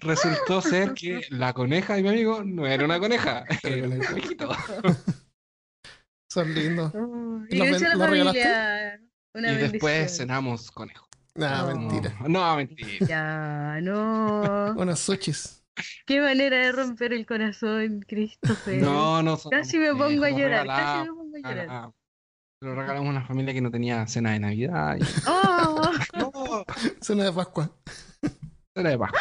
Resultó 0.00 0.60
ser 0.62 0.94
que 0.94 1.22
la 1.30 1.52
coneja 1.52 1.94
de 1.94 2.02
mi 2.02 2.08
amigo 2.08 2.42
no 2.44 2.66
era 2.66 2.84
una 2.84 2.98
coneja, 2.98 3.44
era 3.62 3.86
un 3.88 3.98
conejito. 3.98 4.50
Son 6.30 6.52
lindos. 6.54 6.92
Oh, 6.94 7.40
¿Y 7.48 7.60
a 7.60 7.78
la 7.96 8.06
regalaste? 8.06 9.00
una 9.34 9.52
Y 9.52 9.56
después 9.56 10.16
cenamos 10.16 10.70
conejo. 10.70 11.06
Nah, 11.34 11.62
No. 11.62 11.76
mentira. 11.76 12.14
No, 12.26 12.56
mentira. 12.56 13.06
Ya, 13.06 13.78
no. 13.82 14.74
Unos 14.76 15.00
sushis. 15.00 15.62
Qué 16.06 16.20
manera 16.20 16.56
de 16.56 16.72
romper 16.72 17.12
el 17.12 17.26
corazón, 17.26 18.00
Christopher. 18.08 18.80
No, 18.82 19.22
no 19.22 19.38
Casi 19.50 19.78
me 19.78 19.94
pongo 19.94 20.24
a 20.24 20.30
llorar, 20.30 20.66
casi 20.66 21.00
me 21.08 21.14
pongo 21.14 21.36
a 21.36 21.40
llorar. 21.54 21.92
Lo 22.62 22.74
regalamos 22.74 23.08
a 23.08 23.10
una 23.10 23.26
familia 23.26 23.52
que 23.52 23.60
no 23.60 23.70
tenía 23.70 24.06
cena 24.06 24.32
de 24.32 24.40
Navidad. 24.40 24.96
Y... 24.96 25.02
Oh, 25.28 25.90
No, 26.18 26.64
Cena 27.00 27.24
de 27.24 27.32
Pascua. 27.32 27.70
cena 28.74 28.90
de 28.90 28.98
Pascua. 28.98 29.20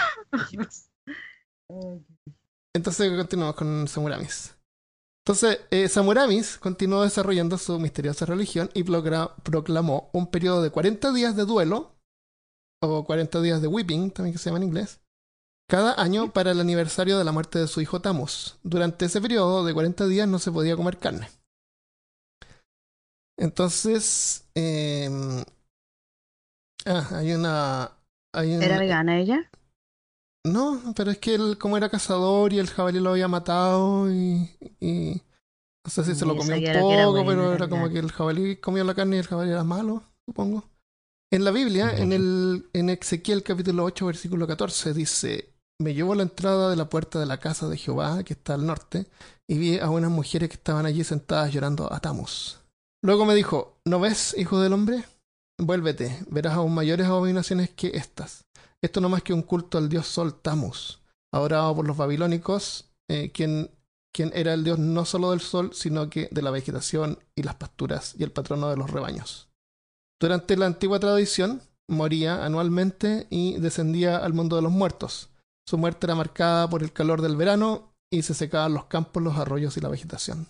Entonces 2.73 3.17
continuamos 3.17 3.55
con 3.55 3.87
Samuramis. 3.87 4.55
Entonces, 5.25 5.61
eh, 5.71 5.89
Samuramis 5.89 6.57
continuó 6.59 7.01
desarrollando 7.03 7.57
su 7.57 7.79
misteriosa 7.79 8.25
religión 8.25 8.69
y 8.73 8.83
proclamó 8.83 10.09
un 10.13 10.27
periodo 10.27 10.61
de 10.61 10.69
40 10.69 11.11
días 11.13 11.35
de 11.35 11.45
duelo, 11.45 11.95
o 12.81 13.03
40 13.03 13.41
días 13.41 13.61
de 13.61 13.67
weeping, 13.67 14.11
también 14.11 14.33
que 14.33 14.37
se 14.37 14.49
llama 14.49 14.57
en 14.57 14.67
inglés, 14.67 15.01
cada 15.67 15.99
año 15.99 16.31
para 16.31 16.51
el 16.51 16.59
aniversario 16.59 17.17
de 17.17 17.23
la 17.23 17.31
muerte 17.31 17.57
de 17.57 17.67
su 17.67 17.81
hijo 17.81 18.01
Tamus. 18.01 18.59
Durante 18.61 19.05
ese 19.05 19.19
periodo 19.19 19.65
de 19.65 19.73
40 19.73 20.05
días 20.05 20.27
no 20.27 20.37
se 20.37 20.51
podía 20.51 20.75
comer 20.75 20.99
carne. 20.99 21.27
Entonces, 23.37 24.45
eh, 24.55 25.09
ah, 26.85 27.07
hay 27.11 27.33
una... 27.33 27.91
Hay 28.33 28.55
un- 28.55 28.63
¿Era 28.63 28.77
vegana 28.79 29.17
ella? 29.19 29.49
no, 30.43 30.93
pero 30.95 31.11
es 31.11 31.17
que 31.17 31.35
él, 31.35 31.57
como 31.57 31.77
era 31.77 31.89
cazador 31.89 32.53
y 32.53 32.59
el 32.59 32.67
jabalí 32.67 32.99
lo 32.99 33.11
había 33.11 33.27
matado 33.27 34.11
y. 34.11 34.49
y 34.79 35.21
no 35.85 35.91
sé 35.91 36.03
si 36.05 36.15
se 36.15 36.25
lo 36.25 36.35
comió 36.37 36.55
un 36.55 36.63
era 36.63 36.79
poco, 36.79 37.25
pero 37.25 37.53
era 37.53 37.69
como 37.69 37.89
que 37.89 37.99
el 37.99 38.11
jabalí 38.11 38.57
comió 38.57 38.83
la 38.83 38.95
carne 38.95 39.17
y 39.17 39.19
el 39.19 39.27
jabalí 39.27 39.51
era 39.51 39.63
malo, 39.63 40.03
supongo. 40.27 40.65
En 41.31 41.45
la 41.45 41.51
Biblia, 41.51 41.95
en, 41.97 42.13
el, 42.13 42.69
en 42.73 42.89
Ezequiel 42.89 43.43
capítulo 43.43 43.85
8, 43.85 44.07
versículo 44.07 44.47
14, 44.47 44.93
dice: 44.93 45.53
Me 45.79 45.93
llevó 45.93 46.13
a 46.13 46.17
la 46.17 46.23
entrada 46.23 46.69
de 46.69 46.75
la 46.77 46.89
puerta 46.89 47.19
de 47.19 47.27
la 47.27 47.39
casa 47.39 47.69
de 47.69 47.77
Jehová, 47.77 48.23
que 48.23 48.33
está 48.33 48.55
al 48.55 48.65
norte, 48.67 49.07
y 49.47 49.57
vi 49.59 49.79
a 49.79 49.89
unas 49.89 50.11
mujeres 50.11 50.49
que 50.49 50.55
estaban 50.55 50.85
allí 50.85 51.03
sentadas 51.03 51.53
llorando 51.53 51.91
a 51.93 51.99
Tamus. 52.01 52.59
Luego 53.03 53.25
me 53.25 53.35
dijo: 53.35 53.77
¿No 53.85 53.99
ves, 53.99 54.35
hijo 54.37 54.59
del 54.59 54.73
hombre? 54.73 55.05
Vuélvete, 55.57 56.23
verás 56.29 56.55
aún 56.55 56.73
mayores 56.73 57.07
abominaciones 57.07 57.69
que 57.69 57.91
estas. 57.95 58.45
Esto 58.81 58.99
no 59.01 59.09
más 59.09 59.23
que 59.23 59.33
un 59.33 59.41
culto 59.41 59.77
al 59.77 59.89
dios 59.89 60.07
Sol 60.07 60.41
Tamus, 60.41 61.01
adorado 61.33 61.75
por 61.75 61.87
los 61.87 61.97
babilónicos, 61.97 62.91
eh, 63.09 63.31
quien, 63.31 63.71
quien 64.13 64.31
era 64.35 64.53
el 64.53 64.63
dios 64.63 64.79
no 64.79 65.05
solo 65.05 65.31
del 65.31 65.39
sol, 65.39 65.71
sino 65.73 66.09
que 66.09 66.27
de 66.31 66.41
la 66.41 66.51
vegetación 66.51 67.19
y 67.35 67.43
las 67.43 67.55
pasturas 67.55 68.15
y 68.17 68.23
el 68.23 68.31
patrono 68.31 68.69
de 68.69 68.77
los 68.77 68.91
rebaños. 68.91 69.49
Durante 70.19 70.57
la 70.57 70.65
antigua 70.65 70.99
tradición, 70.99 71.61
moría 71.87 72.45
anualmente 72.45 73.27
y 73.29 73.57
descendía 73.59 74.17
al 74.17 74.33
mundo 74.33 74.55
de 74.55 74.61
los 74.61 74.71
muertos. 74.71 75.29
Su 75.67 75.77
muerte 75.77 76.07
era 76.07 76.15
marcada 76.15 76.69
por 76.69 76.83
el 76.83 76.93
calor 76.93 77.21
del 77.21 77.35
verano 77.35 77.93
y 78.11 78.21
se 78.21 78.33
secaban 78.33 78.73
los 78.73 78.85
campos, 78.85 79.23
los 79.23 79.37
arroyos 79.37 79.77
y 79.77 79.81
la 79.81 79.89
vegetación. 79.89 80.47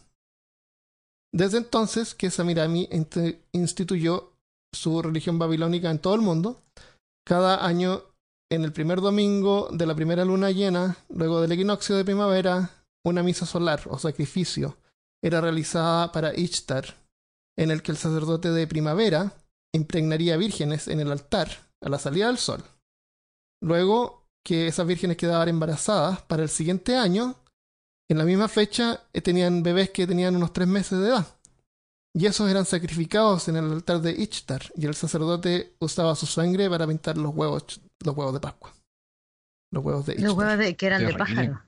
Desde 1.34 1.57
entonces 1.57 2.15
que 2.15 2.30
Samirami 2.32 2.88
inst- 2.88 3.39
instituyó 3.51 4.34
su 4.73 5.01
religión 5.01 5.39
babilónica 5.39 5.91
en 5.91 5.99
todo 5.99 6.15
el 6.15 6.21
mundo, 6.21 6.61
cada 7.26 7.65
año 7.65 8.03
en 8.51 8.63
el 8.63 8.71
primer 8.71 9.01
domingo 9.01 9.69
de 9.71 9.86
la 9.86 9.95
primera 9.95 10.23
luna 10.23 10.51
llena, 10.51 10.97
luego 11.09 11.41
del 11.41 11.51
equinoccio 11.51 11.95
de 11.95 12.05
primavera, 12.05 12.69
una 13.05 13.23
misa 13.23 13.45
solar 13.45 13.82
o 13.89 13.97
sacrificio 13.97 14.78
era 15.23 15.41
realizada 15.41 16.11
para 16.11 16.36
Ishtar, 16.36 16.95
en 17.57 17.71
el 17.71 17.82
que 17.82 17.91
el 17.91 17.97
sacerdote 17.97 18.51
de 18.51 18.67
primavera 18.67 19.34
impregnaría 19.73 20.38
vírgenes 20.38 20.88
en 20.88 20.99
el 20.99 21.11
altar 21.11 21.49
a 21.82 21.89
la 21.89 21.99
salida 21.99 22.28
del 22.28 22.38
sol. 22.38 22.63
Luego 23.61 24.28
que 24.45 24.67
esas 24.67 24.86
vírgenes 24.86 25.17
quedaban 25.17 25.49
embarazadas, 25.49 26.21
para 26.23 26.43
el 26.43 26.49
siguiente 26.49 26.95
año, 26.95 27.36
en 28.10 28.18
la 28.18 28.26
misma 28.26 28.47
fecha, 28.47 29.01
eh, 29.14 29.22
tenían 29.22 29.64
bebés 29.64 29.89
que 29.89 30.08
tenían 30.08 30.36
unos 30.36 30.53
tres 30.53 30.68
meses 30.68 30.99
de 30.99 31.08
edad. 31.08 31.28
Y 32.14 32.28
esos 32.28 32.49
eran 32.49 32.66
sacrificados 32.66 33.47
en 33.49 33.58
el 33.58 33.72
altar 33.72 34.01
de 34.01 34.12
Ishtar, 34.12 34.62
y 34.76 34.86
el 34.86 34.95
sacerdote 34.95 35.76
usaba 35.80 36.16
su 36.16 36.26
sangre 36.26 36.70
para 36.70 36.88
pintar 36.88 37.18
los 37.18 37.36
huevos, 37.36 37.82
los 38.06 38.16
huevos 38.16 38.34
de 38.34 38.39
Pascua. 38.39 38.74
Los 39.72 39.84
huevos 39.84 40.06
de 40.06 40.14
Ishtar. 40.14 40.30
Los 40.30 40.38
huevos 40.38 40.58
de, 40.58 40.76
que 40.76 40.86
eran 40.88 41.06
de 41.06 41.14
pájaro. 41.14 41.62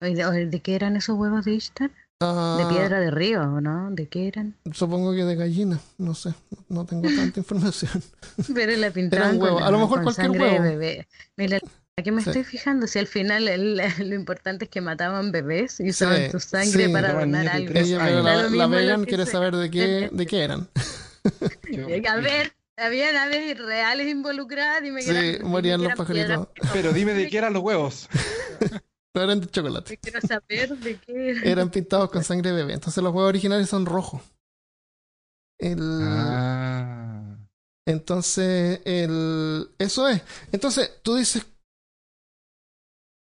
¿De, 0.00 0.46
de 0.46 0.60
qué 0.60 0.74
eran 0.74 0.96
esos 0.96 1.16
huevos 1.16 1.44
de 1.44 1.54
Ishtar? 1.54 1.90
Ah, 2.22 2.58
De 2.58 2.66
piedra 2.74 3.00
de 3.00 3.10
río, 3.10 3.40
¿o 3.42 3.60
¿no? 3.60 3.90
¿De 3.92 4.08
qué 4.08 4.28
eran? 4.28 4.54
Supongo 4.72 5.12
que 5.12 5.24
de 5.24 5.36
gallina, 5.36 5.80
no 5.98 6.14
sé, 6.14 6.34
no 6.68 6.84
tengo 6.84 7.08
tanta 7.08 7.38
información. 7.40 8.02
Pero 8.54 8.76
la 8.76 8.90
pintaban 8.90 9.28
Eran 9.36 9.40
huevos, 9.42 9.60
con, 9.60 9.68
a 9.68 9.70
lo 9.70 9.78
mejor 9.78 10.02
con 10.02 10.04
cualquier 10.04 10.26
sangre 10.26 10.42
huevo. 10.50 10.64
de 10.64 10.70
bebé. 10.76 11.08
Mira, 11.36 11.58
aquí 12.00 12.10
me 12.10 12.22
Sí. 12.22 12.30
estoy 12.30 12.44
fijando 12.44 12.86
si 12.86 12.98
al 12.98 13.06
final 13.06 13.48
el- 13.48 13.76
lo 13.98 14.14
importante 14.14 14.64
es 14.66 14.70
que 14.70 14.80
mataban 14.80 15.32
bebés 15.32 15.80
y 15.80 15.90
usaban 15.90 16.24
Sí, 16.26 16.30
su 16.32 16.40
sangre 16.40 16.86
sí. 16.86 16.92
para 16.92 17.12
donar 17.14 17.48
algo. 17.48 17.72
Ella, 17.74 17.98
pero 18.04 18.22
la, 18.22 18.42
la 18.68 18.96
que 18.98 19.06
quiere 19.06 19.24
sea. 19.24 19.32
saber 19.32 19.56
de 19.56 19.70
qué, 19.70 20.08
de 20.12 20.26
qué 20.26 20.42
eran. 20.44 20.68
A 22.08 22.16
ver, 22.16 22.52
habían 22.76 23.16
aves 23.16 23.58
reales 23.58 24.08
involucradas, 24.08 24.82
dime 24.82 25.04
que 25.04 25.38
Sí, 25.38 25.44
morían 25.44 25.82
los 25.82 25.94
pajaritos. 25.94 26.48
Pero 26.72 26.92
dime 26.92 27.12
de 27.14 27.28
qué 27.28 27.38
eran 27.38 27.52
los 27.52 27.62
huevos. 27.62 28.08
Pero 29.12 29.24
eran 29.24 29.40
de 29.40 29.46
chocolate. 29.48 29.94
Yo 29.96 30.00
quiero 30.00 30.20
saber 30.26 30.78
de 30.78 30.96
qué 30.96 31.30
eran. 31.30 31.46
Eran 31.46 31.70
pintados 31.70 32.10
con 32.10 32.24
sangre 32.24 32.50
de 32.50 32.56
bebé. 32.56 32.72
Entonces 32.74 33.02
los 33.04 33.12
huevos 33.12 33.28
originales 33.28 33.68
son 33.68 33.84
rojos. 33.86 34.22
El, 35.58 35.78
Ah. 35.80 37.36
Entonces, 37.86 38.80
el, 38.84 39.68
eso 39.78 40.08
es. 40.08 40.22
Entonces, 40.52 40.90
tú 41.02 41.16
dices, 41.16 41.44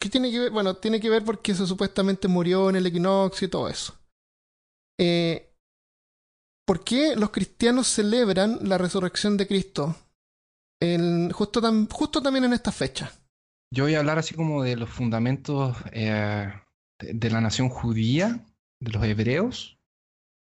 ¿qué 0.06 0.12
tiene 0.12 0.30
que 0.30 0.40
ver? 0.40 0.52
Bueno, 0.52 0.76
tiene 0.76 1.00
que 1.00 1.10
ver 1.10 1.26
porque 1.26 1.56
se 1.56 1.66
supuestamente 1.66 2.28
murió 2.28 2.70
en 2.70 2.76
el 2.76 2.86
equinoccio 2.86 3.48
y 3.48 3.50
todo 3.50 3.68
eso. 3.68 3.98
Eh, 5.00 5.52
¿Por 6.68 6.84
qué 6.84 7.16
los 7.16 7.32
cristianos 7.32 7.88
celebran 7.88 8.60
la 8.62 8.78
resurrección 8.78 9.36
de 9.36 9.48
Cristo 9.48 9.96
justo, 11.34 11.60
tam- 11.60 11.92
justo 11.92 12.22
también 12.22 12.46
en 12.46 12.54
esta 12.54 12.72
fecha? 12.72 13.12
Yo 13.74 13.86
voy 13.86 13.96
a 13.96 14.00
hablar 14.00 14.20
así 14.20 14.36
como 14.36 14.62
de 14.62 14.76
los 14.76 14.92
fundamentos 14.92 15.76
eh, 15.92 16.54
de, 17.00 17.30
la 17.32 17.42
nación 17.42 17.70
judía, 17.70 18.46
de 18.80 18.92
los 18.92 19.04
hebreos, 19.04 19.80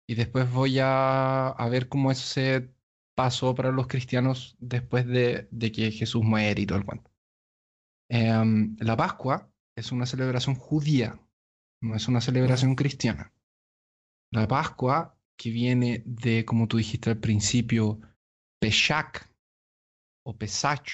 y 0.06 0.14
después 0.14 0.50
voy 0.52 0.78
a, 0.78 1.56
ver 1.70 1.88
cómo 1.88 2.10
eso 2.12 2.26
se 2.26 2.68
pasó 3.16 3.54
para 3.54 3.72
los 3.72 3.86
cristianos 3.86 4.56
después 4.58 5.06
de, 5.06 5.48
de 5.50 5.72
que 5.72 5.90
Jesús 5.90 6.22
muere 6.22 6.60
y 6.60 6.66
todo 6.66 6.76
el 6.76 6.84
cuento. 6.84 7.10
Em, 8.10 8.76
la 8.80 8.94
Pascua 8.94 9.53
es 9.76 9.92
una 9.92 10.06
celebración 10.06 10.54
judía, 10.54 11.18
no 11.82 11.94
es 11.94 12.08
una 12.08 12.20
celebración 12.20 12.74
cristiana. 12.74 13.32
La 14.32 14.48
Pascua, 14.48 15.16
que 15.36 15.50
viene 15.50 16.02
de, 16.06 16.44
como 16.44 16.68
tú 16.68 16.76
dijiste 16.76 17.10
al 17.10 17.18
principio, 17.18 18.00
Peshach 18.60 19.26
o 20.26 20.36
Pesach, 20.36 20.88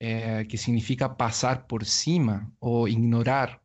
eh, 0.00 0.46
que 0.48 0.56
significa 0.58 1.16
pasar 1.16 1.66
por 1.66 1.84
cima 1.84 2.52
o 2.58 2.88
ignorar 2.88 3.62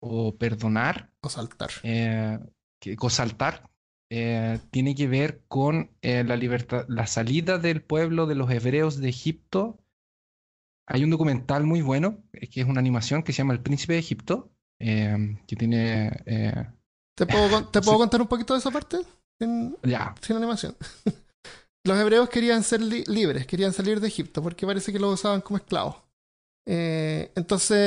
o 0.00 0.36
perdonar, 0.36 1.10
O 1.22 1.28
saltar. 1.28 1.70
eh, 1.82 2.38
que, 2.80 2.96
o 3.00 3.10
saltar, 3.10 3.70
eh, 4.10 4.60
tiene 4.70 4.94
que 4.94 5.08
ver 5.08 5.42
con 5.48 5.90
la 6.02 6.36
libertad, 6.36 6.84
la 6.88 7.06
salida 7.06 7.58
del 7.58 7.82
pueblo 7.82 8.26
de 8.26 8.34
los 8.34 8.50
hebreos 8.50 8.98
de 8.98 9.08
Egipto. 9.08 9.78
Hay 10.90 11.04
un 11.04 11.10
documental 11.10 11.64
muy 11.64 11.82
bueno, 11.82 12.18
eh, 12.32 12.48
que 12.48 12.60
es 12.62 12.66
una 12.66 12.80
animación 12.80 13.22
que 13.22 13.32
se 13.32 13.38
llama 13.38 13.52
El 13.52 13.60
Príncipe 13.60 13.92
de 13.92 13.98
Egipto, 13.98 14.50
eh, 14.80 15.36
que 15.46 15.56
tiene... 15.56 16.22
eh, 16.26 16.66
¿Te 17.14 17.26
puedo, 17.26 17.66
te 17.68 17.80
puedo 17.82 17.96
Sí. 17.96 18.00
contar 18.00 18.20
un 18.22 18.28
poquito 18.28 18.54
de 18.54 18.60
esa 18.60 18.70
parte? 18.70 18.98
Sin, 19.40 19.76
ya, 19.82 20.14
sin 20.20 20.36
animación. 20.36 20.74
Los 21.84 21.98
hebreos 21.98 22.28
querían 22.28 22.62
ser 22.62 22.80
li- 22.82 23.04
libres, 23.06 23.46
querían 23.46 23.72
salir 23.72 24.00
de 24.00 24.08
Egipto, 24.08 24.42
porque 24.42 24.66
parece 24.66 24.92
que 24.92 24.98
los 24.98 25.14
usaban 25.14 25.40
como 25.40 25.58
esclavos. 25.58 25.96
Eh, 26.66 27.32
entonces 27.34 27.78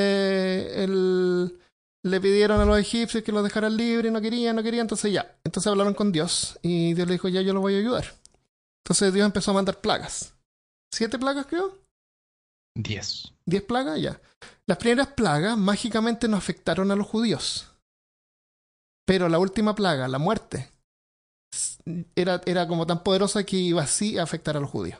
el- 0.77 1.57
le 2.03 2.19
pidieron 2.21 2.59
a 2.59 2.65
los 2.65 2.79
egipcios 2.79 3.23
que 3.23 3.31
los 3.31 3.43
dejaran 3.43 3.77
libres, 3.77 4.11
no 4.11 4.21
querían, 4.21 4.55
no 4.55 4.63
querían, 4.63 4.85
entonces 4.85 5.11
ya. 5.13 5.37
Entonces 5.43 5.69
hablaron 5.69 5.93
con 5.93 6.11
Dios 6.11 6.57
y 6.63 6.93
Dios 6.95 7.07
le 7.07 7.13
dijo, 7.13 7.27
ya 7.29 7.41
yo 7.41 7.53
los 7.53 7.61
voy 7.61 7.75
a 7.75 7.79
ayudar. 7.79 8.05
Entonces 8.83 9.13
Dios 9.13 9.25
empezó 9.25 9.51
a 9.51 9.55
mandar 9.55 9.81
plagas. 9.81 10.33
¿Siete 10.91 11.19
plagas 11.19 11.45
creo? 11.47 11.77
10. 12.75 13.33
¿Diez 13.45 13.63
plagas? 13.63 13.99
Ya. 14.01 14.21
Las 14.65 14.77
primeras 14.77 15.07
plagas 15.07 15.57
mágicamente 15.57 16.27
no 16.27 16.37
afectaron 16.37 16.91
a 16.91 16.95
los 16.95 17.07
judíos. 17.07 17.67
Pero 19.05 19.27
la 19.29 19.39
última 19.39 19.75
plaga, 19.75 20.07
la 20.07 20.19
muerte, 20.19 20.69
era, 22.15 22.41
era 22.45 22.67
como 22.67 22.85
tan 22.87 23.03
poderosa 23.03 23.43
que 23.43 23.57
iba 23.57 23.81
así 23.81 24.17
a 24.17 24.23
afectar 24.23 24.55
a 24.55 24.59
los 24.59 24.69
judíos. 24.69 24.99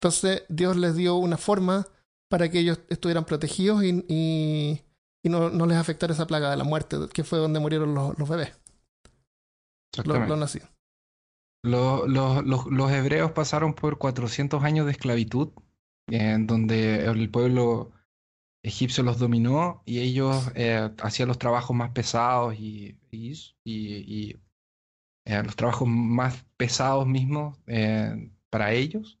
Entonces 0.00 0.42
Dios 0.48 0.76
les 0.76 0.96
dio 0.96 1.14
una 1.16 1.38
forma 1.38 1.86
para 2.28 2.50
que 2.50 2.58
ellos 2.58 2.80
estuvieran 2.88 3.24
protegidos 3.24 3.84
y, 3.84 4.04
y, 4.08 4.82
y 5.24 5.28
no, 5.28 5.50
no 5.50 5.66
les 5.66 5.78
afectara 5.78 6.12
esa 6.12 6.26
plaga 6.26 6.50
de 6.50 6.56
la 6.56 6.64
muerte, 6.64 6.96
que 7.12 7.24
fue 7.24 7.38
donde 7.38 7.60
murieron 7.60 7.94
los, 7.94 8.18
los 8.18 8.28
bebés, 8.28 8.52
los, 9.96 10.06
los 10.28 10.38
nacidos. 10.38 10.68
Lo- 11.64 12.06
lo- 12.08 12.42
los, 12.42 12.66
los 12.66 12.90
hebreos 12.90 13.30
pasaron 13.32 13.74
por 13.74 13.96
400 13.98 14.64
años 14.64 14.86
de 14.86 14.92
esclavitud, 14.92 15.50
en 16.16 16.46
donde 16.46 17.04
el 17.06 17.30
pueblo 17.30 17.92
egipcio 18.64 19.02
los 19.04 19.18
dominó 19.18 19.82
y 19.86 20.00
ellos 20.00 20.50
eh, 20.54 20.90
hacían 21.02 21.28
los 21.28 21.38
trabajos 21.38 21.76
más 21.76 21.90
pesados 21.92 22.54
y, 22.58 22.98
y, 23.10 23.32
y- 23.64 24.30
y, 24.30 24.36
eh, 25.26 25.42
los 25.44 25.56
trabajos 25.56 25.88
más 25.88 26.44
pesados 26.56 27.06
mismos 27.06 27.58
eh, 27.66 28.30
para 28.50 28.72
ellos. 28.72 29.18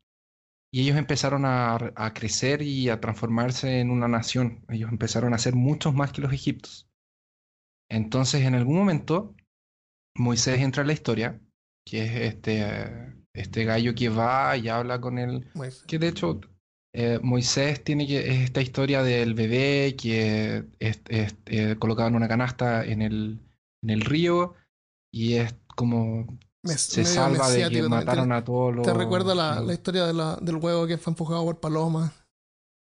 Y 0.72 0.82
ellos 0.82 0.96
empezaron 0.96 1.44
a, 1.44 1.76
a 1.96 2.14
crecer 2.14 2.62
y 2.62 2.88
a 2.88 3.00
transformarse 3.00 3.80
en 3.80 3.90
una 3.90 4.08
nación. 4.08 4.64
Ellos 4.70 4.90
empezaron 4.90 5.34
a 5.34 5.38
ser 5.38 5.54
muchos 5.54 5.94
más 5.94 6.12
que 6.12 6.22
los 6.22 6.32
egipcios. 6.32 6.88
Entonces, 7.90 8.42
en 8.44 8.54
algún 8.54 8.76
momento, 8.76 9.34
Moisés 10.16 10.60
entra 10.60 10.82
en 10.82 10.86
la 10.88 10.92
historia 10.94 11.40
que 11.84 12.04
es 12.04 12.34
este, 12.34 13.14
este 13.34 13.64
gallo 13.64 13.94
que 13.94 14.08
va 14.08 14.56
y 14.56 14.68
habla 14.68 15.00
con 15.00 15.18
él. 15.18 15.50
Moisés. 15.54 15.84
Que 15.86 15.98
de 15.98 16.08
hecho, 16.08 16.40
eh, 16.94 17.18
Moisés 17.22 17.82
tiene 17.82 18.06
que, 18.06 18.18
es 18.30 18.40
esta 18.44 18.60
historia 18.60 19.02
del 19.02 19.34
bebé 19.34 19.96
que 19.96 20.64
es, 20.78 21.00
es, 21.08 21.34
eh, 21.46 21.76
colocado 21.78 22.08
en 22.08 22.16
una 22.16 22.28
canasta 22.28 22.84
en 22.84 23.02
el, 23.02 23.40
en 23.82 23.90
el 23.90 24.02
río 24.02 24.54
y 25.12 25.34
es 25.34 25.54
como 25.74 26.26
Me- 26.62 26.74
se 26.74 27.04
salva 27.04 27.50
de 27.50 27.68
que 27.70 27.82
mataron 27.82 28.32
a 28.32 28.44
todos 28.44 28.74
los. 28.74 28.86
¿Te 28.86 28.92
recuerda 28.94 29.34
la, 29.34 29.56
los- 29.56 29.66
la 29.68 29.72
historia 29.72 30.06
de 30.06 30.12
la- 30.12 30.36
del 30.40 30.56
huevo 30.56 30.86
que 30.86 30.98
fue 30.98 31.10
empujado 31.12 31.44
por 31.44 31.60
Paloma? 31.60 32.12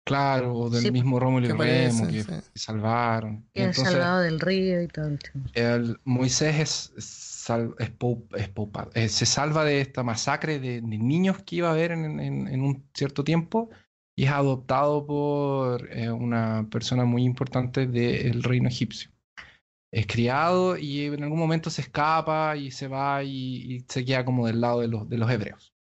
Claro, 0.06 0.54
o 0.56 0.70
del 0.70 0.82
Sí, 0.82 0.92
mismo 0.92 1.18
Rómulo 1.18 1.48
y 1.48 1.52
Remo 1.52 2.08
que, 2.08 2.24
sí. 2.24 2.28
que 2.54 2.60
salvaron. 2.60 3.46
Y 3.54 3.60
Que 3.60 3.64
entonces, 3.64 3.94
salvado 3.94 4.20
del 4.22 4.40
río 4.40 4.82
y 4.82 4.88
todo 4.90 5.18
el 5.54 6.00
Moisés 6.04 6.60
es, 6.60 6.94
es 6.98 7.06
eh, 8.94 9.10
se 9.10 9.26
salva 9.26 9.64
de 9.66 9.82
esta 9.82 10.04
masacre 10.04 10.60
de, 10.60 10.82
niños 10.82 11.44
que 11.44 11.58
iba 11.58 11.70
a 11.70 11.72
haber 11.72 11.92
en 11.92 12.62
un 12.62 12.90
cierto 12.94 13.24
tiempo 13.24 13.70
y 14.16 14.26
es 14.26 14.32
adoptado 14.32 15.06
por 15.06 15.90
eh, 15.92 16.12
una 16.12 16.68
persona 16.70 17.06
muy 17.06 17.24
importante 17.24 17.88
del 17.88 18.44
reino 18.44 18.68
egipcio. 18.68 19.12
Es 19.92 20.08
criado 20.08 20.78
y 20.78 21.06
en 21.06 21.24
algún 21.24 21.40
momento 21.40 21.70
se 21.70 21.82
escapa 21.82 22.56
y 22.58 22.72
se 22.72 22.88
va 22.88 23.24
y, 23.24 23.76
y 23.76 23.86
se 23.88 24.04
queda 24.06 24.26
como 24.26 24.48
del 24.48 24.62
lado 24.62 24.82
de 24.82 24.88
los, 24.88 25.08
de 25.08 25.18
los 25.18 25.30
hebreos. 25.30 25.73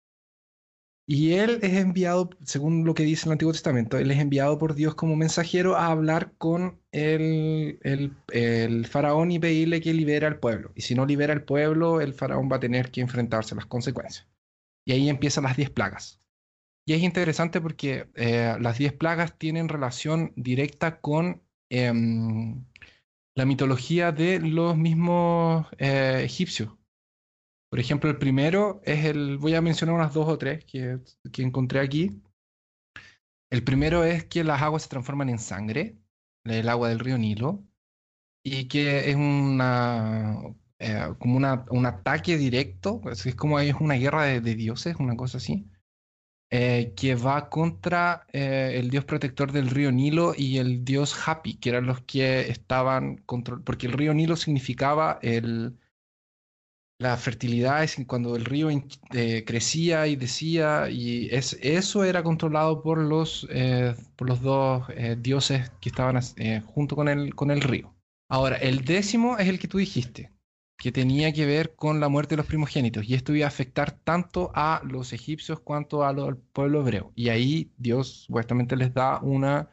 Y 1.06 1.34
él 1.34 1.60
es 1.62 1.74
enviado, 1.74 2.30
según 2.46 2.86
lo 2.86 2.94
que 2.94 3.04
dice 3.04 3.28
el 3.28 3.34
Antiguo 3.34 3.52
Testamento, 3.52 3.98
él 3.98 4.10
es 4.12 4.20
enviado 4.20 4.58
por 4.58 4.74
Dios 4.74 4.96
como 4.96 5.18
mensajero 5.18 5.76
a 5.76 5.88
hablar 5.88 6.34
con 6.38 6.80
el, 6.92 7.78
el, 7.84 8.14
el 8.32 8.86
faraón 8.86 9.32
y 9.32 9.40
pedirle 9.40 9.82
que 9.82 9.94
libere 9.94 10.26
al 10.26 10.40
pueblo. 10.40 10.72
Y 10.76 10.82
si 10.82 10.96
no 10.96 11.06
libera 11.06 11.34
al 11.34 11.44
pueblo, 11.44 12.00
el 12.00 12.14
faraón 12.14 12.50
va 12.50 12.56
a 12.56 12.62
tener 12.62 12.90
que 12.90 13.02
enfrentarse 13.02 13.54
a 13.54 13.58
las 13.58 13.66
consecuencias. 13.66 14.28
Y 14.86 14.94
ahí 14.94 15.10
empiezan 15.10 15.44
las 15.44 15.58
10 15.58 15.72
plagas. 15.72 16.22
Y 16.86 16.94
es 16.94 17.02
interesante 17.02 17.62
porque 17.62 18.08
eh, 18.16 18.56
las 18.60 18.78
10 18.78 18.94
plagas 18.94 19.38
tienen 19.38 19.70
relación 19.70 20.34
directa 20.36 21.00
con 21.00 21.42
em, 21.70 22.66
la 23.36 23.46
mitología 23.46 24.12
de 24.12 24.40
los 24.40 24.78
mismos 24.78 25.68
eh, 25.78 26.22
egipcios. 26.24 26.74
Por 27.74 27.80
ejemplo, 27.80 28.08
el 28.08 28.20
primero 28.20 28.82
es 28.84 29.04
el, 29.04 29.40
voy 29.40 29.56
a 29.56 29.62
mencionar 29.62 29.96
unas 29.96 30.14
dos 30.14 30.30
o 30.30 30.38
tres 30.38 30.64
que, 30.64 31.00
encontré 31.40 31.80
aquí. 31.80 32.22
El 33.50 33.64
primero 33.64 34.04
es 34.04 34.26
que 34.26 34.44
las 34.44 34.62
aguas 34.62 34.84
se 34.84 34.90
transforman 34.90 35.30
en 35.30 35.40
sangre, 35.40 35.98
el 36.44 36.70
agua 36.70 36.90
del 36.90 37.00
río 37.00 37.18
Nilo, 37.18 37.64
y 38.44 38.68
que 38.68 39.10
es 39.10 39.16
una 39.16 40.38
eh, 40.78 41.16
como 41.18 41.36
una, 41.36 41.66
un 41.72 41.88
ataque 41.88 42.38
directo, 42.38 43.02
es, 43.10 43.34
como 43.34 43.60
es 43.60 43.74
una 43.80 43.96
guerra 43.96 44.26
de, 44.26 44.54
dioses, 44.54 44.98
una 45.00 45.16
cosa 45.16 45.40
así, 45.40 45.68
eh, 46.52 46.94
que 46.96 47.16
va 47.16 47.50
contra 47.50 48.28
eh, 48.34 48.74
el 48.76 48.92
dios 48.92 49.06
protector 49.06 49.52
del 49.52 49.72
río 49.72 49.92
Nilo 49.92 50.36
y 50.38 50.60
el 50.60 50.86
dios 50.86 51.28
Hapi, 51.28 51.56
que 51.56 51.70
eran 51.70 51.88
los 51.88 52.02
que 52.02 52.52
estaban 52.52 53.18
control, 53.26 53.64
porque 53.64 53.88
el 53.88 53.94
río 53.94 54.14
Nilo 54.14 54.36
significaba 54.36 55.18
el, 55.24 55.80
la 57.04 57.16
fertilidad, 57.18 57.84
es 57.84 57.98
cuando 58.08 58.36
el 58.36 58.46
río 58.46 58.70
eh, 59.12 59.44
crecía 59.46 60.08
y 60.08 60.16
decía, 60.16 60.90
y 60.90 61.28
es, 61.32 61.58
eso 61.62 62.04
era 62.04 62.24
controlado 62.24 62.82
por 62.82 62.98
los, 62.98 63.48
eh, 63.52 63.96
por 64.16 64.28
los 64.30 64.42
dos 64.42 64.88
eh, 64.96 65.16
dioses 65.20 65.72
que 65.82 65.90
estaban 65.90 66.20
junto 66.66 66.96
con 66.96 67.08
el, 67.08 67.36
con 67.36 67.52
el 67.52 67.62
río. 67.62 67.94
Ahora, 68.30 68.58
el 68.58 68.84
décimo 68.84 69.38
es 69.38 69.48
el 69.48 69.60
que 69.60 69.68
tú 69.68 69.78
dijiste, 69.78 70.32
que 70.78 70.92
tenía 70.92 71.32
que 71.32 71.46
ver 71.46 71.76
con 71.76 72.00
la 72.00 72.10
muerte 72.10 72.34
de 72.34 72.38
los 72.38 72.48
primogénitos, 72.48 73.08
y 73.08 73.14
esto 73.14 73.36
iba 73.36 73.46
a 73.46 73.50
afectar 73.50 73.92
tanto 73.92 74.52
a 74.56 74.82
los 74.84 75.14
egipcios 75.14 75.60
cuanto 75.60 76.04
a 76.04 76.14
lo- 76.14 76.26
al 76.26 76.38
pueblo 76.38 76.82
hebreo. 76.82 77.12
Y 77.16 77.30
ahí 77.30 77.72
Dios 77.78 78.24
supuestamente 78.26 78.76
les 78.76 78.94
da 78.94 79.20
una 79.22 79.70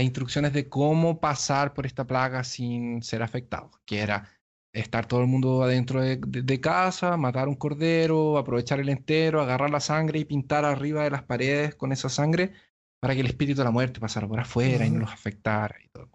instrucciones 0.00 0.52
de 0.54 0.68
cómo 0.68 1.20
pasar 1.20 1.74
por 1.74 1.84
esta 1.84 2.06
plaga 2.06 2.44
sin 2.44 3.02
ser 3.02 3.22
afectados, 3.22 3.72
que 3.84 3.98
era 3.98 4.26
estar 4.72 5.06
todo 5.06 5.20
el 5.20 5.26
mundo 5.28 5.62
adentro 5.62 6.00
de, 6.02 6.16
de- 6.16 6.42
de 6.42 6.60
casa, 6.60 7.16
matar 7.16 7.48
un 7.48 7.56
cordero, 7.56 8.38
aprovechar 8.38 8.80
el 8.80 8.88
entero, 8.88 9.40
agarrar 9.40 9.70
la 9.70 9.80
sangre 9.80 10.18
y 10.20 10.24
pintar 10.24 10.64
arriba 10.64 11.04
de 11.04 11.10
las 11.10 11.22
paredes 11.24 11.74
con 11.74 11.92
esa 11.92 12.08
sangre 12.08 12.52
para 13.00 13.14
que 13.14 13.20
el 13.20 13.26
espíritu 13.26 13.58
de 13.60 13.64
la 13.64 13.70
muerte 13.70 14.00
pasara 14.00 14.28
por 14.28 14.40
afuera 14.40 14.86
y 14.86 14.90
no 14.90 15.00
los 15.00 15.12
afectara 15.12 15.76
y 15.82 15.88
todo. 15.88 16.10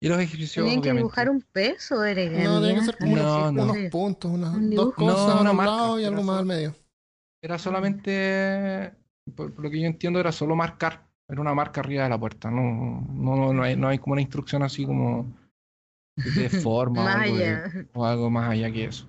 Y 0.00 0.08
los 0.08 0.20
egipcios, 0.20 0.66
¿Tenían 0.66 0.80
que 0.80 0.80
obviamente, 0.80 1.00
dibujar 1.00 1.28
un 1.30 1.42
pez 1.42 1.90
o 1.92 2.04
era 2.04 2.22
No, 2.22 2.60
que 2.74 2.82
ser 2.82 2.96
como 2.98 3.14
No, 3.14 3.50
unos, 3.50 3.52
no. 3.52 3.62
unos 3.64 3.76
puntos, 3.90 4.30
unas 4.30 4.54
Un 4.56 4.74
dos 4.74 4.94
cosas 4.94 5.34
No, 5.34 5.40
una 5.40 5.52
un 5.52 5.56
marca, 5.56 5.76
lado 5.76 6.00
y 6.00 6.04
algo 6.04 6.22
más 6.22 6.38
al 6.40 6.46
medio. 6.46 6.74
era 7.42 7.58
solamente, 7.58 8.92
por, 9.34 9.54
por 9.54 9.64
lo 9.64 9.70
que 9.70 9.80
yo 9.80 9.86
entiendo, 9.86 10.20
era 10.20 10.32
solo 10.32 10.56
marcar, 10.56 11.06
era 11.28 11.40
una 11.40 11.54
marca 11.54 11.80
arriba 11.80 12.04
de 12.04 12.08
la 12.10 12.18
puerta, 12.18 12.50
no, 12.50 12.62
no, 13.10 13.52
no, 13.52 13.62
hay, 13.62 13.76
no 13.76 13.88
hay 13.88 13.98
como 13.98 14.12
una 14.14 14.22
instrucción 14.22 14.62
así 14.62 14.86
como 14.86 15.34
de 16.16 16.48
forma 16.48 17.00
o 17.02 17.04
Más 17.04 17.16
algo 17.16 17.36
de- 17.36 17.44
allá. 17.48 17.86
o 17.94 18.04
algo 18.06 18.30
más 18.30 18.50
allá 18.50 18.70
que 18.72 18.84
eso. 18.84 19.08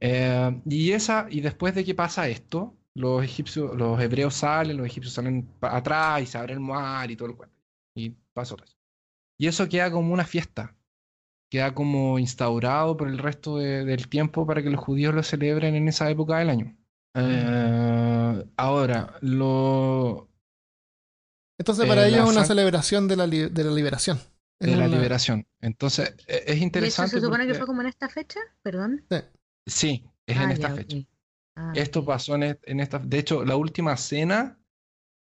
Eh, 0.00 0.60
y 0.66 0.92
esa, 0.92 1.26
y 1.30 1.40
después 1.40 1.74
de 1.74 1.84
que 1.84 1.94
pasa 1.94 2.28
esto, 2.28 2.74
los 2.94 3.22
egipcios, 3.22 3.76
los 3.76 4.00
hebreos 4.00 4.34
salen, 4.34 4.76
los 4.76 4.86
egipcios 4.86 5.14
salen 5.14 5.48
atrás 5.60 6.22
y 6.22 6.26
se 6.26 6.38
abre 6.38 6.54
el 6.54 6.60
mar 6.60 7.10
y 7.10 7.16
todo 7.16 7.28
el 7.28 7.36
cuento. 7.36 7.54
Y 7.96 8.10
pasa 8.32 8.56
todo 8.56 8.64
eso. 8.64 8.76
Y 9.40 9.46
eso 9.46 9.68
queda 9.68 9.90
como 9.90 10.12
una 10.12 10.24
fiesta. 10.24 10.74
Queda 11.50 11.74
como 11.74 12.18
instaurado 12.18 12.96
por 12.96 13.08
el 13.08 13.18
resto 13.18 13.56
de- 13.58 13.84
del 13.84 14.08
tiempo 14.08 14.46
para 14.46 14.62
que 14.62 14.70
los 14.70 14.80
judíos 14.80 15.14
lo 15.14 15.22
celebren 15.22 15.74
en 15.76 15.88
esa 15.88 16.10
época 16.10 16.38
del 16.38 16.50
año. 16.50 16.76
Eh, 17.14 18.44
ahora, 18.56 19.14
lo 19.22 20.28
Entonces, 21.60 21.84
Eh, 21.86 21.88
para 21.88 22.06
ellos 22.06 22.18
la 22.18 22.24
es 22.24 22.30
una 22.36 22.44
celebración 22.44 23.08
de 23.08 23.16
la, 23.16 23.26
li- 23.26 23.48
de 23.48 23.64
la 23.64 23.70
liberación. 23.72 24.18
De 24.60 24.76
la 24.76 24.86
una- 24.86 24.88
liberación. 24.88 25.46
Entonces, 25.60 26.14
e- 26.26 26.44
es 26.46 26.48
¿Y 26.48 26.52
eso 26.56 26.64
interesante. 26.64 27.10
se 27.12 27.20
supone 27.20 27.46
que 27.46 27.54
fue 27.54 27.66
como 27.66 27.80
en 27.82 27.88
esta 27.88 28.08
fecha? 28.08 28.40
Perdón. 28.62 29.04
Sí, 29.66 30.04
es 30.26 30.36
en 30.36 30.42
Ah, 30.50 30.52
esta 30.52 30.68
ya, 30.68 30.74
fecha. 30.74 30.96
Ah, 31.56 31.72
Esto 31.74 32.04
pasó 32.04 32.34
en, 32.36 32.42
est- 32.44 32.62
en 32.68 32.80
esta. 32.80 32.98
De 32.98 33.18
hecho, 33.18 33.44
la 33.44 33.56
última 33.56 33.96
cena 33.96 34.58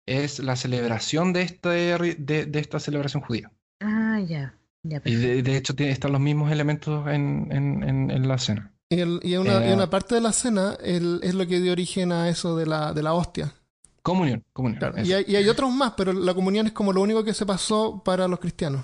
es 0.07 0.39
la 0.39 0.57
celebración 0.57 1.33
de, 1.33 1.43
este, 1.43 1.69
de, 1.69 2.47
de 2.47 2.59
esta 2.61 2.81
celebración 2.81 3.23
judía. 3.23 3.53
Ah, 3.81 4.21
ya. 4.21 4.55
Ya, 4.83 5.03
Y 5.05 5.15
de, 5.17 5.43
de 5.43 5.57
hecho, 5.57 5.75
tiene- 5.75 5.93
están 5.93 6.13
los 6.13 6.21
mismos 6.23 6.51
elementos 6.51 7.07
en, 7.09 7.49
en- 7.53 7.83
en- 7.83 8.11
en 8.11 8.29
la 8.29 8.39
cena. 8.39 8.73
Y, 8.89 9.01
el- 9.01 9.21
y 9.23 9.37
una, 9.37 9.65
y 9.67 9.71
Eh, 9.71 9.75
una 9.75 9.91
parte 9.91 10.15
de 10.15 10.21
la 10.23 10.33
cena 10.33 10.77
el- 10.83 11.21
es 11.23 11.35
lo 11.35 11.47
que 11.47 11.61
dio 11.61 11.73
origen 11.73 12.13
a 12.13 12.29
eso 12.31 12.57
de 12.57 12.65
la, 12.67 12.93
de 12.95 13.03
la 13.03 13.13
hostia. 13.13 13.53
Comunión, 14.03 14.43
comunión. 14.55 14.79
Claro, 14.79 14.97
eso. 14.97 15.07
Y, 15.11 15.13
hay, 15.13 15.25
y 15.29 15.37
hay 15.37 15.49
otros 15.49 15.71
más, 15.71 15.93
pero 15.97 16.13
la 16.15 16.33
comunión 16.33 16.67
es 16.67 16.73
como 16.73 16.93
lo 16.95 17.03
único 17.03 17.23
que 17.23 17.35
se 17.35 17.45
pasó 17.45 18.03
para 18.03 18.27
los 18.27 18.41
cristianos. 18.41 18.83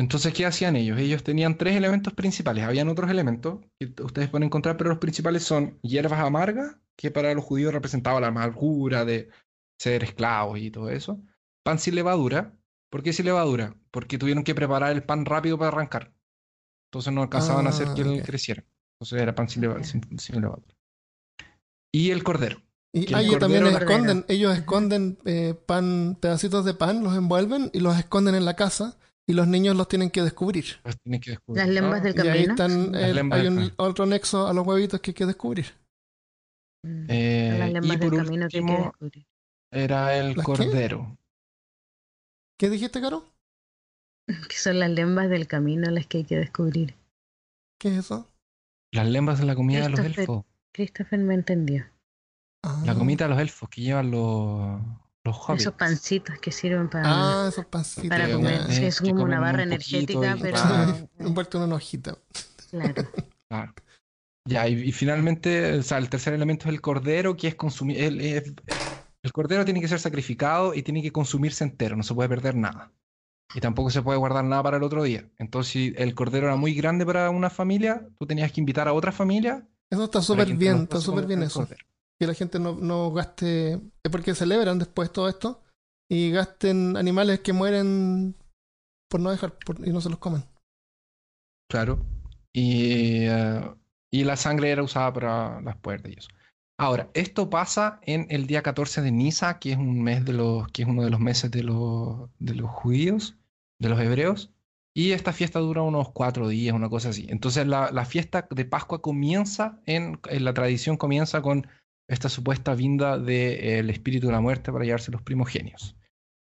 Entonces, 0.00 0.32
¿qué 0.32 0.46
hacían 0.46 0.76
ellos? 0.76 0.98
Ellos 0.98 1.24
tenían 1.24 1.56
tres 1.58 1.74
elementos 1.76 2.12
principales. 2.14 2.64
Habían 2.64 2.88
otros 2.88 3.10
elementos 3.10 3.60
que 3.80 3.92
ustedes 4.02 4.28
pueden 4.28 4.44
encontrar, 4.46 4.76
pero 4.76 4.90
los 4.90 4.98
principales 4.98 5.42
son 5.42 5.78
hierbas 5.82 6.20
amargas, 6.20 6.76
que 6.96 7.10
para 7.10 7.34
los 7.34 7.44
judíos 7.44 7.72
representaba 7.72 8.20
la 8.20 8.28
amargura 8.28 9.04
de 9.04 9.28
ser 9.80 10.04
esclavos 10.04 10.58
y 10.58 10.70
todo 10.70 10.90
eso. 10.90 11.20
Pan 11.64 11.78
sin 11.78 11.94
levadura. 11.94 12.54
¿Por 12.90 13.02
qué 13.02 13.12
sin 13.12 13.26
levadura? 13.26 13.74
Porque 13.90 14.18
tuvieron 14.18 14.44
que 14.44 14.54
preparar 14.54 14.92
el 14.92 15.02
pan 15.02 15.24
rápido 15.24 15.58
para 15.58 15.68
arrancar. 15.68 16.14
Entonces 16.90 17.12
no 17.12 17.22
alcanzaban 17.22 17.66
a 17.66 17.70
hacer 17.70 17.92
que 17.94 18.02
él 18.02 18.08
Ah, 18.08 18.20
ok. 18.20 18.24
creciera. 18.26 18.64
Entonces 18.94 19.20
era 19.20 19.34
pan 19.34 19.48
sin, 19.48 19.62
leva- 19.62 19.78
Ya. 19.78 19.84
sin- 19.84 20.18
sin 20.18 20.40
levadura. 20.40 20.74
Y 21.92 22.10
el 22.10 22.22
cordero. 22.24 22.62
Y 22.92 23.12
ah, 23.14 23.20
el 23.20 23.32
y 23.32 23.38
también 23.38 23.66
esconden, 23.66 24.24
ellos 24.28 24.56
esconden 24.56 25.18
eh, 25.26 25.54
pan, 25.66 26.16
pedacitos 26.20 26.64
de 26.64 26.74
pan, 26.74 27.04
los 27.04 27.14
envuelven 27.14 27.70
y 27.74 27.80
los 27.80 27.98
esconden 27.98 28.34
en 28.34 28.44
la 28.46 28.56
casa 28.56 28.96
y 29.26 29.34
los 29.34 29.46
niños 29.46 29.76
los 29.76 29.88
tienen 29.88 30.10
que 30.10 30.22
descubrir. 30.22 30.64
Los 30.84 30.96
tienen 31.02 31.20
que 31.20 31.32
descubrir. 31.32 31.64
Las 31.64 31.74
lembas 31.74 32.00
Ah, 32.00 32.04
del 32.04 32.16
Y 32.16 32.20
ahí 32.28 32.46
camino. 32.46 32.52
están, 32.52 32.94
el- 32.94 33.14
lembas 33.14 33.40
hay 33.40 33.46
un 33.48 33.54
camino. 33.56 33.74
otro 33.76 34.06
nexo 34.06 34.46
a 34.46 34.54
los 34.54 34.66
huevitos 34.66 35.00
que 35.00 35.10
hay 35.10 35.14
que 35.14 35.26
descubrir. 35.26 35.66
Mm, 36.82 37.06
eh, 37.08 37.56
las 37.58 37.68
y 37.70 37.72
lembas 37.74 37.96
por 37.98 38.10
del 38.10 38.24
camino 38.24 38.48
que 38.48 38.58
hay 38.58 38.64
que 38.66 38.72
descubrir. 38.72 39.26
era 39.70 40.16
el 40.16 40.36
cordero. 40.42 41.18
¿Qué 42.58 42.70
dijiste, 42.70 43.00
Caro? 43.00 43.24
Que 44.50 44.56
son 44.56 44.78
las 44.78 44.90
lembas 44.90 45.28
del 45.28 45.46
camino 45.46 45.90
las 45.90 46.06
que 46.06 46.18
hay 46.18 46.24
que 46.24 46.36
descubrir. 46.36 46.94
¿Qué 47.78 47.88
es 47.88 47.98
eso? 47.98 48.28
Las 48.92 49.06
lembas 49.08 49.38
de 49.38 49.44
la 49.46 49.54
comida 49.54 49.82
de 49.82 49.90
los 49.90 50.00
elfos. 50.00 50.44
Christopher 50.72 51.18
me 51.20 51.34
entendió. 51.34 51.84
Ah, 52.62 52.82
La 52.84 52.94
comida 52.94 53.24
de 53.26 53.30
los 53.30 53.40
elfos 53.40 53.68
que 53.68 53.82
llevan 53.82 54.10
los, 54.10 54.80
los 55.24 55.36
hobbits. 55.48 55.62
Esos 55.62 55.74
pancitos 55.74 56.38
que 56.40 56.50
sirven 56.50 56.88
para, 56.88 57.44
Ah, 57.44 57.48
esos 57.48 57.66
pancitos. 57.66 58.08
para 58.08 58.30
comer. 58.32 58.70
Sí, 58.72 58.84
eh, 58.84 58.86
es 58.88 59.00
como 59.00 59.22
una 59.22 59.40
barra 59.40 59.62
un 59.62 59.68
energética, 59.72 60.36
y- 60.36 60.40
pero. 60.40 60.56
Claro. 60.56 61.08
Envuelto 61.18 61.58
en 61.58 61.64
una 61.64 61.76
hojita. 61.76 62.18
Claro. 62.70 62.94
Claro. 63.50 63.72
Ya, 64.46 64.68
y, 64.68 64.74
y 64.74 64.92
finalmente, 64.92 65.78
o 65.78 65.82
sea, 65.82 65.96
el 65.96 66.10
tercer 66.10 66.34
elemento 66.34 66.64
es 66.68 66.74
el 66.74 66.82
cordero, 66.82 67.34
que 67.36 67.48
es 67.48 67.54
consumir. 67.54 68.02
El, 68.02 68.20
el- 68.20 68.54
el 69.22 69.32
cordero 69.32 69.64
tiene 69.64 69.80
que 69.80 69.88
ser 69.88 70.00
sacrificado 70.00 70.74
y 70.74 70.82
tiene 70.82 71.00
que 71.02 71.10
consumirse 71.12 71.64
entero, 71.64 71.96
no 71.96 72.02
se 72.02 72.14
puede 72.14 72.28
perder 72.28 72.54
nada. 72.56 72.92
Y 73.54 73.60
tampoco 73.60 73.88
se 73.90 74.02
puede 74.02 74.18
guardar 74.18 74.44
nada 74.44 74.62
para 74.62 74.76
el 74.76 74.82
otro 74.82 75.02
día. 75.02 75.26
Entonces, 75.38 75.72
si 75.72 75.94
el 75.96 76.14
cordero 76.14 76.46
era 76.46 76.56
muy 76.56 76.74
grande 76.74 77.06
para 77.06 77.30
una 77.30 77.48
familia, 77.48 78.06
tú 78.18 78.26
tenías 78.26 78.52
que 78.52 78.60
invitar 78.60 78.86
a 78.86 78.92
otra 78.92 79.12
familia. 79.12 79.66
Eso 79.90 80.04
está 80.04 80.20
súper 80.20 80.54
bien, 80.54 80.82
está 80.82 81.00
súper 81.00 81.24
bien 81.26 81.42
eso. 81.42 81.60
cordero. 81.60 81.84
Que 82.18 82.26
la 82.26 82.34
gente 82.34 82.58
no, 82.58 82.74
no 82.74 83.12
gaste. 83.12 83.74
Es 83.74 84.10
porque 84.10 84.34
celebran 84.34 84.78
después 84.78 85.12
todo 85.12 85.28
esto 85.28 85.62
y 86.10 86.30
gasten 86.30 86.96
animales 86.96 87.40
que 87.40 87.52
mueren 87.52 88.34
por 89.10 89.20
no 89.20 89.30
dejar 89.30 89.58
por- 89.58 89.86
y 89.86 89.92
no 89.92 90.00
se 90.00 90.10
los 90.10 90.18
comen. 90.18 90.44
Claro. 91.70 92.04
Y, 92.52 93.26
eh, 93.26 93.60
y 94.10 94.24
la 94.24 94.36
sangre 94.36 94.70
era 94.70 94.82
usada 94.82 95.12
para 95.12 95.60
las 95.60 95.76
puertas 95.76 96.12
y 96.12 96.18
eso. 96.18 96.28
Ahora, 96.80 97.10
esto 97.14 97.50
pasa 97.50 97.98
en 98.02 98.26
el 98.30 98.46
día 98.46 98.62
14 98.62 99.02
de 99.02 99.10
Nisa, 99.10 99.58
que 99.58 99.72
es 99.72 99.78
un 99.78 100.00
mes 100.02 100.24
de 100.24 100.32
los, 100.32 100.68
que 100.68 100.82
es 100.82 100.88
uno 100.88 101.02
de 101.02 101.10
los 101.10 101.20
meses 101.20 101.50
de 101.50 101.62
los, 101.64 102.30
de 102.38 102.54
los 102.54 102.70
judíos, 102.70 103.36
de 103.80 103.88
los 103.88 104.00
hebreos. 104.00 104.52
Y 104.94 105.12
esta 105.12 105.32
fiesta 105.32 105.58
dura 105.58 105.82
unos 105.82 106.10
cuatro 106.12 106.48
días, 106.48 106.74
una 106.74 106.88
cosa 106.88 107.10
así. 107.10 107.26
Entonces 107.28 107.66
la, 107.66 107.90
la 107.92 108.04
fiesta 108.04 108.46
de 108.50 108.64
Pascua 108.64 109.02
comienza 109.02 109.80
en, 109.86 110.20
en 110.28 110.44
la 110.44 110.54
tradición 110.54 110.96
comienza 110.96 111.42
con 111.42 111.66
esta 112.08 112.28
supuesta 112.28 112.74
vinda 112.74 113.18
del 113.18 113.90
espíritu 113.90 114.26
de 114.26 114.32
la 114.32 114.40
muerte 114.40 114.72
para 114.72 114.84
llevarse 114.84 115.12
los 115.12 115.22
primogenios. 115.22 115.94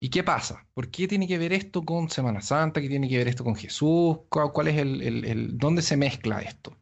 ¿Y 0.03 0.09
qué 0.09 0.23
pasa? 0.25 0.67
¿Por 0.73 0.91
qué 0.91 1.07
tiene 1.09 1.29
que 1.29 1.37
ver 1.39 1.53
esto 1.53 1.83
con 1.83 2.09
Semana 2.09 2.41
Santa? 2.41 2.81
¿Qué 2.81 2.89
tiene 2.89 3.09
que 3.09 3.19
ver 3.19 3.29
esto 3.29 3.45
con 3.45 3.55
Jesús? 3.57 4.19
¿Cuál, 4.31 4.53
cuál 4.53 4.69
es 4.69 4.79
el, 4.79 5.03
el- 5.03 5.25
el- 5.27 5.59
dónde 5.59 5.83
se 5.83 5.97
mezcla 5.97 6.41
esto? 6.41 6.77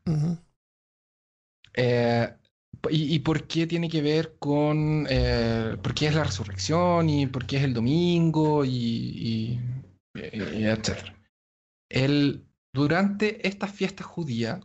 Eh, 1.74 2.28
y, 2.90 3.14
y 3.14 3.18
por 3.20 3.46
qué 3.48 3.66
tiene 3.66 3.88
que 3.88 4.02
ver 4.02 4.36
con 4.38 5.06
eh, 5.10 5.76
por 5.82 5.94
qué 5.94 6.06
es 6.06 6.14
la 6.14 6.24
resurrección 6.24 7.08
y 7.08 7.26
por 7.26 7.44
qué 7.46 7.56
es 7.56 7.64
el 7.64 7.74
domingo 7.74 8.64
y, 8.64 8.70
y- 8.70 9.60
y- 10.14 10.64
etcétera. 10.64 11.16
El, 11.90 12.46
durante 12.72 13.46
esta 13.48 13.66
fiesta 13.66 14.04
judía 14.04 14.60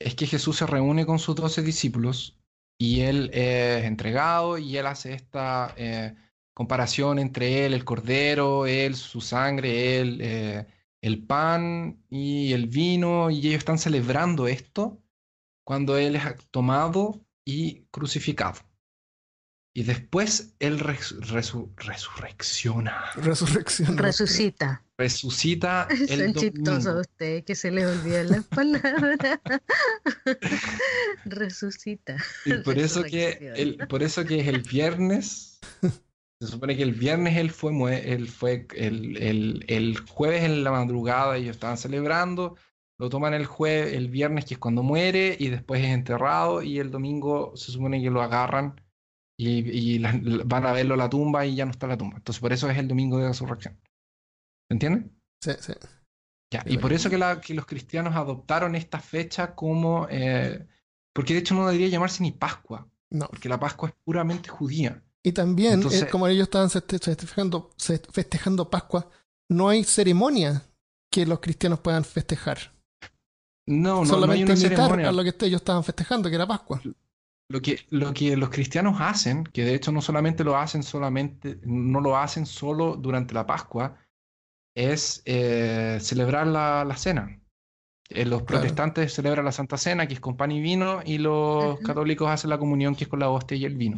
es 0.00 0.14
que 0.14 0.26
Jesús 0.26 0.58
se 0.58 0.66
reúne 0.66 1.06
con 1.06 1.18
sus 1.18 1.34
doce 1.34 1.62
discípulos 1.62 2.37
y 2.78 3.00
él 3.00 3.30
es 3.34 3.84
entregado 3.84 4.58
y 4.58 4.76
él 4.76 4.86
hace 4.86 5.12
esta 5.14 5.74
eh, 5.76 6.14
comparación 6.54 7.18
entre 7.18 7.66
él, 7.66 7.74
el 7.74 7.84
cordero, 7.84 8.66
él, 8.66 8.94
su 8.96 9.20
sangre, 9.20 10.00
él, 10.00 10.18
eh, 10.22 10.66
el 11.02 11.24
pan 11.26 12.04
y 12.08 12.52
el 12.52 12.68
vino 12.68 13.30
y 13.30 13.38
ellos 13.40 13.58
están 13.58 13.78
celebrando 13.78 14.48
esto 14.48 15.02
cuando 15.64 15.98
él 15.98 16.16
es 16.16 16.22
tomado 16.50 17.24
y 17.44 17.84
crucificado. 17.90 18.67
Y 19.74 19.84
después 19.84 20.54
él 20.58 20.80
res- 20.80 21.14
resu- 21.20 21.70
resurrecciona. 21.76 23.04
Resurrección. 23.16 23.96
Resucita. 23.96 24.82
Resucita 24.96 25.86
el 26.08 26.32
Son 26.32 26.34
chistosos 26.34 27.00
ustedes, 27.02 27.44
que 27.44 27.54
se 27.54 27.70
les 27.70 27.86
olvidan 27.86 28.28
las 28.30 28.44
palabras. 28.48 29.38
Resucita. 31.24 32.16
Y 32.44 32.54
por 32.54 32.78
eso 32.78 33.04
que 33.04 33.52
el, 33.56 33.76
por 33.88 34.02
eso 34.02 34.24
que 34.24 34.40
es 34.40 34.48
el 34.48 34.62
viernes. 34.62 35.60
Se 36.40 36.46
supone 36.46 36.76
que 36.76 36.84
el 36.84 36.92
viernes 36.92 37.36
él 37.36 37.50
fue, 37.50 37.72
él 38.12 38.28
fue 38.28 38.66
el, 38.76 39.16
el- 39.16 39.64
el 39.68 39.98
jueves 40.08 40.44
en 40.44 40.62
la 40.62 40.70
madrugada 40.70 41.36
ellos 41.36 41.56
estaban 41.56 41.76
celebrando, 41.76 42.56
lo 42.96 43.08
toman 43.10 43.34
el 43.34 43.44
jueves, 43.44 43.92
el 43.94 44.08
viernes 44.08 44.44
que 44.44 44.54
es 44.54 44.58
cuando 44.60 44.82
muere 44.84 45.36
y 45.38 45.48
después 45.48 45.82
es 45.82 45.88
enterrado 45.90 46.62
y 46.62 46.78
el 46.78 46.90
domingo 46.92 47.52
se 47.56 47.72
supone 47.72 48.00
que 48.00 48.10
lo 48.10 48.22
agarran 48.22 48.80
y, 49.38 49.60
y 49.94 49.98
la- 49.98 50.12
la- 50.22 50.44
van 50.44 50.66
a 50.66 50.72
verlo 50.72 50.96
la 50.96 51.08
tumba 51.08 51.46
y 51.46 51.54
ya 51.54 51.64
no 51.64 51.70
está 51.70 51.86
la 51.86 51.96
tumba. 51.96 52.16
Entonces 52.16 52.40
por 52.40 52.52
eso 52.52 52.68
es 52.68 52.76
el 52.78 52.88
domingo 52.88 53.18
de 53.18 53.28
resurrección. 53.28 53.78
¿Se 54.68 54.74
entiende? 54.74 55.10
Sí, 55.42 55.52
sí. 55.60 55.72
Ya, 56.52 56.62
y 56.66 56.78
por 56.78 56.92
eso 56.92 57.08
que, 57.10 57.18
la- 57.18 57.40
que 57.40 57.54
los 57.54 57.66
cristianos 57.66 58.14
adoptaron 58.16 58.74
esta 58.74 59.00
fecha 59.00 59.54
como... 59.54 60.06
eh, 60.10 60.66
porque 61.14 61.34
de 61.34 61.40
hecho 61.40 61.54
no 61.54 61.66
debería 61.66 61.88
llamarse 61.88 62.22
ni 62.22 62.32
Pascua, 62.32 62.88
No. 63.10 63.26
porque 63.28 63.48
la 63.48 63.60
Pascua 63.60 63.88
es 63.90 63.94
puramente 64.04 64.48
judía. 64.48 65.02
Y 65.22 65.32
también, 65.32 65.74
Entonces- 65.74 66.02
eh, 66.02 66.08
como 66.08 66.26
ellos 66.26 66.44
estaban 66.44 66.68
feste- 66.70 66.98
festejando, 68.12 68.70
Pascua, 68.70 69.10
no 69.50 69.68
hay 69.68 69.84
ceremonia 69.84 70.62
que 71.12 71.26
los 71.26 71.40
cristianos 71.40 71.80
puedan 71.80 72.04
festejar. 72.04 72.58
No, 73.66 73.76
no, 73.76 73.94
no 73.96 74.00
hay 74.02 74.06
Solamente 74.08 74.44
una 74.44 74.54
imitar 74.54 74.70
ceremonia. 74.76 75.08
a 75.08 75.12
lo 75.12 75.22
que 75.24 75.34
ellos 75.46 75.60
estaban 75.60 75.84
festejando, 75.84 76.28
que 76.30 76.36
era 76.36 76.46
Pascua. 76.46 76.80
Lo 77.50 77.62
que, 77.62 77.78
lo 77.90 78.12
que 78.12 78.36
los 78.36 78.50
cristianos 78.50 79.00
hacen, 79.00 79.44
que 79.44 79.64
de 79.64 79.74
hecho 79.74 79.90
no 79.90 80.02
solamente 80.02 80.44
lo 80.44 80.56
hacen 80.58 80.82
solamente, 80.82 81.58
no 81.64 82.00
lo 82.00 82.18
hacen 82.18 82.44
solo 82.44 82.96
durante 82.96 83.32
la 83.32 83.46
Pascua, 83.46 83.96
es 84.74 85.22
eh, 85.24 85.96
celebrar 86.00 86.46
la, 86.46 86.84
la 86.84 86.96
cena. 86.96 87.40
Eh, 88.10 88.24
los 88.26 88.42
Claro. 88.42 88.60
protestantes 88.60 89.14
celebran 89.14 89.44
la 89.44 89.52
Santa 89.52 89.76
Cena, 89.78 90.06
que 90.06 90.14
es 90.14 90.20
con 90.20 90.36
pan 90.36 90.52
y 90.52 90.60
vino, 90.60 91.00
y 91.04 91.18
los 91.18 91.80
católicos 91.80 92.28
hacen 92.30 92.50
la 92.50 92.58
comunión, 92.58 92.94
que 92.94 93.04
es 93.04 93.08
con 93.08 93.20
la 93.20 93.30
hostia 93.30 93.56
y 93.56 93.64
el 93.64 93.76
vino. 93.76 93.96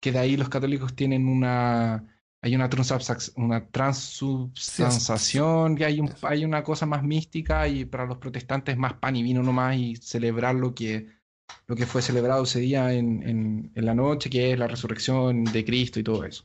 Que 0.00 0.12
de 0.12 0.18
ahí 0.18 0.36
los 0.36 0.48
católicos 0.48 0.94
tienen 0.94 1.28
una, 1.28 2.04
hay 2.42 2.54
una, 2.54 2.68
transubstancia- 2.70 3.32
una 3.36 3.66
transubstanciación, 3.68 5.76
que 5.76 5.84
hay, 5.84 6.00
un- 6.00 6.12
hay 6.22 6.44
una 6.44 6.62
cosa 6.62 6.86
más 6.86 7.02
mística, 7.02 7.68
y 7.68 7.84
para 7.84 8.06
los 8.06 8.18
protestantes 8.18 8.76
más 8.78 8.94
pan 8.94 9.16
y 9.16 9.22
vino 9.22 9.42
nomás, 9.42 9.76
y 9.76 9.96
celebrar 9.96 10.54
lo 10.54 10.74
que, 10.74 11.06
lo 11.66 11.76
que 11.76 11.86
fue 11.86 12.02
celebrado 12.02 12.44
ese 12.44 12.60
día 12.60 12.92
en, 12.92 13.22
en- 13.28 13.72
en 13.74 13.86
la 13.86 13.94
noche, 13.94 14.30
que 14.30 14.52
es 14.52 14.58
la 14.58 14.68
resurrección 14.68 15.44
de 15.44 15.64
Cristo 15.64 16.00
y 16.00 16.04
todo 16.04 16.24
eso. 16.24 16.44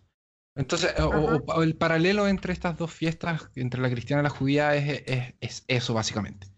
Entonces, 0.55 0.93
o- 0.99 1.63
el 1.63 1.75
paralelo 1.77 2.27
entre 2.27 2.53
estas 2.53 2.77
dos 2.77 2.93
fiestas, 2.93 3.49
entre 3.55 3.81
la 3.81 3.89
cristiana 3.89 4.21
y 4.21 4.23
la 4.25 4.29
judía, 4.29 4.75
es, 4.75 5.03
es- 5.07 5.33
es 5.41 5.65
eso 5.67 5.93
básicamente. 5.93 6.52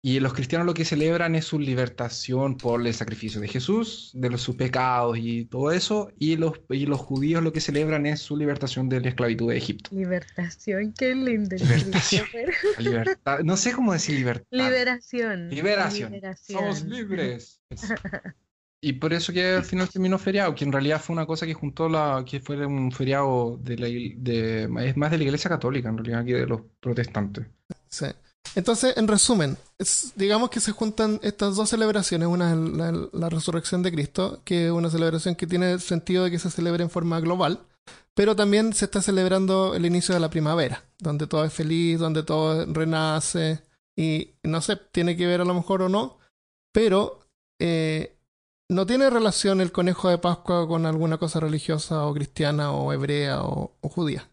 Y 0.00 0.20
los 0.20 0.32
cristianos 0.32 0.64
lo 0.66 0.74
que 0.74 0.84
celebran 0.84 1.34
es 1.34 1.44
su 1.44 1.58
libertación 1.58 2.56
por 2.56 2.86
el 2.86 2.94
sacrificio 2.94 3.40
de 3.40 3.48
Jesús, 3.48 4.12
de 4.14 4.30
los, 4.30 4.40
sus 4.42 4.54
pecados 4.54 5.18
y 5.20 5.46
todo 5.46 5.72
eso, 5.72 6.12
y 6.16 6.36
los, 6.36 6.60
y 6.70 6.86
los 6.86 7.00
judíos 7.00 7.42
lo 7.42 7.52
que 7.52 7.60
celebran 7.60 8.06
es 8.06 8.20
su 8.20 8.36
libertación 8.36 8.88
de 8.88 9.00
la 9.00 9.08
esclavitud 9.08 9.50
de 9.50 9.56
Egipto. 9.58 9.90
Liberación, 9.92 10.92
qué 10.96 11.14
lindo. 11.16 11.56
La 12.78 12.82
libertad, 12.82 13.40
no 13.40 13.56
sé 13.56 13.72
cómo 13.72 13.92
decir 13.92 14.14
libertad. 14.16 14.46
Liberación. 14.50 15.50
Liberación. 15.50 16.12
Somos 16.36 16.84
Liberación. 16.84 16.90
libres. 16.90 17.60
Eso. 17.70 17.94
Y 18.80 18.92
por 18.94 19.12
eso 19.12 19.32
que 19.32 19.44
al 19.44 19.64
final 19.64 19.88
terminó 19.88 20.18
feriado, 20.18 20.54
que 20.54 20.64
en 20.64 20.70
realidad 20.72 21.00
fue 21.00 21.14
una 21.14 21.26
cosa 21.26 21.46
que 21.46 21.54
juntó 21.54 21.88
la, 21.88 22.24
que 22.24 22.38
fue 22.40 22.64
un 22.64 22.92
feriado 22.92 23.56
de 23.60 23.76
la, 23.76 23.86
de, 23.88 24.88
es 24.88 24.96
más 24.96 25.10
de 25.10 25.18
la 25.18 25.24
iglesia 25.24 25.50
católica 25.50 25.88
en 25.88 25.98
realidad 25.98 26.24
que 26.24 26.34
de 26.34 26.46
los 26.46 26.60
protestantes. 26.80 27.46
Sí. 27.88 28.06
Entonces, 28.54 28.96
en 28.96 29.08
resumen, 29.08 29.56
es- 29.78 30.12
digamos 30.16 30.50
que 30.50 30.60
se 30.60 30.72
juntan 30.72 31.20
estas 31.22 31.56
dos 31.56 31.68
celebraciones. 31.70 32.28
Una 32.28 32.52
es 32.52 32.58
la, 33.12 33.28
resurrección 33.28 33.82
de 33.82 33.92
Cristo, 33.92 34.40
que 34.44 34.66
es 34.66 34.72
una 34.72 34.90
celebración 34.90 35.34
que 35.36 35.46
tiene 35.46 35.78
sentido 35.78 36.24
de 36.24 36.30
que 36.30 36.38
se 36.38 36.50
celebre 36.50 36.82
en 36.82 36.90
forma 36.90 37.20
global, 37.20 37.60
pero 38.14 38.34
también 38.34 38.72
se 38.72 38.86
está 38.86 39.00
celebrando 39.00 39.74
el 39.74 39.86
inicio 39.86 40.14
de 40.14 40.20
la 40.20 40.30
primavera, 40.30 40.82
donde 40.98 41.26
todo 41.26 41.44
es 41.44 41.52
feliz, 41.52 41.98
donde 42.00 42.22
todo 42.24 42.66
renace, 42.66 43.62
y 43.96 44.34
no 44.42 44.60
sé, 44.60 44.76
tiene 44.76 45.16
que 45.16 45.26
ver 45.26 45.40
a 45.40 45.44
lo 45.44 45.54
mejor 45.54 45.82
o 45.82 45.88
no, 45.88 46.18
pero 46.72 47.20
eh, 47.60 48.16
no 48.68 48.86
tiene 48.86 49.08
relación 49.10 49.60
el 49.60 49.72
conejo 49.72 50.08
de 50.08 50.18
Pascua 50.18 50.66
con 50.66 50.84
alguna 50.86 51.18
cosa 51.18 51.40
religiosa 51.40 52.04
o 52.06 52.14
cristiana 52.14 52.72
o 52.72 52.92
hebrea 52.92 53.42
o, 53.42 53.72
o 53.80 53.88
judía. 53.88 54.28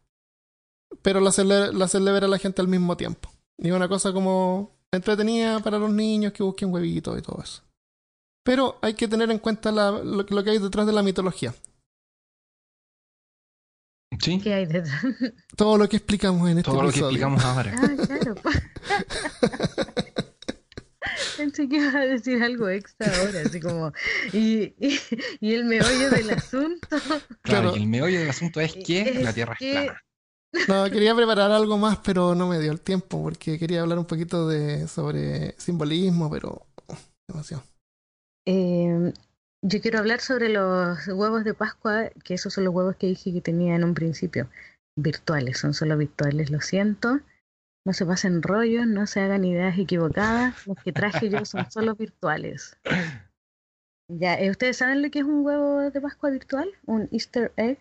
Pero 1.01 1.19
la, 1.19 1.31
cele- 1.31 1.71
la 1.73 1.87
celebra 1.87 2.27
la 2.27 2.39
gente 2.39 2.61
al 2.61 2.67
mismo 2.67 2.97
tiempo. 2.97 3.29
Y 3.57 3.71
una 3.71 3.87
cosa 3.87 4.11
como 4.13 4.77
entretenida 4.91 5.59
para 5.61 5.77
los 5.79 5.91
niños 5.91 6.33
que 6.33 6.43
busquen 6.43 6.71
huevitos 6.73 7.17
y 7.17 7.21
todo 7.21 7.41
eso. 7.41 7.63
Pero 8.43 8.77
hay 8.81 8.93
que 8.93 9.07
tener 9.07 9.31
en 9.31 9.39
cuenta 9.39 9.71
la- 9.71 9.91
lo, 9.91 10.23
lo 10.23 10.43
que 10.43 10.49
hay 10.51 10.57
detrás 10.59 10.85
de 10.85 10.93
la 10.93 11.01
mitología. 11.03 11.53
¿Sí? 14.19 14.39
¿Qué 14.39 14.53
hay 14.53 14.65
detrás? 14.65 15.01
Todo 15.57 15.77
lo 15.77 15.89
que 15.89 15.97
explicamos 15.97 16.49
en 16.49 16.59
este 16.59 16.69
Todo 16.71 16.83
lo 16.83 16.91
que 16.91 16.99
explicamos 16.99 17.43
ahora. 17.43 17.73
Ah, 17.77 17.89
claro. 18.05 18.35
Pensé 21.37 21.67
que 21.67 21.75
iba 21.77 21.89
a 21.99 22.05
decir 22.05 22.41
algo 22.41 22.69
extra 22.69 23.07
ahora, 23.19 23.41
así 23.45 23.59
como. 23.59 23.91
Y, 24.33 24.73
y, 24.79 24.99
y 25.41 25.53
el 25.53 25.65
meollo 25.65 26.09
del 26.09 26.29
asunto. 26.31 26.87
Claro, 26.89 27.21
Claro. 27.41 27.75
y 27.75 27.81
el 27.81 27.87
meollo 27.87 28.19
del 28.19 28.29
asunto 28.29 28.59
es 28.61 28.73
que 28.73 29.01
Es 29.01 29.21
la 29.23 29.33
Tierra 29.33 29.55
que- 29.59 29.71
es 29.71 29.83
plana. 29.85 30.01
No, 30.67 30.85
quería 30.89 31.15
preparar 31.15 31.51
algo 31.51 31.77
más, 31.77 31.97
pero 31.97 32.35
no 32.35 32.47
me 32.47 32.59
dio 32.59 32.71
el 32.71 32.79
tiempo 32.79 33.21
porque 33.21 33.59
quería 33.59 33.81
hablar 33.81 33.99
un 33.99 34.05
poquito 34.05 34.47
de 34.47 34.87
sobre 34.87 35.53
simbolismo, 35.57 36.29
pero 36.29 36.65
demasiado. 37.27 37.63
Eh, 38.47 39.13
yo 39.63 39.81
quiero 39.81 39.99
hablar 39.99 40.21
sobre 40.21 40.49
los 40.49 41.07
huevos 41.07 41.43
de 41.43 41.53
Pascua, 41.53 42.09
que 42.23 42.35
esos 42.35 42.53
son 42.53 42.65
los 42.65 42.73
huevos 42.73 42.95
que 42.97 43.07
dije 43.07 43.33
que 43.33 43.41
tenía 43.41 43.75
en 43.75 43.83
un 43.83 43.93
principio. 43.93 44.47
Virtuales, 44.97 45.57
son 45.57 45.73
solo 45.73 45.97
virtuales, 45.97 46.51
lo 46.51 46.61
siento. 46.61 47.19
No 47.85 47.93
se 47.93 48.05
pasen 48.05 48.41
rollos, 48.41 48.87
no 48.87 49.07
se 49.07 49.21
hagan 49.21 49.43
ideas 49.45 49.77
equivocadas. 49.77 50.65
Los 50.67 50.77
que 50.83 50.91
traje 50.91 51.29
yo 51.29 51.45
son 51.45 51.69
solo 51.69 51.95
virtuales. 51.95 52.77
Ya, 54.07 54.35
eh, 54.35 54.51
¿ustedes 54.51 54.77
saben 54.77 55.01
lo 55.01 55.09
que 55.09 55.19
es 55.19 55.25
un 55.25 55.43
huevo 55.43 55.89
de 55.89 56.01
Pascua 56.01 56.29
virtual? 56.29 56.69
Un 56.85 57.09
Easter 57.11 57.51
egg. 57.57 57.79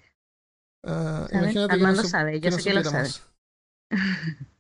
Ah, 0.86 1.26
Armando 1.32 2.02
no 2.02 2.08
sabe, 2.08 2.40
yo 2.40 2.42
que 2.42 2.50
no 2.50 2.58
sé 2.58 2.70
que 2.70 2.74
lo 2.74 2.84
sabe. 2.84 3.08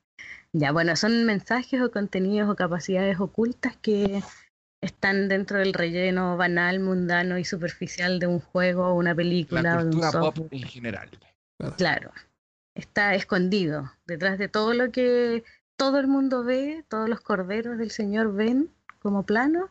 Ya, 0.56 0.70
bueno, 0.70 0.94
son 0.94 1.24
mensajes 1.24 1.82
o 1.82 1.90
contenidos 1.90 2.48
o 2.48 2.54
capacidades 2.54 3.18
ocultas 3.18 3.76
que 3.82 4.22
están 4.80 5.28
dentro 5.28 5.58
del 5.58 5.74
relleno 5.74 6.36
banal, 6.36 6.78
mundano 6.78 7.38
y 7.38 7.44
superficial 7.44 8.20
de 8.20 8.28
un 8.28 8.38
juego 8.38 8.86
o 8.86 8.94
una 8.94 9.16
película 9.16 9.62
La 9.62 9.78
o 9.78 9.84
de 9.84 9.96
un 9.96 10.00
pop 10.00 10.12
software. 10.12 10.48
en 10.52 10.62
general. 10.62 11.10
Claro, 11.76 12.12
está 12.76 13.16
escondido 13.16 13.92
detrás 14.06 14.38
de 14.38 14.46
todo 14.46 14.74
lo 14.74 14.92
que 14.92 15.42
todo 15.76 15.98
el 15.98 16.06
mundo 16.06 16.44
ve, 16.44 16.84
todos 16.88 17.08
los 17.08 17.20
corderos 17.20 17.76
del 17.76 17.90
Señor 17.90 18.32
ven 18.32 18.70
como 19.00 19.24
plano. 19.24 19.70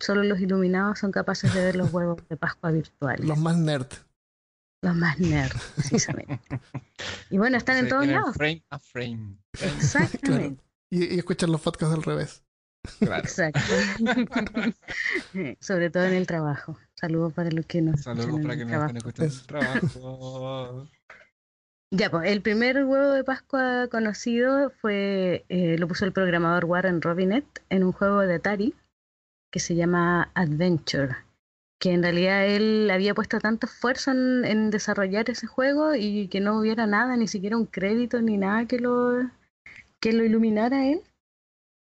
Solo 0.00 0.22
los 0.22 0.40
iluminados 0.40 0.98
son 0.98 1.12
capaces 1.12 1.52
de 1.52 1.62
ver 1.62 1.76
los 1.76 1.92
huevos 1.92 2.26
de 2.28 2.38
Pascua 2.38 2.70
virtuales. 2.70 3.26
Los 3.26 3.38
más 3.38 3.58
nerd. 3.58 3.88
Los 4.86 4.94
más 4.94 5.18
nerds, 5.18 5.72
precisamente. 5.74 6.40
Y 7.28 7.38
bueno, 7.38 7.56
están 7.56 7.78
en 7.78 7.88
todos 7.88 8.06
lados. 8.06 8.36
Frame 8.36 8.64
a 8.70 8.78
frame. 8.78 9.36
Exactamente. 9.60 10.62
Y, 10.90 11.12
y 11.16 11.18
escuchan 11.18 11.50
los 11.50 11.60
podcasts 11.60 11.92
al 11.92 12.04
revés. 12.04 12.44
Claro. 13.00 13.24
Exacto. 13.24 13.58
Sobre 15.60 15.90
todo 15.90 16.04
en 16.04 16.12
el 16.12 16.28
trabajo. 16.28 16.78
Saludos 16.94 17.32
para 17.32 17.50
los 17.50 17.66
que 17.66 17.82
nos 17.82 18.02
Saludos 18.02 18.40
para 18.42 18.56
que 18.56 18.64
nos 18.64 18.74
estén 18.74 18.96
escuchando 18.98 19.24
en 19.24 19.32
el 19.32 19.46
trabajo. 19.46 20.88
Ya, 21.90 22.08
pues 22.08 22.30
el 22.30 22.42
primer 22.42 22.84
huevo 22.84 23.10
de 23.10 23.24
Pascua 23.24 23.88
conocido 23.90 24.70
fue, 24.70 25.44
eh, 25.48 25.78
lo 25.78 25.88
puso 25.88 26.04
el 26.04 26.12
programador 26.12 26.64
Warren 26.64 27.02
Robinet 27.02 27.44
en 27.70 27.82
un 27.82 27.90
juego 27.90 28.20
de 28.20 28.36
Atari 28.36 28.72
que 29.50 29.58
se 29.58 29.74
llama 29.74 30.30
Adventure, 30.34 31.16
que 31.78 31.92
en 31.92 32.02
realidad 32.02 32.46
él 32.46 32.88
había 32.90 33.14
puesto 33.14 33.38
tanto 33.38 33.66
esfuerzo 33.66 34.10
en, 34.10 34.44
en 34.44 34.70
desarrollar 34.70 35.28
ese 35.30 35.46
juego 35.46 35.94
y 35.94 36.28
que 36.28 36.40
no 36.40 36.58
hubiera 36.58 36.86
nada, 36.86 37.16
ni 37.16 37.28
siquiera 37.28 37.56
un 37.56 37.66
crédito 37.66 38.20
ni 38.22 38.36
nada 38.38 38.66
que 38.66 38.78
lo, 38.78 39.30
que 40.00 40.12
lo 40.12 40.24
iluminara 40.24 40.78
a 40.78 40.86
él. 40.86 41.02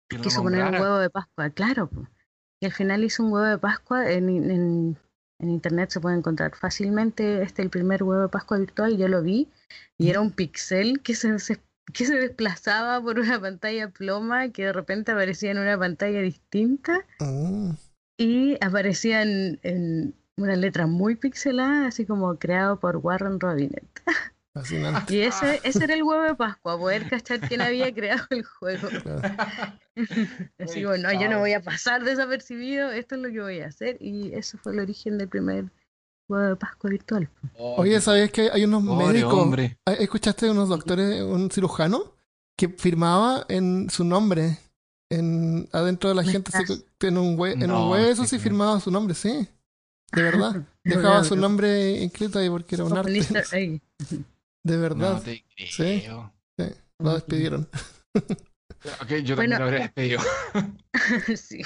Que 0.09 0.17
quiso 0.17 0.41
poner 0.43 0.63
un 0.63 0.75
huevo 0.75 0.97
de 0.99 1.09
Pascua, 1.09 1.49
claro. 1.49 1.87
po. 1.87 2.07
Y 2.61 2.65
al 2.65 2.71
final 2.73 3.03
hizo 3.03 3.23
un 3.23 3.31
huevo 3.31 3.45
de 3.45 3.57
Pascua. 3.57 4.09
En, 4.11 4.29
en, 4.29 4.97
en 5.39 5.49
internet 5.49 5.89
se 5.91 5.99
puede 5.99 6.17
encontrar 6.17 6.55
fácilmente 6.55 7.41
este 7.43 7.61
el 7.61 7.69
primer 7.69 8.03
huevo 8.03 8.23
de 8.23 8.29
Pascua 8.29 8.57
virtual. 8.57 8.97
Yo 8.97 9.07
lo 9.07 9.21
vi 9.21 9.47
y 9.97 10.09
era 10.09 10.21
un 10.21 10.31
pixel 10.31 11.01
que 11.01 11.13
se, 11.15 11.37
se- 11.39 11.59
que 11.93 12.05
se 12.05 12.15
desplazaba 12.15 13.01
por 13.01 13.19
una 13.19 13.39
pantalla 13.39 13.89
ploma 13.89 14.49
que 14.49 14.65
de 14.65 14.73
repente 14.73 15.11
aparecía 15.11 15.51
en 15.51 15.59
una 15.59 15.77
pantalla 15.77 16.19
distinta 16.21 17.05
Mm. 17.19 17.71
Y 18.17 18.57
aparecía 18.63 19.21
en, 19.21 19.59
en- 19.63 20.13
una 20.39 20.55
letra 20.55 20.85
muy 20.85 21.15
pixelada, 21.15 21.87
así 21.87 22.05
como 22.05 22.35
creado 22.37 22.79
por 22.79 22.97
Warren 22.97 23.39
Robinet. 23.39 23.83
Fascinante. 24.53 25.15
Y 25.15 25.21
ese, 25.21 25.59
ese 25.63 25.83
era 25.83 25.95
el 25.95 26.03
huevo 26.03 26.21
de 26.23 26.35
Pascua, 26.35 26.77
poder 26.77 27.09
cachar 27.09 27.39
quién 27.39 27.61
había 27.61 27.91
creado 27.93 28.25
el 28.29 28.43
juego. 28.43 28.87
Claro. 28.87 29.21
Así 30.59 30.85
bueno, 30.85 31.11
yo 31.13 31.27
no 31.27 31.39
voy 31.39 31.53
a 31.53 31.61
pasar 31.61 32.03
desapercibido, 32.03 32.91
esto 32.91 33.15
es 33.15 33.21
lo 33.21 33.31
que 33.31 33.39
voy 33.39 33.61
a 33.61 33.67
hacer. 33.67 33.97
Y 33.99 34.33
eso 34.35 34.59
fue 34.59 34.73
el 34.73 34.79
origen 34.79 35.17
del 35.17 35.27
primer 35.27 35.65
huevo 36.27 36.49
de 36.49 36.55
Pascua 36.55 36.89
virtual. 36.91 37.29
Oye, 37.57 37.99
¿sabías 37.99 38.29
que 38.31 38.49
hay 38.51 38.63
unos 38.63 38.83
Pobre 38.83 39.07
médicos? 39.07 39.33
hombre. 39.33 39.77
¿Escuchaste 39.85 40.45
de 40.45 40.51
unos 40.51 40.69
doctores, 40.69 41.21
un 41.23 41.49
cirujano, 41.49 42.13
que 42.55 42.69
firmaba 42.69 43.43
en 43.49 43.89
su 43.89 44.03
nombre 44.03 44.59
en 45.09 45.67
adentro 45.71 46.09
de 46.09 46.15
la 46.15 46.21
Me 46.23 46.31
gente, 46.31 46.51
que 46.97 47.07
en 47.07 47.17
un, 47.17 47.37
hue- 47.37 47.53
en 47.53 47.63
un 47.63 47.67
No, 47.67 47.91
hueso 47.91 48.23
sí, 48.23 48.29
sí 48.37 48.39
firmaba 48.39 48.79
su 48.79 48.91
nombre, 48.91 49.13
sí. 49.15 49.47
De 50.11 50.21
verdad. 50.23 50.63
Dejaba 50.83 51.23
su 51.23 51.35
no. 51.35 51.41
nombre 51.43 51.91
inscrito 52.01 52.39
ahí 52.39 52.49
porque 52.49 52.75
era 52.75 52.85
un 52.85 52.97
arte. 52.97 53.19
un. 53.19 53.81
De 54.63 54.75
No 54.75 54.81
verdad. 54.81 55.23
Sí. 55.69 56.03
Lo 56.99 57.13
despidieron. 57.13 57.67
Ok, 59.01 59.07
yo 59.23 59.35
también 59.35 59.35
Bueno. 59.35 59.57
lo 59.59 59.65
habría 59.65 59.79
despedido. 59.81 60.21
Sí. 61.35 61.61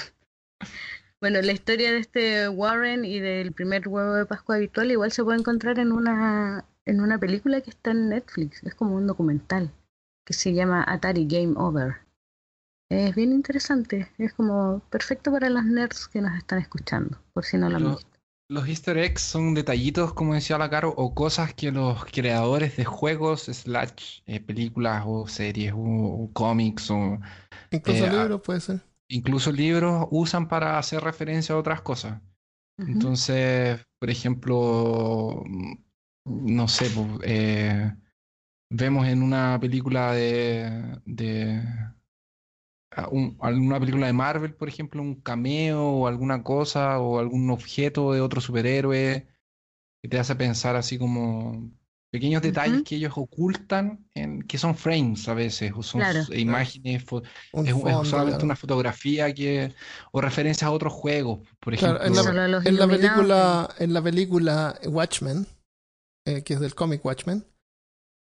Bueno, 1.20 1.40
la 1.42 1.52
historia 1.52 1.92
de 1.92 1.98
este 1.98 2.48
Warren 2.48 3.04
y 3.04 3.20
del 3.20 3.52
primer 3.52 3.86
huevo 3.86 4.14
de 4.14 4.26
Pascua 4.26 4.56
habitual 4.56 4.90
igual 4.90 5.12
se 5.12 5.22
puede 5.22 5.38
encontrar 5.38 5.78
en 5.78 5.92
una, 5.92 6.64
en 6.86 7.00
una 7.00 7.18
película 7.18 7.60
que 7.60 7.70
está 7.70 7.90
en 7.92 8.08
Netflix. 8.08 8.62
Es 8.64 8.74
como 8.74 8.96
un 8.96 9.06
documental 9.06 9.70
que 10.26 10.32
se 10.32 10.52
llama 10.54 10.84
Atari 10.88 11.26
Game 11.28 11.54
Over. 11.56 11.96
Es 12.92 13.14
bien 13.14 13.32
interesante. 13.32 14.08
Es 14.18 14.34
como 14.34 14.80
perfecto 14.90 15.32
para 15.32 15.48
los 15.48 15.64
nerds 15.64 16.08
que 16.08 16.20
nos 16.20 16.36
están 16.36 16.58
escuchando, 16.58 17.18
por 17.32 17.44
si 17.44 17.56
no 17.56 17.70
lo 17.70 17.76
han 17.78 17.88
visto. 17.90 18.06
Los 18.48 18.68
easter 18.68 18.98
eggs 18.98 19.22
son 19.22 19.54
detallitos, 19.54 20.12
como 20.12 20.34
decía 20.34 20.58
la 20.58 20.68
Caro, 20.68 20.92
o 20.96 21.14
cosas 21.14 21.54
que 21.54 21.72
los 21.72 22.04
creadores 22.04 22.76
de 22.76 22.84
juegos, 22.84 23.44
slash, 23.44 24.20
eh, 24.26 24.40
películas 24.40 25.04
o 25.06 25.26
series 25.26 25.72
o, 25.72 25.78
o 25.78 26.30
cómics 26.34 26.90
o 26.90 27.18
Incluso 27.70 28.06
Eh, 28.06 28.10
libros 28.10 28.40
puede 28.42 28.60
ser. 28.60 28.80
incluso 29.08 29.52
libros 29.52 30.06
usan 30.10 30.48
para 30.48 30.78
hacer 30.78 31.02
referencia 31.02 31.54
a 31.54 31.58
otras 31.58 31.80
cosas. 31.82 32.20
Entonces, 32.78 33.80
por 33.98 34.10
ejemplo, 34.10 35.44
no 36.24 36.68
sé, 36.68 36.90
pues, 36.90 37.08
eh, 37.24 37.92
vemos 38.70 39.06
en 39.08 39.22
una 39.22 39.58
película 39.60 40.12
de, 40.12 41.00
un- 43.10 43.36
alguna 43.40 43.80
película 43.80 44.06
de 44.06 44.12
Marvel, 44.12 44.54
por 44.54 44.68
ejemplo, 44.68 45.02
un 45.02 45.16
cameo 45.20 45.82
o 45.82 46.06
alguna 46.06 46.42
cosa 46.42 46.98
o 47.00 47.18
algún 47.18 47.50
objeto 47.50 48.12
de 48.12 48.20
otro 48.20 48.40
superhéroe 48.40 49.26
que 50.02 50.08
te 50.08 50.18
hace 50.18 50.34
pensar 50.36 50.76
así 50.76 50.98
como 50.98 51.70
pequeños 52.10 52.42
detalles 52.42 52.82
que 52.82 52.96
ellos 52.96 53.14
ocultan 53.16 54.06
en 54.14 54.42
que 54.42 54.58
son 54.58 54.74
frames 54.76 55.26
a 55.28 55.34
veces 55.34 55.72
o 55.74 55.82
son 55.82 56.02
Claro. 56.02 56.20
s- 56.20 56.38
imágenes, 56.38 57.04
Un 57.52 57.66
es, 57.66 57.72
solamente 57.74 58.10
claro. 58.10 58.44
una 58.44 58.56
fotografía 58.56 59.32
que 59.32 59.72
o 60.12 60.20
referencias 60.20 60.68
a 60.68 60.72
otros 60.72 60.92
juegos, 60.92 61.40
por 61.60 61.74
Claro, 61.74 62.02
ejemplo. 62.02 62.06
en 62.06 62.48
la, 62.50 62.58
en 62.68 62.76
película, 62.88 63.70
en 63.78 63.94
la 63.94 64.02
película 64.02 64.78
Watchmen, 64.86 65.46
eh, 66.26 66.42
que 66.42 66.54
es 66.54 66.60
del 66.60 66.74
cómic 66.74 67.04
Watchmen, 67.04 67.46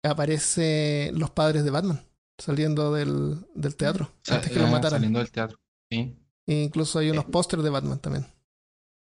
aparece 0.04 1.10
los 1.14 1.30
padres 1.30 1.64
de 1.64 1.70
Batman 1.70 2.07
saliendo 2.38 2.92
del, 2.94 3.44
del 3.54 3.76
teatro 3.76 4.10
Sa- 4.22 4.36
antes 4.36 4.50
que 4.52 4.58
lo 4.58 4.66
mataran. 4.68 4.90
Saliendo 4.98 5.18
del 5.18 5.30
teatro. 5.30 5.58
Sí. 5.90 6.16
E 6.46 6.62
incluso 6.62 6.98
hay 6.98 7.10
unos 7.10 7.24
Eh. 7.24 7.28
pósters 7.30 7.62
de 7.62 7.70
Batman 7.70 7.98
también. 8.00 8.26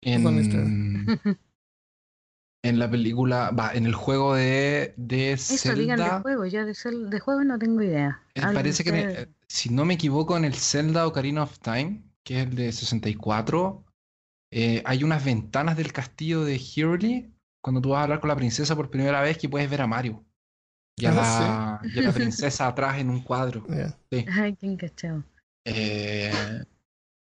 En, 0.01 0.25
en 2.63 2.79
la 2.79 2.89
película, 2.89 3.51
va, 3.51 3.73
en 3.73 3.85
el 3.85 3.93
juego 3.95 4.35
de, 4.35 4.93
de 4.97 5.33
Eso 5.33 5.73
digan 5.75 5.97
de 5.97 6.03
Zelda, 6.05 6.21
juego, 6.21 6.45
yo 6.45 6.65
de, 6.65 6.73
de 7.09 7.19
juego 7.19 7.43
no 7.43 7.59
tengo 7.59 7.81
idea. 7.81 8.21
eh, 8.35 8.41
parece 8.53 8.83
que, 8.83 8.89
en 8.91 8.95
el- 8.95 9.07
ustedes. 9.09 9.27
eh, 9.27 9.31
si 9.47 9.69
no 9.69 9.85
me 9.85 9.95
equivoco, 9.95 10.37
en 10.37 10.45
el 10.45 10.53
Zelda 10.55 11.05
Ocarina 11.07 11.43
of 11.43 11.59
Time, 11.59 12.03
que 12.23 12.39
es 12.41 12.47
el 12.47 12.55
de 12.55 12.71
64, 12.71 13.83
eh, 14.51 14.81
hay 14.85 15.03
unas 15.03 15.23
ventanas 15.25 15.75
del 15.77 15.91
castillo 15.91 16.43
de 16.45 16.57
Hyrule 16.57 17.31
cuando 17.61 17.81
tú 17.81 17.89
vas 17.89 17.99
a 17.99 18.03
hablar 18.03 18.19
con 18.21 18.29
la 18.29 18.35
princesa 18.35 18.75
por 18.75 18.89
primera 18.89 19.21
vez 19.21 19.37
que 19.37 19.49
puedes 19.49 19.69
ver 19.69 19.81
a 19.81 19.87
Mario. 19.87 20.23
Y 20.97 21.05
a 21.05 21.11
Ah, 21.11 21.79
la, 21.83 21.89
y 21.89 21.99
a 21.99 22.01
la 22.03 22.11
princesa 22.13 22.67
atrás 22.67 22.99
en 22.99 23.09
un 23.09 23.21
cuadro. 23.23 23.65
Sí. 24.11 24.25
Ay, 24.31 24.55
qué 24.55 24.67
encachado. 24.67 25.23
Eh, 25.65 26.31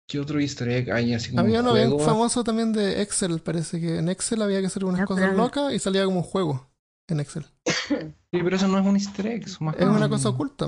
¿qué 0.08 0.20
otro 0.20 0.40
easter 0.40 0.68
egg 0.70 0.92
hay 0.92 1.14
así 1.14 1.30
como 1.30 1.42
Había 1.42 1.62
uno 1.62 1.74
bien 1.74 1.90
juego? 1.92 2.04
famoso 2.06 2.44
también 2.44 2.74
de 2.74 3.02
Excel, 3.02 3.40
parece 3.40 3.80
que 3.80 4.00
en 4.00 4.10
Excel 4.10 4.42
había 4.42 4.60
que 4.60 4.68
hacer 4.68 4.84
unas 4.86 5.02
Ah, 5.02 5.06
cosas 5.06 5.36
locas 5.36 5.74
y 5.74 5.80
salía 5.80 6.04
como 6.06 6.18
un 6.18 6.24
juego 6.24 6.70
en 7.08 7.20
Excel. 7.20 7.46
Sí, 8.34 8.40
pero 8.44 8.56
eso 8.56 8.68
no 8.68 8.80
es 8.80 8.86
un 8.86 8.96
easter 8.96 9.28
egg, 9.28 9.46
más 9.62 9.76
Es 9.78 9.86
una 9.86 10.10
cosa 10.10 10.30
oculta. 10.30 10.66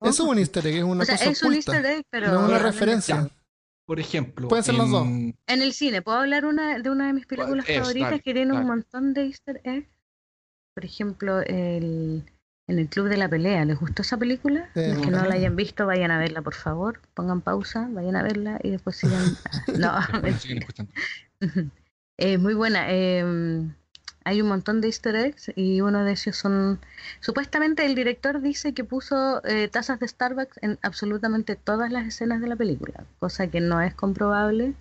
Eso 0.00 0.22
es 0.22 0.30
un 0.30 0.38
easter 0.38 0.64
egg, 0.68 0.76
es 0.76 0.84
una 0.84 1.02
O 1.02 1.04
sea, 1.04 1.16
cosa 1.16 1.30
es 1.30 1.42
un 1.42 1.54
easter 1.54 1.84
egg, 1.84 2.04
pero... 2.10 2.28
no 2.32 2.42
es 2.44 2.48
una 2.50 2.58
referencia. 2.60 3.28
Por 3.84 3.98
ejemplo, 3.98 4.46
Pueden 4.48 4.62
ser 4.64 4.74
los 4.76 4.88
dos. 4.90 5.04
en- 5.06 5.34
el 5.48 5.72
cine, 5.72 6.00
¿puedo 6.02 6.18
hablar 6.18 6.44
una, 6.44 6.78
de 6.78 6.88
una 6.90 7.08
de 7.08 7.14
mis 7.14 7.26
películas 7.26 7.64
Eso, 7.68 7.80
favoritas 7.80 8.10
dale, 8.10 8.22
que 8.22 8.32
tiene 8.34 8.52
un 8.52 8.64
montón 8.66 9.12
de 9.14 9.24
easter 9.24 9.60
eggs? 9.64 9.88
Por 10.74 10.84
ejemplo, 10.84 11.40
el, 11.40 12.22
en 12.68 12.78
el 12.78 12.88
Club 12.88 13.08
de 13.08 13.16
la 13.16 13.28
Pelea. 13.28 13.64
¿Les 13.64 13.78
gustó 13.78 14.02
esa 14.02 14.16
película? 14.16 14.68
Sí, 14.74 14.80
Los 14.86 14.98
que 14.98 15.10
no 15.10 15.24
la 15.24 15.34
hayan 15.34 15.56
visto, 15.56 15.86
vayan 15.86 16.10
a 16.10 16.18
verla, 16.18 16.42
por 16.42 16.54
favor. 16.54 17.00
Pongan 17.14 17.40
pausa, 17.40 17.88
vayan 17.90 18.14
a 18.16 18.22
verla 18.22 18.60
y 18.62 18.70
después 18.70 18.96
sigan... 18.96 19.22
Ah, 19.82 20.08
no. 20.20 20.28
Es 22.16 22.38
muy 22.40 22.54
buena. 22.54 22.86
eh, 22.88 23.64
hay 24.24 24.42
un 24.42 24.48
montón 24.48 24.82
de 24.82 24.88
easter 24.88 25.16
eggs 25.16 25.50
y 25.56 25.80
uno 25.80 26.04
de 26.04 26.12
ellos 26.12 26.36
son... 26.36 26.80
Supuestamente 27.20 27.86
el 27.86 27.94
director 27.94 28.42
dice 28.42 28.74
que 28.74 28.84
puso 28.84 29.42
eh, 29.44 29.68
tazas 29.68 29.98
de 30.00 30.08
Starbucks 30.08 30.58
en 30.62 30.78
absolutamente 30.82 31.56
todas 31.56 31.90
las 31.90 32.06
escenas 32.06 32.42
de 32.42 32.48
la 32.48 32.56
película, 32.56 33.04
cosa 33.18 33.46
que 33.46 33.60
no 33.60 33.80
es 33.80 33.94
comprobable 33.94 34.74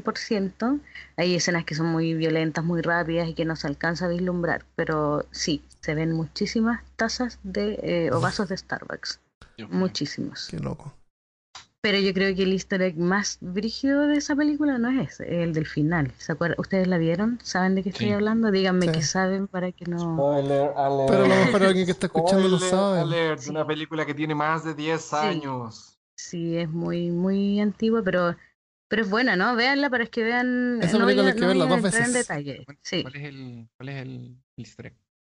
100%. 0.00 0.80
Hay 1.16 1.34
escenas 1.34 1.64
que 1.64 1.74
son 1.74 1.86
muy 1.86 2.14
violentas, 2.14 2.64
muy 2.64 2.80
rápidas 2.82 3.28
y 3.28 3.34
que 3.34 3.44
no 3.44 3.56
se 3.56 3.66
alcanza 3.66 4.06
a 4.06 4.08
vislumbrar, 4.08 4.64
pero 4.76 5.26
sí, 5.30 5.64
se 5.80 5.94
ven 5.94 6.12
muchísimas 6.12 6.82
tazas 6.96 7.38
de 7.42 7.78
eh, 7.82 8.10
o 8.12 8.20
vasos 8.20 8.48
de 8.48 8.56
Starbucks, 8.56 9.20
muchísimos. 9.70 10.48
Qué 10.50 10.58
loco. 10.58 10.94
Pero 11.82 11.98
yo 11.98 12.12
creo 12.12 12.36
que 12.36 12.42
el 12.42 12.52
easter 12.52 12.82
egg 12.82 12.98
más 12.98 13.38
brígido 13.40 14.06
de 14.06 14.18
esa 14.18 14.36
película 14.36 14.76
no 14.76 14.90
es 15.00 15.12
ese, 15.12 15.42
el 15.42 15.54
del 15.54 15.66
final. 15.66 16.12
¿Se 16.18 16.32
acuerdan? 16.32 16.56
¿Ustedes 16.60 16.86
la 16.86 16.98
vieron? 16.98 17.38
¿Saben 17.42 17.74
de 17.74 17.82
qué 17.82 17.88
estoy 17.88 18.08
Sí. 18.08 18.12
hablando? 18.12 18.50
Díganme 18.50 18.84
Sí. 18.86 18.92
que 18.92 19.02
saben 19.02 19.46
para 19.48 19.72
que 19.72 19.86
no... 19.86 19.98
Spoiler 19.98 20.72
alert. 20.76 21.08
Pero 21.10 21.24
a 21.24 21.28
lo 21.28 21.34
mejor 21.46 21.62
alguien 21.62 21.86
que 21.86 21.92
está 21.92 22.06
escuchando 22.06 22.48
lo 22.48 22.58
sabe. 22.58 23.00
alert, 23.00 23.40
Sí. 23.40 23.48
Una 23.50 23.66
película 23.66 24.04
que 24.04 24.12
tiene 24.12 24.34
más 24.34 24.62
de 24.62 24.74
10 24.74 25.14
años. 25.14 25.98
Sí, 26.16 26.58
es 26.58 26.68
muy, 26.68 27.10
muy 27.10 27.60
antigua, 27.60 28.02
pero, 28.04 28.36
pero 28.90 29.02
es 29.02 29.08
buena, 29.08 29.36
¿no? 29.36 29.54
Véanla 29.54 29.88
para 29.88 30.04
que 30.06 30.24
vean... 30.24 30.80
Esa 30.82 30.98
no 30.98 31.06
película 31.06 31.28
hay 31.28 31.34
que 31.34 31.40
no 31.40 31.46
verla 31.46 31.66
dos 31.66 31.76
entrar 31.76 31.94
en 31.94 32.00
veces. 32.12 32.14
detalle. 32.28 32.66
Sí. 32.82 33.02
¿Cuál 33.02 33.14
es 33.16 33.22
el, 33.24 33.68
cuál 33.76 33.88
es 33.88 33.96
el, 34.02 34.08
el 34.10 34.36
easter 34.58 34.86
egg? 34.86 34.94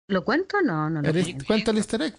¿Lo 0.08 0.24
cuento? 0.24 0.60
No, 0.60 0.90
no 0.90 1.00
lo 1.00 1.12
cuento. 1.12 1.44
Cuenta 1.46 1.70
el 1.70 1.76
easter 1.76 2.02
egg. 2.02 2.16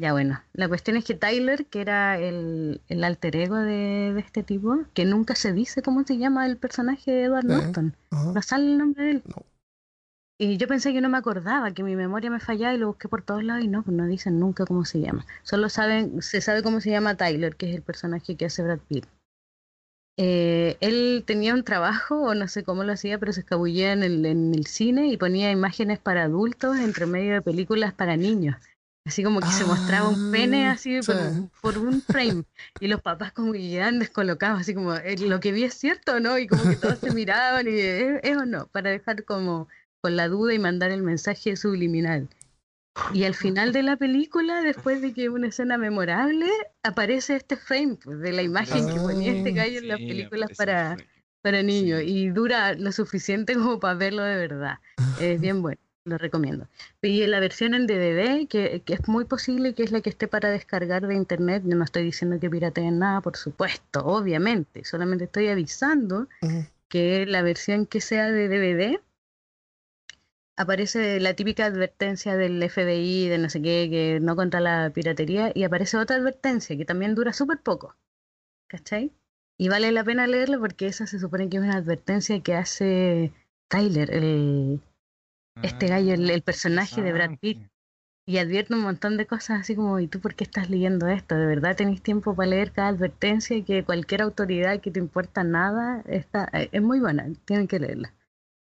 Ya 0.00 0.12
bueno, 0.12 0.42
la 0.54 0.66
cuestión 0.66 0.96
es 0.96 1.04
que 1.04 1.14
Tyler, 1.14 1.66
que 1.66 1.80
era 1.80 2.18
el, 2.18 2.80
el 2.88 3.04
alter 3.04 3.36
ego 3.36 3.56
de, 3.56 4.12
de 4.14 4.20
este 4.20 4.42
tipo, 4.42 4.78
que 4.94 5.04
nunca 5.04 5.34
se 5.36 5.52
dice 5.52 5.82
cómo 5.82 6.04
se 6.04 6.18
llama 6.18 6.46
el 6.46 6.56
personaje 6.56 7.10
de 7.12 7.24
Edward 7.24 7.42
Sí. 7.42 7.48
Norton, 7.48 7.96
no 8.10 8.42
sale 8.42 8.64
el 8.64 8.78
nombre 8.78 9.04
de 9.04 9.10
él. 9.10 9.22
No. 9.26 9.44
Y 10.40 10.56
yo 10.56 10.66
pensé 10.68 10.94
que 10.94 11.02
no 11.02 11.10
me 11.10 11.18
acordaba, 11.18 11.72
que 11.72 11.82
mi 11.82 11.96
memoria 11.96 12.30
me 12.30 12.40
fallaba 12.40 12.72
y 12.74 12.78
lo 12.78 12.86
busqué 12.88 13.08
por 13.08 13.22
todos 13.22 13.44
lados 13.44 13.62
y 13.62 13.68
no, 13.68 13.82
pues 13.82 13.94
no 13.94 14.06
dicen 14.06 14.40
nunca 14.40 14.64
cómo 14.64 14.86
se 14.86 15.00
llama. 15.00 15.26
Solo 15.42 15.68
saben, 15.68 16.22
se 16.22 16.40
sabe 16.40 16.62
cómo 16.62 16.80
se 16.80 16.90
llama 16.90 17.16
Tyler, 17.16 17.54
que 17.56 17.68
es 17.68 17.76
el 17.76 17.82
personaje 17.82 18.36
que 18.36 18.46
hace 18.46 18.62
Brad 18.62 18.78
Pitt. 18.88 19.04
Eh, 20.22 20.76
él 20.80 21.24
tenía 21.26 21.54
un 21.54 21.64
trabajo, 21.64 22.20
o 22.20 22.34
no 22.34 22.46
sé 22.46 22.62
cómo 22.62 22.84
lo 22.84 22.92
hacía, 22.92 23.18
pero 23.18 23.32
se 23.32 23.40
escabullía 23.40 23.92
en 23.94 24.02
el, 24.02 24.26
en 24.26 24.54
el 24.54 24.66
cine 24.66 25.06
y 25.08 25.16
ponía 25.16 25.50
imágenes 25.50 25.98
para 25.98 26.24
adultos 26.24 26.76
entre 26.78 27.06
medio 27.06 27.32
de 27.32 27.40
películas 27.40 27.94
para 27.94 28.18
niños. 28.18 28.56
Así 29.06 29.24
como 29.24 29.40
que 29.40 29.46
se 29.46 29.64
mostraba 29.64 30.10
un 30.10 30.30
pene 30.30 30.66
Ah, 30.66 30.72
así 30.72 31.02
sí. 31.02 31.06
por, 31.06 31.16
un- 31.16 31.50
por 31.62 31.78
un 31.78 32.02
frame. 32.02 32.44
Y 32.80 32.88
los 32.88 33.00
papás 33.00 33.32
como 33.32 33.52
que 33.52 33.60
quedaban 33.60 33.98
descolocados, 33.98 34.60
así 34.60 34.74
como, 34.74 34.94
"Eh, 34.94 35.16
¿lo 35.16 35.40
que 35.40 35.52
vi 35.52 35.64
es 35.64 35.72
cierto 35.72 36.16
o 36.16 36.20
no? 36.20 36.38
Y 36.38 36.46
como 36.46 36.64
que 36.68 36.76
todos 36.76 36.98
se 36.98 37.10
miraban 37.14 37.66
y, 37.66 37.70
¿es, 37.70 38.20
es 38.22 38.36
o 38.36 38.44
no? 38.44 38.66
Para 38.66 38.90
dejar 38.90 39.24
como 39.24 39.68
con 40.02 40.16
la 40.16 40.28
duda 40.28 40.52
y 40.52 40.58
mandar 40.58 40.90
el 40.90 41.02
mensaje 41.02 41.56
subliminal. 41.56 42.28
Y 43.14 43.24
al 43.24 43.34
final 43.34 43.72
de 43.72 43.82
la 43.82 43.96
película, 43.96 44.62
después 44.62 45.00
de 45.00 45.12
que 45.12 45.28
una 45.28 45.48
escena 45.48 45.78
memorable, 45.78 46.46
aparece 46.82 47.36
este 47.36 47.56
frame 47.56 47.96
pues, 48.02 48.18
de 48.20 48.32
la 48.32 48.42
imagen 48.42 48.86
que 48.88 49.00
ponía 49.00 49.32
este 49.32 49.52
gallo 49.52 49.78
en 49.78 49.88
las 49.88 49.98
Sí, 49.98 50.06
películas 50.06 50.50
aparece 50.50 50.62
el 50.62 50.96
para, 50.96 50.96
para 51.42 51.62
niños 51.62 52.00
Sí. 52.00 52.06
y 52.08 52.28
dura 52.30 52.74
lo 52.74 52.92
suficiente 52.92 53.54
como 53.54 53.78
para 53.80 53.94
verlo 53.94 54.22
de 54.22 54.36
verdad. 54.36 54.78
Es 55.20 55.40
bien 55.40 55.62
bueno, 55.62 55.80
lo 56.04 56.18
recomiendo. 56.18 56.66
Y 57.00 57.24
la 57.26 57.40
versión 57.40 57.74
en 57.74 57.86
DVD, 57.86 58.48
que, 58.48 58.82
que 58.84 58.94
es 58.94 59.06
muy 59.08 59.24
posible 59.24 59.74
que 59.74 59.84
es 59.84 59.92
la 59.92 60.00
que 60.00 60.10
esté 60.10 60.26
para 60.28 60.50
descargar 60.50 61.06
de 61.06 61.14
internet, 61.14 61.62
yo 61.64 61.76
no 61.76 61.84
estoy 61.84 62.02
diciendo 62.04 62.40
que 62.40 62.50
pirateen 62.50 62.98
nada, 62.98 63.20
por 63.20 63.36
supuesto, 63.36 64.04
obviamente, 64.04 64.84
solamente 64.84 65.24
estoy 65.24 65.48
avisando 65.48 66.26
que 66.88 67.24
la 67.26 67.42
versión 67.42 67.86
que 67.86 68.00
sea 68.00 68.30
de 68.32 68.48
DVD 68.48 69.00
aparece 70.60 71.20
la 71.20 71.34
típica 71.34 71.64
advertencia 71.64 72.36
del 72.36 72.62
FBI 72.62 73.28
de 73.28 73.38
no 73.38 73.48
sé 73.48 73.62
qué, 73.62 73.88
que 73.90 74.20
no 74.20 74.36
contra 74.36 74.60
la 74.60 74.90
piratería, 74.90 75.52
y 75.54 75.64
aparece 75.64 75.96
otra 75.96 76.16
advertencia 76.16 76.76
que 76.76 76.84
también 76.84 77.14
dura 77.14 77.32
súper 77.32 77.60
poco. 77.60 77.96
¿Cachai? 78.68 79.10
Y 79.58 79.68
vale 79.68 79.90
la 79.90 80.04
pena 80.04 80.26
leerla 80.26 80.58
porque 80.58 80.86
esa 80.86 81.06
se 81.06 81.18
supone 81.18 81.48
que 81.48 81.56
es 81.56 81.62
una 81.62 81.76
advertencia 81.76 82.40
que 82.40 82.54
hace 82.54 83.32
Tyler, 83.68 84.12
el, 84.12 84.80
este 85.62 85.88
gallo, 85.88 86.14
el, 86.14 86.28
el 86.28 86.42
personaje 86.42 87.02
de 87.02 87.12
Brad 87.12 87.38
Pitt. 87.40 87.58
Y 88.26 88.38
advierte 88.38 88.74
un 88.74 88.82
montón 88.82 89.16
de 89.16 89.26
cosas 89.26 89.60
así 89.60 89.74
como, 89.74 89.98
¿y 89.98 90.06
tú 90.06 90.20
por 90.20 90.34
qué 90.34 90.44
estás 90.44 90.70
leyendo 90.70 91.08
esto? 91.08 91.34
¿De 91.36 91.46
verdad 91.46 91.74
tenéis 91.74 92.02
tiempo 92.02 92.36
para 92.36 92.50
leer 92.50 92.70
cada 92.70 92.88
advertencia 92.88 93.56
y 93.56 93.64
que 93.64 93.82
cualquier 93.82 94.22
autoridad 94.22 94.80
que 94.80 94.90
te 94.90 95.00
importa 95.00 95.42
nada 95.42 96.02
está, 96.06 96.48
eh, 96.52 96.68
es 96.70 96.82
muy 96.82 97.00
buena, 97.00 97.26
tienen 97.46 97.66
que 97.66 97.80
leerla. 97.80 98.14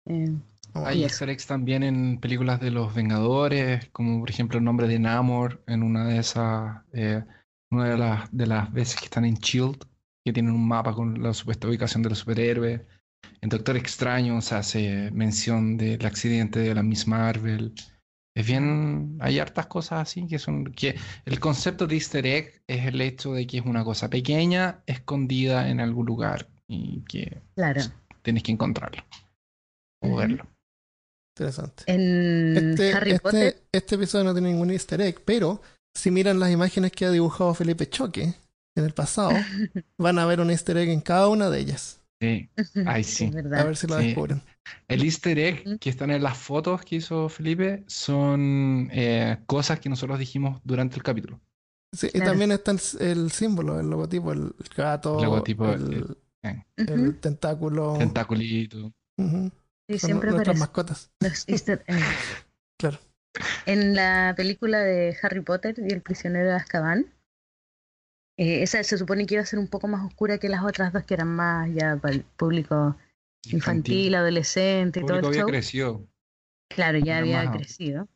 Eh, 0.06 0.36
Oh, 0.74 0.86
Hay 0.86 1.02
easter 1.02 1.28
eggs 1.28 1.46
también 1.46 1.82
en 1.82 2.18
películas 2.20 2.60
de 2.60 2.70
los 2.70 2.94
Vengadores, 2.94 3.88
como 3.90 4.20
por 4.20 4.30
ejemplo 4.30 4.58
el 4.58 4.64
nombre 4.64 4.86
de 4.86 4.98
Namor 4.98 5.62
en 5.66 5.82
una 5.82 6.06
de 6.06 6.18
esas, 6.18 6.82
eh, 6.92 7.24
una 7.70 7.88
de 7.88 7.98
las, 7.98 8.36
de 8.36 8.46
las 8.46 8.72
veces 8.72 8.98
que 8.98 9.06
están 9.06 9.24
en 9.24 9.34
Shield, 9.34 9.84
que 10.24 10.32
tienen 10.32 10.52
un 10.52 10.66
mapa 10.66 10.94
con 10.94 11.22
la 11.22 11.34
supuesta 11.34 11.66
ubicación 11.66 12.02
de 12.02 12.10
los 12.10 12.18
superhéroes. 12.18 12.82
En 13.40 13.48
Doctor 13.48 13.76
Extraño 13.76 14.40
se 14.40 14.54
hace 14.54 15.10
mención 15.12 15.76
del 15.76 16.04
accidente 16.06 16.60
de 16.60 16.74
la 16.74 16.82
Miss 16.82 17.06
Marvel. 17.06 17.74
Es 18.36 18.46
bien, 18.46 19.18
hay 19.20 19.40
hartas 19.40 19.66
cosas 19.66 20.02
así 20.02 20.26
que 20.26 20.38
son, 20.38 20.66
que 20.72 20.94
el 21.24 21.40
concepto 21.40 21.86
de 21.86 21.96
easter 21.96 22.26
egg 22.26 22.62
es 22.68 22.86
el 22.86 23.00
hecho 23.00 23.32
de 23.32 23.46
que 23.46 23.58
es 23.58 23.66
una 23.66 23.82
cosa 23.82 24.08
pequeña, 24.08 24.82
escondida 24.86 25.68
en 25.68 25.80
algún 25.80 26.06
lugar 26.06 26.48
y 26.68 27.02
que 27.08 27.42
claro. 27.56 27.80
tienes 28.22 28.44
que 28.44 28.52
encontrarlo 28.52 29.02
o 30.00 30.16
verlo. 30.16 30.46
Interesante. 31.34 31.84
En 31.86 32.56
Este, 32.56 32.92
Harry 32.92 33.18
Potter, 33.18 33.46
este, 33.46 33.62
este 33.72 33.94
episodio 33.96 34.24
no 34.24 34.32
tiene 34.32 34.50
ningún 34.50 34.70
easter 34.70 35.00
egg, 35.00 35.20
pero 35.24 35.62
si 35.94 36.10
miran 36.10 36.38
las 36.38 36.50
imágenes 36.50 36.92
que 36.92 37.06
ha 37.06 37.10
dibujado 37.10 37.54
Felipe 37.54 37.88
Choque 37.88 38.34
en 38.76 38.84
el 38.84 38.92
pasado, 38.92 39.30
van 39.98 40.18
a 40.18 40.26
ver 40.26 40.40
un 40.40 40.50
easter 40.50 40.76
egg 40.76 40.88
en 40.90 41.00
cada 41.00 41.28
una 41.28 41.50
de 41.50 41.60
ellas. 41.60 42.00
Sí. 42.20 42.50
Ay, 42.86 43.02
sí. 43.04 43.30
A 43.34 43.64
ver 43.64 43.76
si 43.76 43.86
lo 43.86 43.98
Sí. 43.98 44.06
descubren. 44.06 44.42
El 44.88 45.02
easter 45.02 45.38
egg 45.38 45.78
que 45.78 45.90
están 45.90 46.10
en 46.10 46.22
las 46.22 46.36
fotos 46.36 46.82
que 46.82 46.96
hizo 46.96 47.28
Felipe 47.28 47.84
son 47.86 48.88
eh, 48.92 49.38
cosas 49.46 49.80
que 49.80 49.88
nosotros 49.88 50.18
dijimos 50.18 50.60
durante 50.64 50.96
el 50.96 51.02
capítulo. 51.02 51.40
Sí, 51.92 52.08
y 52.12 52.20
también 52.20 52.52
está 52.52 52.70
el, 52.70 52.80
el 53.00 53.30
símbolo, 53.32 53.80
el 53.80 53.90
logotipo, 53.90 54.30
el 54.32 54.54
gato, 54.76 55.18
El 55.18 55.24
logotipo, 55.24 55.72
el, 55.72 55.92
el- 55.92 56.16
el 56.76 57.00
Ujú. 57.00 57.12
tentáculo. 57.14 57.96
Tentaculito. 57.98 58.92
Ujú. 59.18 59.50
Sí, 59.90 59.98
Son 59.98 60.08
siempre 60.08 60.30
nuestras 60.30 60.56
aparece 60.56 60.60
mascotas. 60.60 61.10
los 61.20 61.48
easter 61.48 61.82
eggs. 61.86 62.46
Claro. 62.78 62.98
En 63.66 63.94
la 63.94 64.34
película 64.36 64.78
de 64.80 65.16
Harry 65.22 65.40
Potter 65.40 65.74
y 65.78 65.92
el 65.92 66.00
prisionero 66.00 66.48
de 66.48 66.54
Azkaban, 66.54 67.06
eh, 68.38 68.62
esa 68.62 68.82
se 68.84 68.96
supone 68.98 69.26
que 69.26 69.34
iba 69.34 69.42
a 69.42 69.46
ser 69.46 69.58
un 69.58 69.68
poco 69.68 69.88
más 69.88 70.04
oscura 70.06 70.38
que 70.38 70.48
las 70.48 70.62
otras 70.64 70.92
dos 70.92 71.04
que 71.04 71.14
eran 71.14 71.28
más 71.28 71.68
ya 71.74 71.96
para 71.96 72.14
el 72.14 72.22
público 72.22 72.96
infantil, 73.50 74.14
adolescente 74.14 75.00
El 75.00 75.04
y 75.04 75.08
todo 75.08 75.18
el 75.18 75.24
había 75.26 75.40
show. 75.40 75.48
crecido. 75.48 76.06
Claro, 76.68 76.98
ya 76.98 77.18
había 77.18 77.42
más- 77.44 77.56
crecido. 77.56 78.08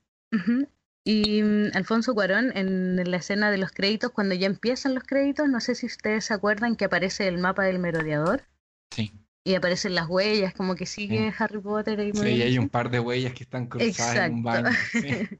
Y 1.06 1.42
mm, 1.42 1.70
Alfonso 1.74 2.14
Cuarón, 2.14 2.56
en 2.56 3.10
la 3.10 3.16
escena 3.18 3.50
de 3.50 3.58
los 3.58 3.72
créditos, 3.72 4.10
cuando 4.12 4.34
ya 4.34 4.46
empiezan 4.46 4.94
los 4.94 5.04
créditos, 5.04 5.48
no 5.48 5.60
sé 5.60 5.74
si 5.74 5.86
ustedes 5.86 6.24
se 6.26 6.34
acuerdan 6.34 6.76
que 6.76 6.86
aparece 6.86 7.26
el 7.28 7.38
mapa 7.38 7.64
del 7.64 7.78
merodeador 7.78 8.42
Sí. 8.90 9.12
Y 9.46 9.54
aparecen 9.54 9.94
las 9.94 10.08
huellas, 10.08 10.54
como 10.54 10.74
que 10.74 10.86
sigue 10.86 11.30
Sí. 11.30 11.36
Harry 11.38 11.60
Potter 11.60 12.00
ahí 12.00 12.12
Sí, 12.14 12.28
y 12.28 12.42
hay 12.42 12.58
un 12.58 12.68
par 12.70 12.90
de 12.90 12.98
huellas 13.00 13.34
que 13.34 13.44
están 13.44 13.66
cruzadas 13.66 14.16
en 14.16 14.34
un 14.34 14.38
Exacto. 14.40 14.62
baño. 14.70 14.76
Sí. 14.92 15.38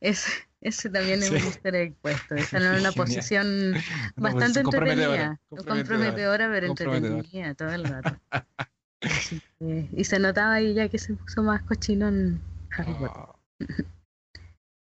ese, 0.00 0.30
ese 0.62 0.88
también 0.90 1.18
es 1.22 1.28
Sí. 1.28 1.34
un 1.34 1.42
easter 1.42 1.74
egg 1.74 1.94
puesto. 2.00 2.34
Están 2.34 2.62
en 2.62 2.74
una 2.80 2.92
posición 2.92 3.74
bastante 4.16 4.60
entretenida. 4.60 4.64
comprometedora. 4.64 5.40
Comprometedora, 5.50 6.50
pero 6.50 6.66
entretenida 6.68 7.54
todo 7.54 7.72
el 7.72 7.84
rato. 7.84 8.16
Así 9.02 9.42
que- 9.58 9.88
y 9.92 10.04
se 10.04 10.18
notaba 10.18 10.54
ahí 10.54 10.72
ya 10.74 10.88
que 10.88 10.98
se 10.98 11.12
puso 11.14 11.42
más 11.42 11.62
cochino 11.62 12.08
en 12.08 12.40
Harry 12.76 12.94
Potter. 12.94 13.10
Ah. 13.10 13.36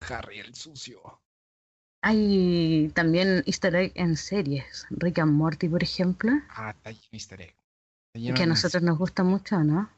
Harry 0.08 0.40
el 0.40 0.54
sucio. 0.54 1.00
Hay 2.02 2.90
también 2.94 3.42
easter 3.46 3.74
egg 3.74 3.92
en 3.94 4.16
series. 4.16 4.86
Rick 4.90 5.18
and 5.18 5.32
Morty, 5.32 5.68
por 5.68 5.82
ejemplo, 5.82 6.32
Ah, 6.50 6.70
está 6.70 6.90
lleno 6.90 7.02
de 7.10 7.16
easter 7.16 7.40
egg. 7.40 7.54
Que 8.34 8.42
a 8.42 8.46
nosotros 8.46 8.82
nos 8.82 8.98
gusta 8.98 9.22
mucho, 9.24 9.62
¿no? 9.62 9.90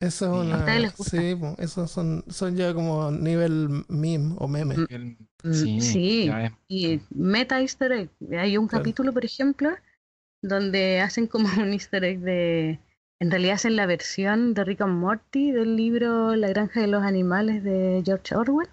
Eso 0.00 0.26
Sí. 0.34 0.40
es 0.40 0.46
una. 0.46 0.54
¿A 0.56 0.58
ustedes 0.58 0.82
les 0.82 0.96
gusta? 0.96 1.16
Sí, 1.20 1.34
po, 1.36 1.54
esos 1.58 1.90
son, 1.90 2.24
son 2.28 2.56
ya 2.56 2.74
como 2.74 3.10
nivel 3.10 3.84
meme 3.88 4.34
o 4.38 4.48
meme. 4.48 4.76
Mm, 4.76 4.86
el- 4.90 5.16
Mm, 5.44 5.52
Sí, 5.80 6.30
Y 6.68 7.00
meta 7.14 7.60
easter 7.60 7.92
egg. 7.92 8.10
Hay 8.38 8.56
un 8.56 8.66
Claro. 8.66 8.82
capítulo, 8.82 9.12
por 9.12 9.24
ejemplo, 9.26 9.70
donde 10.42 11.00
hacen 11.00 11.26
como 11.26 11.48
un 11.62 11.72
easter 11.74 12.02
egg 12.04 12.20
de... 12.20 12.80
En 13.20 13.30
realidad 13.30 13.54
hacen 13.56 13.76
la 13.76 13.84
versión 13.86 14.54
de 14.54 14.64
Rick 14.64 14.80
and 14.80 14.98
Morty 14.98 15.52
del 15.52 15.76
libro 15.76 16.34
La 16.34 16.48
granja 16.48 16.80
de 16.80 16.86
los 16.88 17.02
animales 17.02 17.62
de 17.62 18.02
George 18.04 18.34
Orwell, 18.34 18.68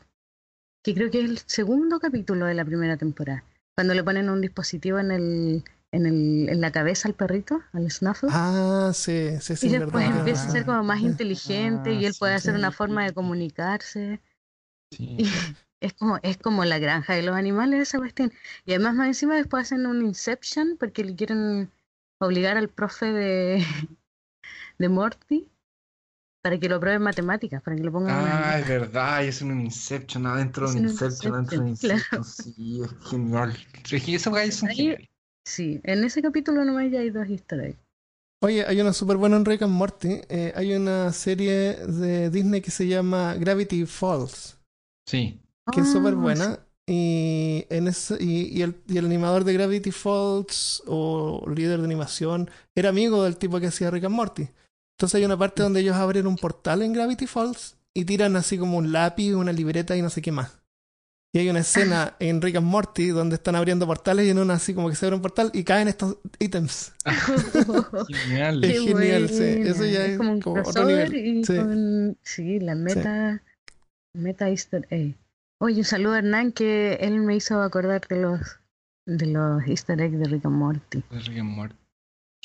que 0.83 0.93
creo 0.93 1.11
que 1.11 1.19
es 1.23 1.29
el 1.29 1.37
segundo 1.39 1.99
capítulo 1.99 2.45
de 2.45 2.53
la 2.55 2.65
primera 2.65 2.97
temporada, 2.97 3.43
cuando 3.75 3.93
le 3.93 4.03
ponen 4.03 4.29
un 4.29 4.41
dispositivo 4.41 4.97
en 4.99 5.11
el, 5.11 5.63
en 5.91 6.05
el, 6.05 6.49
en 6.49 6.61
la 6.61 6.71
cabeza 6.71 7.07
al 7.07 7.15
perrito, 7.15 7.61
al 7.73 7.89
Snuffle. 7.91 8.29
Ah, 8.29 8.91
sí, 8.93 9.39
sí, 9.41 9.55
sí. 9.55 9.69
y 9.69 9.75
es 9.75 9.79
después 9.79 10.05
verdad. 10.05 10.19
empieza 10.19 10.47
a 10.47 10.49
ser 10.49 10.65
como 10.65 10.83
más 10.83 11.01
inteligente 11.01 11.93
y 11.93 12.05
Ah, 12.05 12.07
él 12.07 12.15
puede 12.17 12.35
sí, 12.35 12.35
hacer 12.35 12.55
una 12.55 12.71
sí. 12.71 12.77
forma 12.77 13.05
de 13.05 13.13
comunicarse. 13.13 14.21
sí. 14.91 15.17
Y 15.17 15.25
es 15.81 15.93
como, 15.93 16.19
es 16.23 16.37
como 16.37 16.65
la 16.65 16.79
granja 16.79 17.13
de 17.15 17.23
los 17.23 17.35
animales 17.35 17.81
esa 17.81 17.99
cuestión. 17.99 18.33
Y 18.65 18.71
además 18.73 18.95
más 18.95 19.07
encima 19.07 19.35
después 19.35 19.63
hacen 19.67 19.85
un 19.87 20.03
Inception 20.05 20.77
porque 20.79 21.03
le 21.03 21.15
quieren 21.15 21.71
obligar 22.19 22.57
al 22.57 22.69
profe 22.69 23.07
de, 23.13 23.65
de 24.79 24.89
Morty 24.89 25.49
para 26.41 26.59
que 26.59 26.69
lo 26.69 26.77
apruebe 26.77 26.97
en 26.97 27.03
matemáticas, 27.03 27.61
para 27.63 27.75
que 27.77 27.83
lo 27.83 27.91
pongan 27.91 28.17
en 28.19 28.23
una 28.25 28.39
Ah, 28.41 28.41
nota. 28.41 28.59
es 28.59 28.67
verdad, 28.67 29.23
y 29.23 29.27
es 29.27 29.41
un 29.41 29.59
Inception, 29.61 30.25
adentro 30.27 30.65
de 30.67 30.69
Es 30.69 30.75
un 30.75 30.81
un 30.85 30.85
Inception, 30.85 31.33
adentro 31.33 31.59
de 31.59 31.63
un 31.63 31.69
Inception, 31.69 32.23
Inception. 32.23 32.23
Sí, 32.23 32.81
es 32.83 32.91
genial. 33.09 33.57
Es 33.91 34.07
esos 34.07 34.33
gallos 34.33 34.55
son 34.55 34.69
Ahí-. 34.69 34.95
Sí, 35.45 35.81
en 35.83 36.03
ese 36.03 36.21
capítulo 36.21 36.63
nomás 36.65 36.91
ya 36.91 36.99
hay 36.99 37.09
dos 37.09 37.27
easter 37.29 37.59
eggs. 37.61 37.77
Oye, 38.43 38.65
hay 38.65 38.81
una 38.81 38.93
súper 38.93 39.17
buena 39.17 39.37
en 39.37 39.45
Rick 39.45 39.61
and 39.63 39.73
Morty. 39.73 40.21
Eh, 40.29 40.51
hay 40.55 40.73
una 40.73 41.11
serie 41.13 41.75
de 41.75 42.29
Disney 42.31 42.61
que 42.61 42.71
se 42.71 42.87
llama 42.87 43.35
Gravity 43.35 43.85
Falls, 43.85 44.57
Sí. 45.07 45.39
que 45.71 45.81
es 45.81 45.91
súper 45.91 46.13
Ah, 46.13 46.17
buena. 46.17 46.59
Y, 46.87 47.65
en 47.69 47.87
ese, 47.87 48.17
y, 48.19 48.47
y 48.57 48.63
el, 48.63 48.75
y 48.87 48.97
el 48.97 49.05
animador 49.05 49.43
de 49.43 49.53
Gravity 49.53 49.91
Falls 49.91 50.81
o 50.87 51.45
líder 51.55 51.79
de 51.79 51.85
animación 51.85 52.49
era 52.75 52.89
amigo 52.89 53.23
del 53.23 53.37
tipo 53.37 53.59
que 53.59 53.67
hacía 53.67 53.91
Rick 53.91 54.05
and 54.05 54.15
Morty. 54.15 54.47
Entonces 54.97 55.15
hay 55.15 55.25
una 55.25 55.37
parte 55.37 55.61
donde 55.63 55.79
ellos 55.81 55.95
abren 55.95 56.25
un 56.27 56.35
portal 56.35 56.81
en 56.81 56.93
Gravity 56.93 57.27
Falls 57.27 57.77
y 57.93 58.05
tiran 58.05 58.35
así 58.35 58.57
como 58.57 58.77
un 58.77 58.91
lápiz, 58.91 59.33
una 59.35 59.51
libreta 59.53 59.95
y 59.95 60.01
no 60.01 60.09
sé 60.09 60.21
qué 60.21 60.31
más. 60.31 60.57
Y 61.33 61.39
hay 61.39 61.49
una 61.49 61.59
escena 61.61 62.15
en 62.19 62.41
Rick 62.41 62.57
and 62.57 62.67
Morty 62.67 63.07
donde 63.09 63.35
están 63.35 63.55
abriendo 63.55 63.85
portales 63.87 64.25
y 64.25 64.29
en 64.31 64.39
una 64.39 64.55
así 64.55 64.73
como 64.73 64.89
que 64.89 64.95
se 64.95 65.05
abre 65.05 65.15
un 65.15 65.21
portal 65.21 65.49
y 65.53 65.63
caen 65.63 65.87
estos 65.87 66.17
ítems. 66.39 66.93
Genial. 68.07 68.63
Es 68.63 68.71
Qué 68.71 68.79
genial, 68.87 69.29
sí. 69.29 69.35
buena. 69.39 69.69
Eso 69.69 69.85
ya 69.85 70.05
es 70.05 70.17
como 70.17 70.31
un 70.33 70.41
como 70.41 70.59
otro 70.59 70.71
crossover 70.73 71.11
nivel. 71.11 71.37
y 71.37 71.45
Sí. 71.45 71.55
con 71.57 72.17
sí, 72.21 72.59
la 72.59 72.75
meta 72.75 73.41
meta 74.13 74.49
easter 74.49 74.85
egg. 74.89 75.15
Oye, 75.61 75.77
un 75.77 75.83
saludo 75.85 76.13
a 76.13 76.17
Hernán 76.19 76.51
que 76.51 76.95
él 76.95 77.19
me 77.21 77.35
hizo 77.35 77.61
acordar 77.61 78.01
de 78.07 78.21
los 78.21 78.39
de 79.07 79.27
los 79.27 79.65
easter 79.67 79.99
eggs 80.01 80.19
de 80.19 80.25
Rick 80.25 80.45
and 80.45 80.55
Morty. 80.55 81.03
de 81.09 81.19
Rick 81.19 81.39
and 81.39 81.49
Morty. 81.49 81.75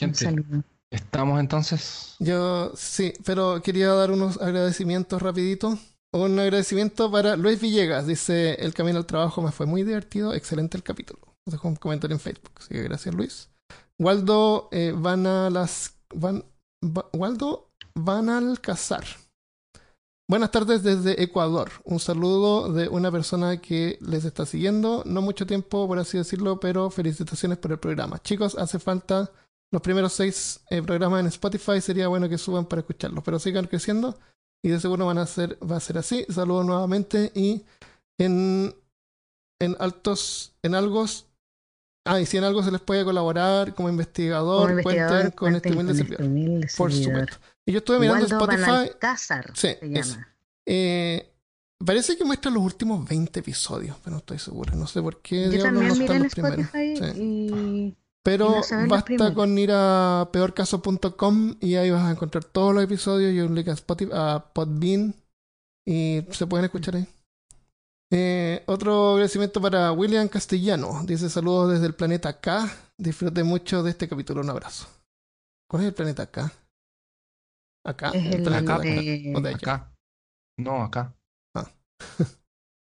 Un 0.03 0.14
saludo. 0.14 0.62
estamos 0.91 1.41
entonces. 1.41 2.14
Yo 2.20 2.72
sí, 2.76 3.14
pero 3.24 3.62
quería 3.62 3.89
dar 3.89 4.11
unos 4.11 4.41
agradecimientos 4.41 5.20
rapidito. 5.22 5.78
Un 6.17 6.39
agradecimiento 6.39 7.11
para 7.11 7.37
Luis 7.37 7.61
Villegas. 7.61 8.07
Dice, 8.07 8.55
el 8.55 8.73
camino 8.73 8.97
al 8.97 9.05
trabajo 9.05 9.43
me 9.43 9.53
fue 9.53 9.67
muy 9.67 9.83
divertido. 9.83 10.33
Excelente 10.33 10.79
el 10.79 10.83
capítulo. 10.83 11.21
Nos 11.45 11.53
dejó 11.53 11.69
un 11.69 11.77
comentario 11.77 12.14
en 12.14 12.21
Facebook. 12.21 12.53
Así 12.57 12.69
que 12.69 12.83
gracias 12.83 13.14
Luis. 13.14 13.51
Waldo 13.99 14.71
eh, 14.73 14.95
van 14.97 15.27
a 15.27 15.51
las... 15.51 15.95
Waldo 17.12 17.71
van 17.95 18.31
al 18.31 18.62
cazar. 18.62 19.05
Buenas 20.27 20.51
tardes 20.51 20.83
desde 20.83 21.23
Ecuador. 21.23 21.71
Un 21.85 22.01
saludo 22.01 22.73
de 22.73 22.89
una 22.89 23.12
persona 23.12 23.61
que 23.61 23.99
les 24.01 24.25
está 24.25 24.47
siguiendo. 24.47 25.03
No 25.05 25.21
mucho 25.21 25.47
tiempo, 25.47 25.87
por 25.87 25.99
así 25.99 26.17
decirlo, 26.17 26.59
pero 26.59 26.89
felicitaciones 26.89 27.59
por 27.59 27.73
el 27.73 27.79
programa. 27.79 28.23
Chicos, 28.23 28.57
hace 28.57 28.79
falta 28.79 29.31
los 29.71 29.83
primeros 29.83 30.14
seis 30.14 30.61
eh, 30.71 30.81
programas 30.81 31.21
en 31.21 31.27
Spotify. 31.27 31.83
Sería 31.83 32.09
bueno 32.09 32.27
que 32.27 32.39
suban 32.39 32.64
para 32.64 32.81
escucharlos, 32.81 33.23
pero 33.23 33.39
sigan 33.39 33.67
creciendo 33.67 34.19
y 34.62 34.68
de 34.70 34.80
seguro 34.80 35.07
van 35.07 35.18
a 35.18 35.26
ser, 35.26 35.59
va 35.68 35.76
a 35.76 35.80
ser 35.80 35.98
así. 35.98 36.24
Saludos 36.28 36.66
nuevamente 36.66 37.30
y 37.34 37.64
en, 38.18 38.74
en 39.61 39.76
altos, 39.78 40.54
en 40.62 40.74
algos, 40.74 41.26
Ah, 42.09 42.20
y 42.20 42.26
si 42.26 42.36
en 42.36 42.44
algo 42.44 42.62
se 42.62 42.70
les 42.70 42.80
puede 42.80 43.04
colaborar 43.04 43.74
como 43.74 43.88
investigador, 43.88 44.68
Como 44.68 44.78
investigador, 44.78 45.34
cuenten 45.34 45.36
con 45.36 45.57
este 45.57 45.72
humilde 45.72 45.94
servidor. 45.96 46.22
este 46.64 46.76
Por 46.76 46.92
supuesto. 46.92 47.36
Y 47.66 47.72
yo 47.72 47.78
estuve 47.78 47.98
mirando 47.98 48.20
Waldo 48.26 48.36
Spotify. 48.38 48.70
Alcázar 48.92 49.50
Sí, 49.57 49.68
se 49.80 49.86
llama. 49.88 49.98
eso. 49.98 50.18
eh, 50.66 51.32
parece 51.84 52.16
que 52.16 52.24
muestra 52.24 52.52
los 52.52 52.62
últimos 52.62 53.09
20 53.09 53.40
episodios, 53.40 53.96
pero 54.04 54.12
no 54.12 54.18
estoy 54.18 54.38
seguro. 54.38 54.76
No 54.76 54.86
sé 54.86 55.02
por 55.02 55.20
qué 55.20 55.50
Yo 55.50 55.61
también 55.64 55.88
no 55.88 55.96
miré 55.96 56.14
en 56.14 56.22
los 56.22 56.32
primeros. 56.32 56.61
Spotify 56.61 56.96
Sí. 56.96 57.96
Pero 58.27 58.61
no 58.72 58.89
basta 58.89 59.33
con 59.33 59.57
ir 59.57 59.70
a 59.72 60.29
peorcaso.com 60.33 61.55
y 61.61 61.77
ahí 61.77 61.91
vas 61.91 62.03
a 62.03 62.11
encontrar 62.11 62.43
todos 62.43 62.74
los 62.74 62.83
episodios 62.83 63.33
y 63.33 63.39
un 63.39 63.55
link 63.55 63.68
a, 63.68 63.72
Spotify, 63.74 64.11
a 64.12 64.51
Podbean 64.53 65.14
y 65.87 66.24
se 66.33 66.47
pueden 66.49 66.64
escuchar 66.64 66.97
ahí. 66.97 67.07
Eh, 68.11 68.64
otro 68.66 69.12
agradecimiento 69.12 69.61
para 69.61 69.93
William 69.93 70.27
Castellano. 70.27 71.05
Dice 71.05 71.31
saludos 71.31 71.74
desde 71.74 71.87
el 71.87 71.95
planeta 71.95 72.41
K. 72.41 72.68
Disfruté 72.99 73.45
mucho 73.45 73.85
de 73.85 73.91
este 73.91 74.09
capítulo. 74.09 74.41
Un 74.41 74.51
abrazo. 74.51 74.89
¿Cuál 75.70 75.83
es 75.83 75.89
el 75.91 75.95
planeta 75.95 76.27
K? 76.27 76.53
Acá. 77.85 78.11
es 78.11 78.35
el 78.35 78.43
planeta 78.43 78.81
de... 78.81 79.35
¿O 79.37 79.41
de 79.41 79.51
allá? 79.51 79.57
Acá. 79.57 79.93
No, 80.59 80.83
acá. 80.83 81.14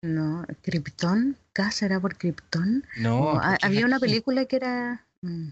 No, 0.02 0.46
Krypton. 0.62 1.38
¿K 1.52 1.72
será 1.72 2.00
por 2.00 2.18
Krypton? 2.18 2.86
No. 2.98 3.34
Porque 3.34 3.58
había 3.62 3.86
una 3.86 4.00
película 4.00 4.46
que 4.46 4.56
era... 4.56 5.06
mm, 5.22 5.50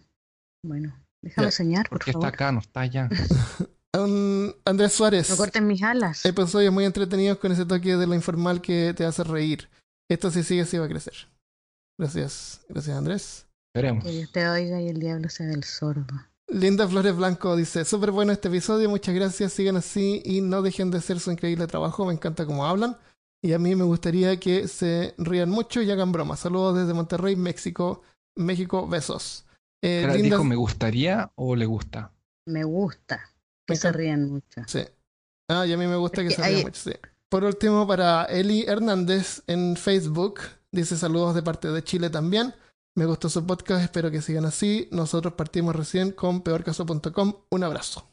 Bueno, 0.63 0.95
déjame 1.21 1.47
Ya, 1.47 1.51
soñar, 1.51 1.89
por 1.89 1.99
Porque 1.99 2.11
está 2.11 2.27
acá, 2.27 2.51
no 2.51 2.59
está 2.59 2.81
allá. 2.81 3.09
Um, 3.95 4.51
Andrés 4.65 4.93
Suárez. 4.93 5.29
No 5.29 5.37
corten 5.37 5.65
mis 5.65 5.81
alas. 5.81 6.23
Episodios 6.25 6.71
muy 6.71 6.85
entretenidos 6.85 7.39
con 7.39 7.51
ese 7.51 7.65
toque 7.65 7.95
de 7.95 8.05
lo 8.05 8.13
informal 8.13 8.61
que 8.61 8.93
te 8.95 9.05
hace 9.05 9.23
reír. 9.23 9.69
Esto 10.09 10.29
si 10.29 10.43
sigue, 10.43 10.65
sí 10.65 10.77
va 10.77 10.85
a 10.85 10.89
crecer. 10.89 11.13
Gracias. 11.97 12.61
Gracias, 12.69 12.95
Andrés. 12.95 13.47
Veremos. 13.73 14.03
Que 14.03 14.11
Dios 14.11 14.31
te 14.31 14.47
oiga 14.47 14.81
y 14.81 14.89
el 14.89 14.99
diablo 14.99 15.29
sea 15.29 15.47
del 15.47 15.63
sordo. 15.63 16.13
Linda 16.49 16.87
Flores 16.87 17.15
Blanco 17.15 17.55
dice, 17.55 17.83
súper 17.85 18.11
bueno 18.11 18.31
este 18.31 18.47
episodio, 18.47 18.89
muchas 18.89 19.13
gracias, 19.13 19.51
sigan 19.51 19.75
así 19.75 20.21
y 20.23 20.39
no 20.41 20.61
dejen 20.61 20.91
de 20.91 20.99
hacer 20.99 21.19
su 21.19 21.29
increíble 21.29 21.67
trabajo, 21.67 22.05
me 22.05 22.13
encanta 22.13 22.45
cómo 22.45 22.65
hablan 22.65 22.97
y 23.41 23.51
a 23.51 23.59
mí 23.59 23.75
me 23.75 23.83
gustaría 23.83 24.39
que 24.39 24.69
se 24.69 25.13
rían 25.17 25.49
mucho 25.49 25.81
y 25.81 25.91
hagan 25.91 26.13
bromas. 26.13 26.39
Saludos 26.39 26.77
desde 26.77 26.93
Monterrey, 26.93 27.35
México, 27.35 28.01
México, 28.35 28.87
besos. 28.87 29.45
Eh, 29.83 30.01
Linda- 30.07 30.21
¿Dijo 30.37 30.43
me 30.43 30.55
gustaría 30.55 31.31
o 31.35 31.55
le 31.55 31.65
gusta? 31.65 32.11
Me 32.47 32.63
gusta 32.63 33.19
que 33.67 33.73
Me 33.73 33.77
se 33.77 33.91
rían 33.91 34.29
mucho. 34.29 34.61
Sí. 34.67 34.81
Ah, 35.49 35.65
y 35.65 35.73
a 35.73 35.77
mí 35.77 35.85
me 35.87 35.95
gusta 35.97 36.23
que 36.23 36.31
se 36.31 36.37
rían 36.41 36.55
hay- 36.55 36.63
mucho, 36.63 36.79
sí. 36.81 36.93
Por 37.29 37.43
último, 37.43 37.85
para 37.85 38.23
Eli 38.25 38.63
Hernández 38.63 39.43
en 39.47 39.75
Facebook, 39.75 40.39
dice 40.71 40.95
saludos 40.97 41.35
de 41.35 41.43
parte 41.43 41.67
de 41.69 41.83
Chile 41.83 42.09
también. 42.09 42.53
Me 42.95 43.05
gustó 43.05 43.29
su 43.29 43.45
podcast, 43.45 43.83
espero 43.83 44.09
que 44.09 44.21
sigan 44.21 44.45
así. 44.45 44.87
Nosotros 44.91 45.33
partimos 45.33 45.75
recién 45.75 46.11
con 46.11 46.41
peorcaso.com. 46.41 47.33
Un 47.51 47.63
abrazo. 47.63 48.07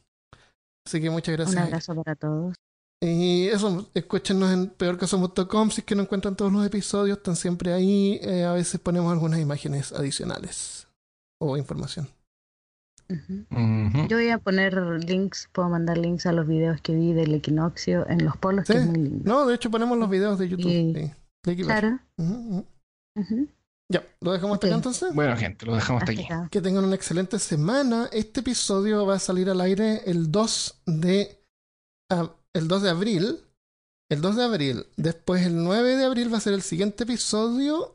Así 0.87 1.01
que 1.01 1.09
muchas 1.11 1.35
gracias. 1.37 1.57
Un 1.57 1.63
abrazo 1.63 1.95
para 1.95 2.17
todos. 2.17 2.55
Y 3.01 3.47
eso, 3.49 3.89
escúchenos 3.95 4.53
en 4.53 4.69
peorcaso.com 4.71 5.71
si 5.71 5.81
es 5.81 5.85
que 5.87 5.95
no 5.95 6.03
encuentran 6.03 6.37
todos 6.37 6.53
los 6.53 6.67
episodios, 6.67 7.19
están 7.19 7.37
siempre 7.37 7.73
ahí. 7.73 8.19
Eh, 8.23 8.45
a 8.45 8.53
veces 8.53 8.81
ponemos 8.81 9.13
algunas 9.13 9.41
imágenes 9.41 9.93
adicionales 9.93 10.84
o 11.45 11.57
información. 11.57 12.09
Yo 13.09 14.17
voy 14.17 14.31
a 14.31 14.39
poner 14.39 14.75
links, 15.05 15.49
puedo 15.53 15.69
mandar 15.69 15.99
links 15.99 16.25
a 16.27 16.33
los 16.33 16.47
videos 16.47 16.81
que 16.81 16.95
vi 16.95 17.13
del 17.13 17.35
equinoccio 17.35 18.09
en 18.09 18.25
los 18.25 18.37
polos, 18.39 18.67
Sí. 18.67 18.73
que 18.73 18.79
es 18.81 18.87
muy 18.87 18.97
lindo. 18.99 19.23
No, 19.31 19.47
de 19.47 19.55
hecho 19.55 19.71
ponemos 19.71 19.99
los 19.99 20.09
videos 20.09 20.39
de 20.39 20.49
YouTube. 20.49 20.71
Y- 20.71 20.95
sí. 21.45 21.57
Claro. 21.65 22.01
Ya, 23.93 24.03
lo 24.23 24.33
dejamos 24.33 24.55
hasta 24.55 24.67
Ok. 24.67 24.71
acá 24.71 24.77
entonces. 24.77 25.15
Bueno, 25.15 25.37
gente, 25.37 25.67
lo 25.67 25.75
dejamos 25.75 26.03
hasta 26.03 26.13
Hasta 26.13 26.23
aquí. 26.25 26.33
acá. 26.33 26.49
Que 26.51 26.63
tengan 26.63 26.85
una 26.85 26.95
excelente 26.97 27.39
semana. 27.39 28.09
Este 28.13 28.41
episodio 28.41 29.05
va 29.05 29.17
a 29.17 29.19
salir 29.19 29.51
al 29.51 29.61
aire 29.61 30.01
el 30.07 30.33
2 30.33 30.81
de 30.87 31.39
ah, 32.11 32.31
el 32.55 32.67
2 32.69 32.83
de 32.83 32.91
abril. 32.91 33.41
El 34.11 34.21
2 34.23 34.37
de 34.37 34.45
abril. 34.45 34.87
Después 34.97 35.45
el 35.47 35.63
9 35.63 35.97
de 35.97 36.05
abril 36.07 36.33
va 36.33 36.39
a 36.39 36.41
ser 36.41 36.55
el 36.55 36.63
siguiente 36.63 37.05
episodio. 37.05 37.94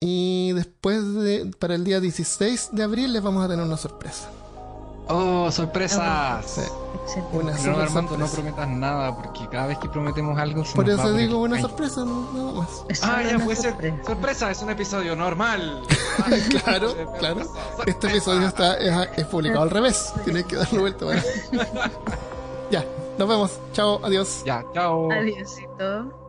Y 0.00 0.52
después 0.52 1.14
de 1.14 1.50
para 1.58 1.74
el 1.74 1.84
día 1.84 2.00
16 2.00 2.70
de 2.72 2.82
abril 2.82 3.12
les 3.12 3.22
vamos 3.22 3.44
a 3.44 3.48
tener 3.48 3.64
una 3.64 3.76
sorpresa. 3.76 4.28
¡Oh, 5.06 5.50
sorpresas! 5.50 6.46
Sí, 6.46 6.60
Excelente. 7.20 7.36
una 7.36 7.52
No, 7.76 7.78
Armando, 7.82 8.16
no 8.16 8.26
sorpresa. 8.26 8.34
prometas 8.56 8.68
nada, 8.68 9.14
porque 9.14 9.46
cada 9.50 9.66
vez 9.66 9.76
que 9.78 9.88
prometemos 9.90 10.38
algo 10.38 10.64
se 10.64 10.74
Por 10.74 10.86
nos 10.88 10.98
eso 10.98 11.12
digo 11.12 11.42
una 11.42 11.60
sorpresa, 11.60 12.04
no, 12.06 12.32
nada 12.32 12.52
más. 12.52 12.68
Es 12.88 13.02
Ah, 13.04 13.22
ya 13.22 13.38
puede 13.38 13.56
ser. 13.56 13.72
sorpresa. 13.72 14.04
Sorpresa, 14.06 14.50
es 14.50 14.62
un 14.62 14.70
episodio 14.70 15.14
normal. 15.16 15.82
Claro, 16.64 16.94
claro. 17.18 17.40
Este 17.86 18.06
episodio 18.06 18.46
está 18.46 18.76
es, 18.78 19.08
es 19.18 19.26
publicado 19.26 19.62
al 19.62 19.70
revés. 19.70 20.12
Tienes 20.24 20.44
que 20.46 20.56
darle 20.56 20.78
vuelta. 20.78 21.04
¿vale? 21.06 21.22
ya, 22.70 22.84
nos 23.18 23.28
vemos. 23.28 23.50
Chao, 23.72 24.00
adiós. 24.02 24.42
Ya, 24.46 24.64
chao. 24.72 25.10
Adiósito. 25.10 26.23